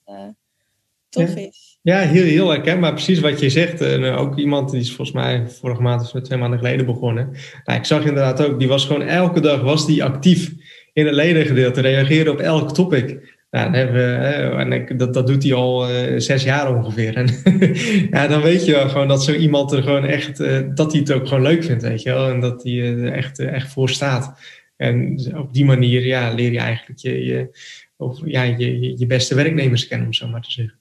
tof 1.08 1.34
ja. 1.34 1.40
is. 1.40 1.78
Ja, 1.82 1.98
heel, 1.98 2.24
heel 2.24 2.48
herkenbaar. 2.48 2.92
Precies 2.92 3.20
wat 3.20 3.40
je 3.40 3.50
zegt. 3.50 3.80
En 3.80 4.04
ook 4.04 4.38
iemand 4.38 4.70
die 4.70 4.80
is 4.80 4.92
volgens 4.92 5.16
mij 5.16 5.48
vorige 5.48 5.82
maand 5.82 6.14
of 6.14 6.22
twee 6.22 6.38
maanden 6.38 6.58
geleden 6.58 6.86
begonnen. 6.86 7.30
Nou, 7.64 7.78
ik 7.78 7.84
zag 7.84 8.04
inderdaad 8.04 8.42
ook, 8.42 8.58
die 8.58 8.68
was 8.68 8.84
gewoon 8.84 9.02
elke 9.02 9.40
dag 9.40 9.60
was 9.60 9.86
die 9.86 10.04
actief 10.04 10.54
in 10.92 11.06
het 11.06 11.14
ledengedeelte, 11.14 11.80
reageren 11.80 12.32
op 12.32 12.38
elk 12.38 12.74
topic. 12.74 13.35
Nou, 13.50 13.64
dan 13.64 13.74
hebben 13.74 13.94
we, 13.94 14.56
en 14.56 14.72
ik, 14.72 14.98
dat, 14.98 15.14
dat 15.14 15.26
doet 15.26 15.42
hij 15.42 15.54
al 15.54 15.90
uh, 15.90 16.20
zes 16.20 16.42
jaar 16.42 16.76
ongeveer. 16.76 17.16
En 17.16 17.28
ja, 18.10 18.26
dan 18.26 18.42
weet 18.42 18.64
je 18.64 18.72
wel 18.72 18.88
gewoon 18.88 19.08
dat 19.08 19.24
zo 19.24 19.32
iemand 19.32 19.72
er 19.72 19.82
gewoon 19.82 20.04
echt, 20.04 20.40
uh, 20.40 20.60
dat 20.74 20.92
hij 20.92 21.00
het 21.00 21.12
ook 21.12 21.28
gewoon 21.28 21.42
leuk 21.42 21.64
vindt, 21.64 21.82
weet 21.82 22.02
je 22.02 22.10
wel. 22.10 22.30
En 22.30 22.40
dat 22.40 22.62
hij 22.62 22.72
er 22.72 23.12
echt, 23.12 23.38
echt 23.38 23.72
voor 23.72 23.88
staat. 23.88 24.40
En 24.76 25.20
op 25.36 25.54
die 25.54 25.64
manier 25.64 26.06
ja, 26.06 26.32
leer 26.32 26.52
je 26.52 26.58
eigenlijk 26.58 27.00
je, 27.00 27.24
je, 27.24 27.58
of, 27.96 28.20
ja, 28.24 28.42
je, 28.42 28.98
je 28.98 29.06
beste 29.06 29.34
werknemers 29.34 29.86
kennen, 29.86 30.06
om 30.06 30.12
zo 30.12 30.28
maar 30.28 30.42
te 30.42 30.50
zeggen. 30.50 30.78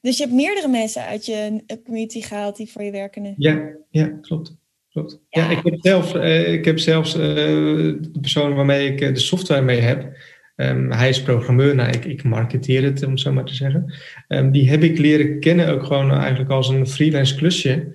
Dus 0.00 0.16
je 0.16 0.22
hebt 0.22 0.36
meerdere 0.36 0.68
mensen 0.68 1.02
uit 1.02 1.26
je 1.26 1.62
community 1.84 2.20
gehaald 2.20 2.56
die 2.56 2.70
voor 2.70 2.82
je 2.82 2.90
werken 2.90 3.22
nu? 3.22 3.34
Ja, 3.36 3.68
ja 3.90 4.18
klopt. 4.20 4.56
Klopt. 4.90 5.20
Ja, 5.28 5.50
ja 5.50 5.58
ik, 5.58 5.64
heb 5.64 5.76
zelf, 5.80 6.14
ik 6.46 6.64
heb 6.64 6.78
zelfs 6.78 7.12
de 7.12 8.18
persoon 8.20 8.54
waarmee 8.54 8.92
ik 8.92 8.98
de 8.98 9.20
software 9.20 9.62
mee 9.62 9.80
heb. 9.80 10.16
Um, 10.56 10.92
hij 10.92 11.08
is 11.08 11.22
programmeur, 11.22 11.74
nou, 11.74 11.90
ik, 11.90 12.04
ik 12.04 12.22
marketeer 12.22 12.82
het, 12.82 13.06
om 13.06 13.16
zo 13.16 13.32
maar 13.32 13.44
te 13.44 13.54
zeggen. 13.54 13.94
Um, 14.28 14.50
die 14.50 14.70
heb 14.70 14.82
ik 14.82 14.98
leren 14.98 15.40
kennen 15.40 15.68
ook 15.68 15.84
gewoon 15.84 16.12
eigenlijk 16.12 16.50
als 16.50 16.68
een 16.68 16.86
freelance 16.86 17.34
klusje. 17.34 17.94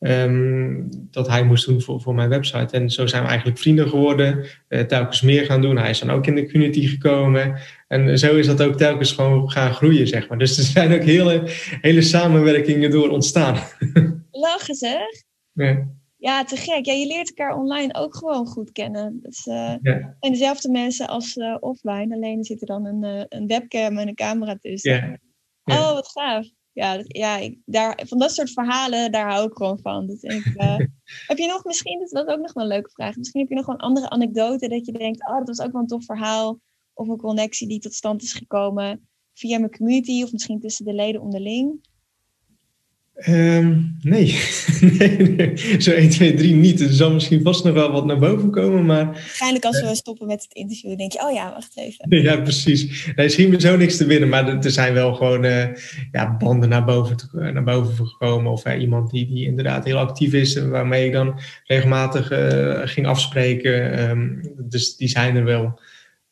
Um, 0.00 0.88
dat 1.10 1.28
hij 1.28 1.44
moest 1.44 1.66
doen 1.66 1.80
voor, 1.80 2.00
voor 2.00 2.14
mijn 2.14 2.28
website. 2.28 2.76
En 2.76 2.90
zo 2.90 3.06
zijn 3.06 3.22
we 3.22 3.28
eigenlijk 3.28 3.58
vrienden 3.58 3.88
geworden. 3.88 4.46
Uh, 4.68 4.80
telkens 4.80 5.22
meer 5.22 5.44
gaan 5.44 5.62
doen. 5.62 5.78
Hij 5.78 5.90
is 5.90 5.98
dan 5.98 6.10
ook 6.10 6.26
in 6.26 6.34
de 6.34 6.50
community 6.50 6.86
gekomen. 6.86 7.58
En 7.88 8.18
zo 8.18 8.36
is 8.36 8.46
dat 8.46 8.62
ook 8.62 8.76
telkens 8.76 9.12
gewoon 9.12 9.50
gaan 9.50 9.74
groeien, 9.74 10.08
zeg 10.08 10.28
maar. 10.28 10.38
Dus 10.38 10.58
er 10.58 10.64
zijn 10.64 10.94
ook 10.94 11.02
hele, 11.02 11.42
hele 11.80 12.02
samenwerkingen 12.02 12.90
door 12.90 13.08
ontstaan. 13.08 13.58
Lachen 14.30 14.74
zeg. 14.74 15.06
Ja. 15.52 15.97
Ja, 16.18 16.44
te 16.44 16.56
gek. 16.56 16.84
Ja, 16.84 16.92
je 16.92 17.06
leert 17.06 17.28
elkaar 17.28 17.56
online 17.56 17.94
ook 17.94 18.16
gewoon 18.16 18.46
goed 18.46 18.72
kennen. 18.72 19.18
Dus, 19.22 19.46
uh, 19.46 19.74
ja. 19.82 20.16
En 20.20 20.30
dezelfde 20.30 20.70
mensen 20.70 21.08
als 21.08 21.36
uh, 21.36 21.56
offline. 21.60 22.14
Alleen 22.14 22.38
er 22.38 22.44
zit 22.44 22.60
er 22.60 22.66
dan 22.66 22.86
een, 22.86 23.04
uh, 23.04 23.24
een 23.28 23.46
webcam 23.46 23.98
en 23.98 24.08
een 24.08 24.14
camera 24.14 24.56
tussen. 24.56 24.94
Ja. 24.94 25.18
Ja. 25.64 25.80
Oh, 25.80 25.92
wat 25.92 26.08
gaaf. 26.08 26.46
Ja, 26.72 26.96
dat, 26.96 27.16
ja 27.16 27.36
ik, 27.36 27.58
daar, 27.64 28.00
van 28.06 28.18
dat 28.18 28.32
soort 28.32 28.50
verhalen, 28.50 29.12
daar 29.12 29.30
hou 29.30 29.46
ik 29.46 29.56
gewoon 29.56 29.78
van. 29.82 30.06
Dus 30.06 30.22
ik, 30.22 30.44
heb 31.28 31.38
je 31.38 31.46
nog 31.46 31.64
misschien, 31.64 31.98
dat 31.98 32.26
is 32.26 32.32
ook 32.34 32.40
nog 32.40 32.52
wel 32.52 32.64
een 32.64 32.70
leuke 32.70 32.90
vraag. 32.90 33.16
Misschien 33.16 33.40
heb 33.40 33.50
je 33.50 33.56
nog 33.56 33.66
wel 33.66 33.74
een 33.74 33.80
andere 33.80 34.10
anekdote 34.10 34.68
dat 34.68 34.86
je 34.86 34.92
denkt, 34.92 35.28
oh, 35.28 35.38
dat 35.38 35.46
was 35.46 35.60
ook 35.60 35.72
wel 35.72 35.80
een 35.80 35.86
tof 35.86 36.04
verhaal. 36.04 36.60
Of 36.92 37.08
een 37.08 37.16
connectie 37.16 37.68
die 37.68 37.80
tot 37.80 37.94
stand 37.94 38.22
is 38.22 38.32
gekomen 38.32 39.08
via 39.32 39.58
mijn 39.58 39.76
community 39.76 40.22
of 40.22 40.32
misschien 40.32 40.60
tussen 40.60 40.84
de 40.84 40.92
leden 40.92 41.20
onderling. 41.20 41.87
Um, 43.28 43.96
nee. 44.00 44.40
nee, 44.98 45.16
nee, 45.16 45.80
zo 45.80 45.90
1, 45.90 46.08
2, 46.08 46.34
3 46.34 46.54
niet. 46.54 46.80
Er 46.80 46.92
zal 46.92 47.12
misschien 47.12 47.42
vast 47.42 47.64
nog 47.64 47.74
wel 47.74 47.92
wat 47.92 48.04
naar 48.04 48.18
boven 48.18 48.50
komen, 48.50 48.86
maar... 48.86 49.04
Waarschijnlijk 49.04 49.64
als 49.64 49.80
we 49.80 49.94
stoppen 49.94 50.26
met 50.26 50.42
het 50.42 50.52
interview, 50.52 50.98
denk 50.98 51.12
je, 51.12 51.22
oh 51.22 51.32
ja, 51.32 51.52
wacht 51.52 51.76
even. 51.76 52.06
Ja, 52.22 52.36
precies. 52.36 53.08
Nee, 53.16 53.28
schiet 53.28 53.48
me 53.48 53.60
zo 53.60 53.76
niks 53.76 53.96
te 53.96 54.06
winnen, 54.06 54.28
maar 54.28 54.58
er 54.64 54.70
zijn 54.70 54.94
wel 54.94 55.14
gewoon 55.14 55.44
uh, 55.44 55.66
ja, 56.12 56.36
banden 56.36 56.68
naar 56.68 56.84
boven, 56.84 57.16
te, 57.16 57.26
naar 57.32 57.64
boven 57.64 58.06
gekomen. 58.06 58.52
Of 58.52 58.66
uh, 58.66 58.80
iemand 58.80 59.10
die, 59.10 59.26
die 59.26 59.46
inderdaad 59.46 59.84
heel 59.84 59.98
actief 59.98 60.32
is, 60.32 60.56
en 60.56 60.70
waarmee 60.70 61.06
ik 61.06 61.12
dan 61.12 61.40
regelmatig 61.64 62.32
uh, 62.32 62.80
ging 62.84 63.06
afspreken. 63.06 64.08
Um, 64.10 64.40
dus 64.58 64.96
die 64.96 65.08
zijn 65.08 65.36
er 65.36 65.44
wel. 65.44 65.80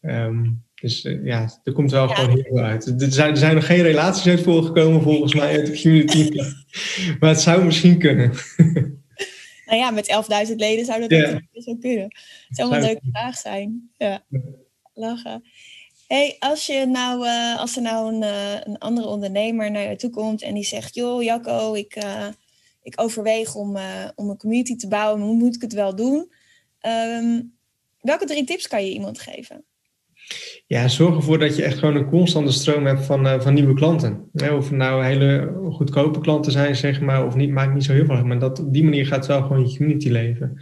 Um, 0.02 0.64
dus 0.86 1.04
uh, 1.04 1.24
ja, 1.24 1.50
er 1.64 1.72
komt 1.72 1.90
wel 1.90 2.08
ja. 2.08 2.14
gewoon 2.14 2.30
heel 2.30 2.42
veel 2.42 2.62
uit. 2.62 2.86
Er 2.86 3.12
zijn, 3.12 3.30
er 3.30 3.36
zijn 3.36 3.54
nog 3.54 3.66
geen 3.66 3.82
relaties 3.82 4.26
uit 4.26 4.40
voorgekomen 4.40 5.02
volgens 5.02 5.34
mij 5.34 5.56
uit 5.56 5.66
de 5.66 5.80
community. 5.82 6.30
maar 7.20 7.30
het 7.30 7.40
zou 7.40 7.64
misschien 7.64 7.98
kunnen. 7.98 8.32
nou 9.66 9.78
ja, 9.78 9.90
met 9.90 10.46
11.000 10.48 10.54
leden 10.54 10.84
zou 10.84 11.00
dat 11.00 11.10
ja. 11.10 11.40
zo 11.52 11.76
kunnen. 11.76 12.04
Het 12.48 12.56
zou 12.56 12.68
wel 12.68 12.78
een 12.78 12.84
leuke 12.84 13.08
vraag 13.12 13.36
zijn. 13.36 13.90
Ja, 13.96 14.24
lachen. 14.94 15.42
Hey, 16.06 16.36
als, 16.38 16.66
je 16.66 16.86
nou, 16.86 17.26
uh, 17.26 17.58
als 17.58 17.76
er 17.76 17.82
nou 17.82 18.14
een, 18.14 18.22
uh, 18.22 18.60
een 18.64 18.78
andere 18.78 19.06
ondernemer 19.06 19.70
naar 19.70 19.90
je 19.90 19.96
toe 19.96 20.10
komt 20.10 20.42
en 20.42 20.54
die 20.54 20.64
zegt... 20.64 20.94
joh, 20.94 21.22
Jacco, 21.22 21.74
ik, 21.74 22.04
uh, 22.04 22.26
ik 22.82 23.00
overweeg 23.00 23.54
om, 23.54 23.78
om 24.14 24.30
een 24.30 24.36
community 24.36 24.76
te 24.76 24.88
bouwen. 24.88 25.22
Hoe 25.22 25.36
moet 25.36 25.54
ik 25.54 25.60
het 25.60 25.72
wel 25.72 25.94
doen? 25.94 26.32
Um, 26.86 27.54
welke 28.00 28.24
drie 28.24 28.44
tips 28.44 28.68
kan 28.68 28.84
je 28.84 28.92
iemand 28.92 29.20
geven? 29.20 29.64
Ja, 30.66 30.88
zorg 30.88 31.16
ervoor 31.16 31.38
dat 31.38 31.56
je 31.56 31.62
echt 31.62 31.78
gewoon 31.78 31.96
een 31.96 32.08
constante 32.08 32.52
stroom 32.52 32.86
hebt 32.86 33.04
van, 33.04 33.26
uh, 33.26 33.40
van 33.40 33.54
nieuwe 33.54 33.74
klanten. 33.74 34.30
Of 34.32 34.68
het 34.68 34.70
nou 34.70 35.04
hele 35.04 35.52
goedkope 35.70 36.20
klanten 36.20 36.52
zijn, 36.52 36.76
zeg 36.76 37.00
maar, 37.00 37.26
of 37.26 37.34
niet, 37.34 37.50
maakt 37.50 37.74
niet 37.74 37.84
zo 37.84 37.92
heel 37.92 38.04
veel 38.04 38.14
uit. 38.14 38.24
Maar 38.24 38.38
dat, 38.38 38.60
op 38.60 38.72
die 38.72 38.84
manier 38.84 39.06
gaat 39.06 39.26
wel 39.26 39.42
gewoon 39.42 39.68
je 39.68 39.76
community 39.76 40.08
leven. 40.08 40.58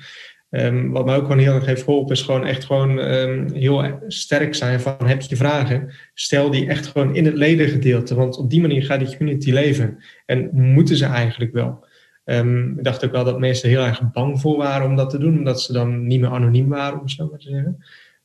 Um, 0.51 0.91
wat 0.91 1.05
mij 1.05 1.17
ook 1.17 1.23
gewoon 1.23 1.39
heel 1.39 1.55
erg 1.55 1.67
heeft 1.67 1.83
geholpen, 1.83 2.15
is 2.15 2.23
gewoon 2.23 2.47
echt 2.47 2.65
gewoon 2.65 2.99
um, 2.99 3.53
heel 3.53 3.99
sterk 4.09 4.55
zijn 4.55 4.81
van 4.81 4.97
heb 5.05 5.21
je 5.21 5.37
vragen, 5.37 5.93
stel 6.15 6.51
die 6.51 6.69
echt 6.69 6.87
gewoon 6.87 7.15
in 7.15 7.25
het 7.25 7.35
ledengedeelte. 7.35 8.15
Want 8.15 8.37
op 8.37 8.51
die 8.51 8.61
manier 8.61 8.83
gaat 8.83 8.99
die 8.99 9.17
community 9.17 9.51
leven. 9.51 9.99
En 10.27 10.49
moeten 10.53 10.97
ze 10.97 11.05
eigenlijk 11.05 11.53
wel. 11.53 11.87
Um, 12.25 12.79
ik 12.79 12.85
dacht 12.85 13.05
ook 13.05 13.13
wel 13.13 13.25
dat 13.25 13.39
mensen 13.39 13.69
heel 13.69 13.85
erg 13.85 14.13
bang 14.13 14.41
voor 14.41 14.57
waren 14.57 14.87
om 14.87 14.97
dat 14.97 15.11
te 15.11 15.19
doen, 15.19 15.39
omdat 15.39 15.63
ze 15.63 15.73
dan 15.73 16.07
niet 16.07 16.21
meer 16.21 16.31
anoniem 16.31 16.69
waren, 16.69 17.01
om 17.01 17.09
zo 17.09 17.29
maar 17.31 17.39
te 17.39 17.49
zeggen. 17.49 17.85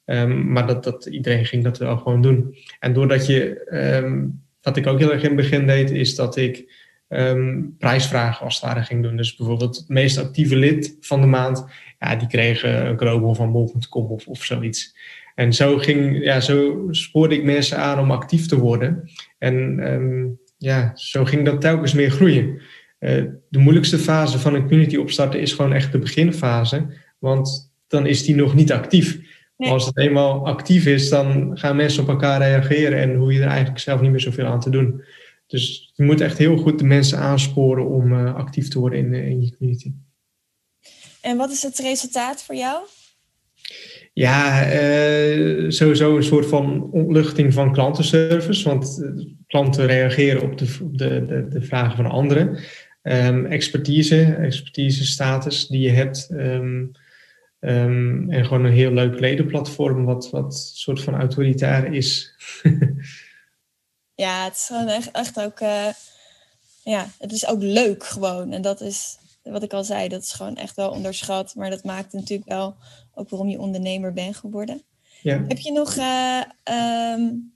Um, 0.09 0.51
maar 0.51 0.67
dat, 0.67 0.83
dat 0.83 1.05
iedereen 1.05 1.45
ging 1.45 1.63
dat 1.63 1.77
wel 1.77 1.97
gewoon 1.97 2.21
doen. 2.21 2.55
En 2.79 2.93
doordat 2.93 3.25
je, 3.25 3.67
um, 4.03 4.41
wat 4.61 4.77
ik 4.77 4.87
ook 4.87 4.99
heel 4.99 5.11
erg 5.11 5.21
in 5.21 5.27
het 5.27 5.35
begin 5.35 5.67
deed, 5.67 5.91
is 5.91 6.15
dat 6.15 6.37
ik 6.37 6.73
um, 7.09 7.75
prijsvragen 7.77 8.45
als 8.45 8.55
het 8.55 8.63
ware 8.63 8.83
ging 8.83 9.03
doen. 9.03 9.17
Dus 9.17 9.35
bijvoorbeeld 9.35 9.77
het 9.77 9.89
meest 9.89 10.17
actieve 10.17 10.55
lid 10.55 10.97
van 10.99 11.21
de 11.21 11.27
maand, 11.27 11.65
ja, 11.99 12.15
die 12.15 12.27
kreeg 12.27 12.63
een 12.63 12.97
global 12.97 13.35
van 13.35 13.51
bol.com 13.51 14.05
of, 14.05 14.27
of 14.27 14.43
zoiets. 14.43 14.95
En 15.35 15.53
zo, 15.53 15.77
ging, 15.77 16.23
ja, 16.23 16.39
zo 16.39 16.87
spoorde 16.91 17.35
ik 17.35 17.43
mensen 17.43 17.77
aan 17.77 17.99
om 17.99 18.11
actief 18.11 18.47
te 18.47 18.59
worden. 18.59 19.09
En 19.37 20.39
ja, 20.57 20.91
zo 20.95 21.25
ging 21.25 21.45
dat 21.45 21.61
telkens 21.61 21.93
meer 21.93 22.11
groeien. 22.11 22.61
Uh, 22.99 23.23
de 23.49 23.59
moeilijkste 23.59 23.97
fase 23.97 24.39
van 24.39 24.53
een 24.53 24.67
community 24.67 24.95
opstarten 24.95 25.41
is 25.41 25.53
gewoon 25.53 25.73
echt 25.73 25.91
de 25.91 25.99
beginfase. 25.99 26.87
Want 27.19 27.71
dan 27.87 28.05
is 28.05 28.23
die 28.23 28.35
nog 28.35 28.55
niet 28.55 28.71
actief. 28.71 29.19
Nee. 29.59 29.71
Als 29.71 29.85
het 29.85 29.97
eenmaal 29.97 30.45
actief 30.45 30.85
is, 30.85 31.09
dan 31.09 31.57
gaan 31.57 31.75
mensen 31.75 32.03
op 32.03 32.09
elkaar 32.09 32.41
reageren 32.41 32.99
en 32.99 33.15
hoe 33.15 33.33
je 33.33 33.41
er 33.41 33.47
eigenlijk 33.47 33.79
zelf 33.79 34.01
niet 34.01 34.11
meer 34.11 34.19
zoveel 34.19 34.45
aan 34.45 34.59
te 34.59 34.69
doen. 34.69 35.03
Dus 35.47 35.91
je 35.93 36.03
moet 36.03 36.21
echt 36.21 36.37
heel 36.37 36.57
goed 36.57 36.79
de 36.79 36.85
mensen 36.85 37.17
aansporen 37.17 37.87
om 37.87 38.13
uh, 38.13 38.35
actief 38.35 38.67
te 38.67 38.79
worden 38.79 38.99
in, 38.99 39.13
in 39.13 39.41
je 39.41 39.57
community. 39.57 39.91
En 41.21 41.37
wat 41.37 41.51
is 41.51 41.63
het 41.63 41.79
resultaat 41.79 42.43
voor 42.43 42.55
jou? 42.55 42.83
Ja, 44.13 44.71
uh, 44.71 45.69
sowieso 45.69 46.15
een 46.15 46.23
soort 46.23 46.45
van 46.45 46.91
ontluchting 46.91 47.53
van 47.53 47.73
klantenservice. 47.73 48.69
Want 48.69 49.03
klanten 49.47 49.85
reageren 49.85 50.41
op 50.41 50.57
de, 50.57 50.77
de, 50.91 51.25
de, 51.25 51.47
de 51.47 51.61
vragen 51.61 51.95
van 51.95 52.05
anderen. 52.05 52.59
Um, 53.03 53.45
expertise, 53.45 54.23
expertise 54.23 55.05
status 55.05 55.67
die 55.67 55.81
je 55.81 55.89
hebt. 55.89 56.29
Um, 56.31 56.91
Um, 57.59 58.31
en 58.31 58.45
gewoon 58.45 58.65
een 58.65 58.73
heel 58.73 58.91
leuk 58.91 59.19
ledenplatform, 59.19 60.05
wat, 60.05 60.29
wat 60.29 60.55
soort 60.55 61.01
van 61.01 61.15
autoritair 61.15 61.93
is. 61.93 62.33
ja, 64.15 64.43
het 64.43 64.53
is 64.53 64.65
gewoon 64.65 64.87
echt, 64.87 65.11
echt 65.11 65.39
ook. 65.39 65.59
Uh, 65.59 65.87
ja, 66.83 67.07
het 67.17 67.31
is 67.31 67.47
ook 67.47 67.61
leuk 67.61 68.03
gewoon. 68.03 68.51
En 68.51 68.61
dat 68.61 68.81
is 68.81 69.17
wat 69.43 69.63
ik 69.63 69.73
al 69.73 69.83
zei, 69.83 70.07
dat 70.07 70.21
is 70.21 70.31
gewoon 70.31 70.55
echt 70.55 70.75
wel 70.75 70.89
onderschat. 70.89 71.55
Maar 71.55 71.69
dat 71.69 71.83
maakt 71.83 72.13
natuurlijk 72.13 72.49
wel 72.49 72.75
ook 73.13 73.29
waarom 73.29 73.49
je 73.49 73.59
ondernemer 73.59 74.13
bent 74.13 74.35
geworden. 74.35 74.81
Ja. 75.21 75.43
Heb 75.47 75.57
je 75.57 75.71
nog 75.71 75.95
uh, 75.95 76.41
um, 77.13 77.53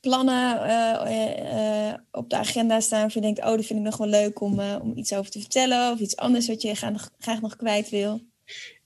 plannen 0.00 0.70
uh, 0.70 1.94
op 2.10 2.30
de 2.30 2.36
agenda 2.36 2.80
staan 2.80 3.04
of 3.04 3.14
je 3.14 3.20
denkt, 3.20 3.38
oh, 3.38 3.44
dat 3.44 3.64
vind 3.64 3.78
ik 3.78 3.84
nog 3.84 3.96
wel 3.96 4.06
leuk 4.06 4.40
om, 4.40 4.60
om 4.60 4.92
iets 4.96 5.12
over 5.12 5.30
te 5.30 5.40
vertellen 5.40 5.92
of 5.92 5.98
iets 5.98 6.16
anders 6.16 6.48
wat 6.48 6.62
je 6.62 6.74
graag, 6.74 7.10
graag 7.18 7.40
nog 7.40 7.56
kwijt 7.56 7.90
wil? 7.90 8.20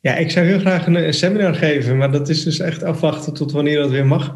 Ja, 0.03 0.17
ik 0.17 0.31
zou 0.31 0.47
heel 0.47 0.59
graag 0.59 0.87
een, 0.87 1.15
seminar 1.15 1.55
geven, 1.55 1.97
maar 1.97 2.11
dat 2.11 2.29
is 2.29 2.45
dus 2.45 2.59
echt 2.59 2.83
afwachten 2.83 3.35
tot 3.35 3.53
wanneer 3.53 3.79
dat 3.79 3.91
weer 3.91 4.07
mag. 4.07 4.35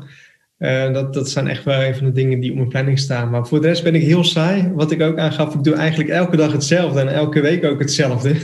Uh, 0.58 0.92
dat, 0.92 1.14
dat 1.14 1.30
zijn 1.30 1.48
echt 1.48 1.64
wel 1.64 1.82
een 1.82 1.94
van 1.94 2.06
de 2.06 2.12
dingen 2.12 2.40
die 2.40 2.50
op 2.50 2.56
mijn 2.56 2.68
planning 2.68 2.98
staan. 2.98 3.30
Maar 3.30 3.46
voor 3.46 3.60
de 3.60 3.66
rest 3.66 3.82
ben 3.82 3.94
ik 3.94 4.02
heel 4.02 4.24
saai. 4.24 4.72
Wat 4.74 4.90
ik 4.90 5.02
ook 5.02 5.18
aangaf, 5.18 5.54
ik 5.54 5.64
doe 5.64 5.74
eigenlijk 5.74 6.10
elke 6.10 6.36
dag 6.36 6.52
hetzelfde 6.52 7.00
en 7.00 7.08
elke 7.08 7.40
week 7.40 7.64
ook 7.64 7.78
hetzelfde. 7.78 8.34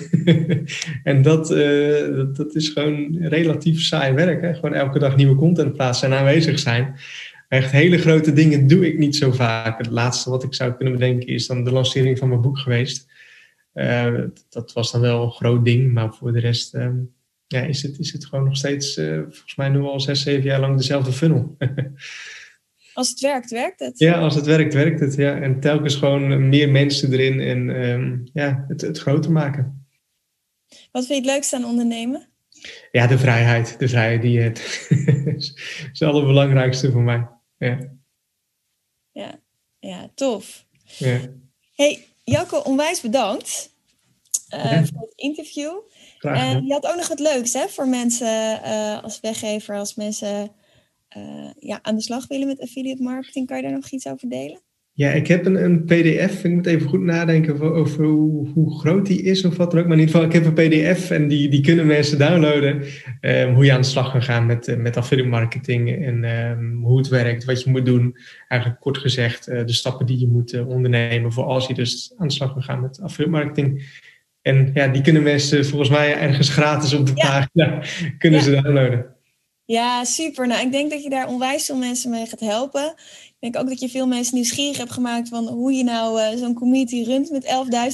en 1.04 1.22
dat, 1.22 1.50
uh, 1.50 2.16
dat, 2.16 2.36
dat, 2.36 2.54
is 2.54 2.68
gewoon 2.68 3.16
relatief 3.20 3.80
saai 3.80 4.12
werk. 4.12 4.42
Hè? 4.42 4.54
Gewoon 4.54 4.74
elke 4.74 4.98
dag 4.98 5.16
nieuwe 5.16 5.34
content 5.36 5.72
plaatsen 5.72 6.12
en 6.12 6.18
aanwezig 6.18 6.58
zijn. 6.58 6.94
Echt 7.48 7.70
hele 7.70 7.98
grote 7.98 8.32
dingen 8.32 8.66
doe 8.66 8.86
ik 8.86 8.98
niet 8.98 9.16
zo 9.16 9.32
vaak. 9.32 9.78
Het 9.78 9.90
laatste 9.90 10.30
wat 10.30 10.44
ik 10.44 10.54
zou 10.54 10.72
kunnen 10.72 10.94
bedenken 10.94 11.28
is 11.28 11.46
dan 11.46 11.64
de 11.64 11.72
lancering 11.72 12.18
van 12.18 12.28
mijn 12.28 12.40
boek 12.40 12.58
geweest. 12.58 13.06
Uh, 13.74 14.24
dat 14.48 14.72
was 14.72 14.92
dan 14.92 15.00
wel 15.00 15.22
een 15.22 15.30
groot 15.30 15.64
ding, 15.64 15.92
maar 15.92 16.14
voor 16.14 16.32
de 16.32 16.40
rest 16.40 16.74
ehm, 16.74 16.96
ja, 17.46 17.60
is, 17.60 17.82
het, 17.82 17.98
is 17.98 18.12
het 18.12 18.26
gewoon 18.26 18.44
nog 18.44 18.56
steeds, 18.56 18.96
uh, 18.96 19.18
volgens 19.20 19.54
mij 19.54 19.68
nu 19.68 19.80
al 19.80 20.00
zes, 20.00 20.22
zeven 20.22 20.44
jaar 20.44 20.60
lang 20.60 20.76
dezelfde 20.76 21.12
funnel. 21.12 21.56
als 22.94 23.10
het 23.10 23.20
werkt, 23.20 23.50
werkt 23.50 23.80
het. 23.80 23.98
Ja, 23.98 24.20
als 24.20 24.34
het 24.34 24.46
werkt, 24.46 24.74
werkt 24.74 25.00
het. 25.00 25.14
Ja. 25.14 25.40
En 25.40 25.60
telkens 25.60 25.94
gewoon 25.94 26.48
meer 26.48 26.70
mensen 26.70 27.12
erin 27.12 27.40
en 27.40 27.68
um, 27.68 28.24
ja, 28.32 28.64
het, 28.68 28.80
het 28.80 28.98
groter 28.98 29.32
maken. 29.32 29.86
Wat 30.90 31.06
vind 31.06 31.08
je 31.08 31.14
het 31.14 31.24
leukste 31.24 31.56
aan 31.56 31.64
ondernemen? 31.64 32.28
Ja, 32.92 33.06
de 33.06 33.18
vrijheid. 33.18 33.78
De 33.78 33.88
vrijheid 33.88 34.22
die 34.22 34.32
je 34.32 34.40
hebt. 34.40 34.86
is 35.36 35.88
het 35.92 36.02
allerbelangrijkste 36.02 36.90
voor 36.90 37.02
mij. 37.02 37.28
Ja, 37.58 37.78
ja, 39.12 39.40
ja 39.78 40.10
tof. 40.14 40.66
Ja. 40.84 41.20
Hey, 41.74 42.06
Jacco, 42.24 42.58
onwijs 42.58 43.00
bedankt 43.00 43.74
uh, 44.54 44.72
ja. 44.72 44.84
voor 44.84 45.00
het 45.00 45.12
interview. 45.14 45.72
En 46.18 46.66
je 46.66 46.72
had 46.72 46.86
ook 46.86 46.96
nog 46.96 47.08
wat 47.08 47.18
leuks 47.18 47.52
hè, 47.52 47.68
voor 47.68 47.88
mensen 47.88 48.60
uh, 48.64 49.02
als 49.02 49.20
weggever, 49.20 49.76
als 49.76 49.94
mensen 49.94 50.52
uh, 51.16 51.50
ja, 51.58 51.78
aan 51.82 51.94
de 51.94 52.02
slag 52.02 52.26
willen 52.26 52.46
met 52.46 52.60
affiliate 52.60 53.02
marketing. 53.02 53.46
Kan 53.46 53.56
je 53.56 53.62
daar 53.62 53.72
nog 53.72 53.90
iets 53.90 54.06
over 54.06 54.28
delen? 54.28 54.60
Ja, 54.94 55.10
ik 55.10 55.26
heb 55.26 55.46
een, 55.46 55.64
een 55.64 55.84
PDF. 55.84 56.44
Ik 56.44 56.52
moet 56.52 56.66
even 56.66 56.88
goed 56.88 57.00
nadenken 57.00 57.52
over, 57.52 57.72
over 57.72 58.04
hoe, 58.04 58.48
hoe, 58.48 58.78
groot 58.78 59.06
die 59.06 59.22
is 59.22 59.44
of 59.44 59.56
wat 59.56 59.70
dan 59.70 59.80
ook. 59.80 59.86
Maar 59.86 59.98
in 59.98 60.00
ieder 60.00 60.14
geval, 60.14 60.30
ik 60.30 60.44
heb 60.44 60.58
een 60.58 60.68
PDF 60.68 61.10
en 61.10 61.28
die, 61.28 61.48
die 61.48 61.60
kunnen 61.60 61.86
mensen 61.86 62.18
downloaden. 62.18 62.84
Um, 63.20 63.54
hoe 63.54 63.64
je 63.64 63.72
aan 63.72 63.80
de 63.80 63.86
slag 63.86 64.12
kan 64.12 64.22
gaan 64.22 64.46
met, 64.46 64.76
met 64.78 64.96
affiliate 64.96 65.30
marketing 65.30 66.04
en 66.04 66.24
um, 66.24 66.82
hoe 66.84 66.98
het 66.98 67.08
werkt, 67.08 67.44
wat 67.44 67.62
je 67.62 67.70
moet 67.70 67.86
doen. 67.86 68.16
Eigenlijk 68.48 68.80
kort 68.80 68.98
gezegd, 68.98 69.48
uh, 69.48 69.64
de 69.66 69.72
stappen 69.72 70.06
die 70.06 70.18
je 70.18 70.28
moet 70.28 70.52
uh, 70.52 70.68
ondernemen 70.68 71.32
voor 71.32 71.44
als 71.44 71.66
je 71.66 71.74
dus 71.74 72.14
aan 72.16 72.26
de 72.26 72.34
slag 72.34 72.52
kan 72.52 72.62
gaan 72.62 72.80
met 72.80 73.00
affiliate 73.00 73.36
marketing. 73.36 74.00
En 74.42 74.70
ja, 74.74 74.88
die 74.88 75.02
kunnen 75.02 75.22
mensen 75.22 75.66
volgens 75.66 75.90
mij 75.90 76.18
ergens 76.18 76.48
gratis 76.48 76.94
op 76.94 77.06
de 77.06 77.12
ja. 77.14 77.28
pagina 77.28 77.82
kunnen 78.18 78.40
ja. 78.40 78.44
ze 78.44 78.50
downloaden. 78.50 79.06
Ja, 79.64 80.04
super. 80.04 80.46
Nou, 80.46 80.66
ik 80.66 80.72
denk 80.72 80.90
dat 80.90 81.02
je 81.02 81.10
daar 81.10 81.28
onwijs 81.28 81.66
veel 81.66 81.76
mensen 81.76 82.10
mee 82.10 82.26
gaat 82.26 82.40
helpen. 82.40 82.94
Ik 83.42 83.52
denk 83.52 83.64
ook 83.64 83.70
dat 83.70 83.80
je 83.80 83.88
veel 83.88 84.06
mensen 84.06 84.34
nieuwsgierig 84.34 84.76
hebt 84.76 84.92
gemaakt 84.92 85.28
van 85.28 85.48
hoe 85.48 85.72
je 85.72 85.84
nou 85.84 86.20
uh, 86.20 86.38
zo'n 86.38 86.54
community 86.54 87.02
runt 87.02 87.30
met 87.30 87.44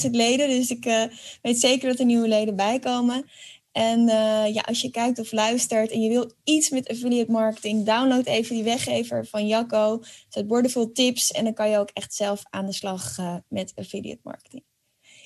11.000 0.05 0.11
leden. 0.11 0.49
Dus 0.49 0.69
ik 0.69 0.85
uh, 0.85 1.03
weet 1.41 1.59
zeker 1.59 1.89
dat 1.89 1.99
er 1.99 2.05
nieuwe 2.05 2.27
leden 2.27 2.55
bij 2.55 2.79
komen. 2.79 3.25
En 3.71 3.99
uh, 3.99 4.53
ja, 4.53 4.61
als 4.61 4.81
je 4.81 4.91
kijkt 4.91 5.19
of 5.19 5.31
luistert 5.31 5.91
en 5.91 6.01
je 6.01 6.09
wil 6.09 6.31
iets 6.43 6.69
met 6.69 6.89
affiliate 6.89 7.31
marketing, 7.31 7.85
download 7.85 8.25
even 8.25 8.55
die 8.55 8.63
weggever 8.63 9.25
van 9.25 9.47
Jacco. 9.47 9.99
Er 10.01 10.25
zijn 10.29 10.47
bordevol 10.47 10.91
tips 10.91 11.31
en 11.31 11.43
dan 11.43 11.53
kan 11.53 11.69
je 11.69 11.77
ook 11.77 11.89
echt 11.93 12.13
zelf 12.13 12.43
aan 12.49 12.65
de 12.65 12.73
slag 12.73 13.17
met 13.47 13.71
affiliate 13.75 14.21
marketing. 14.23 14.63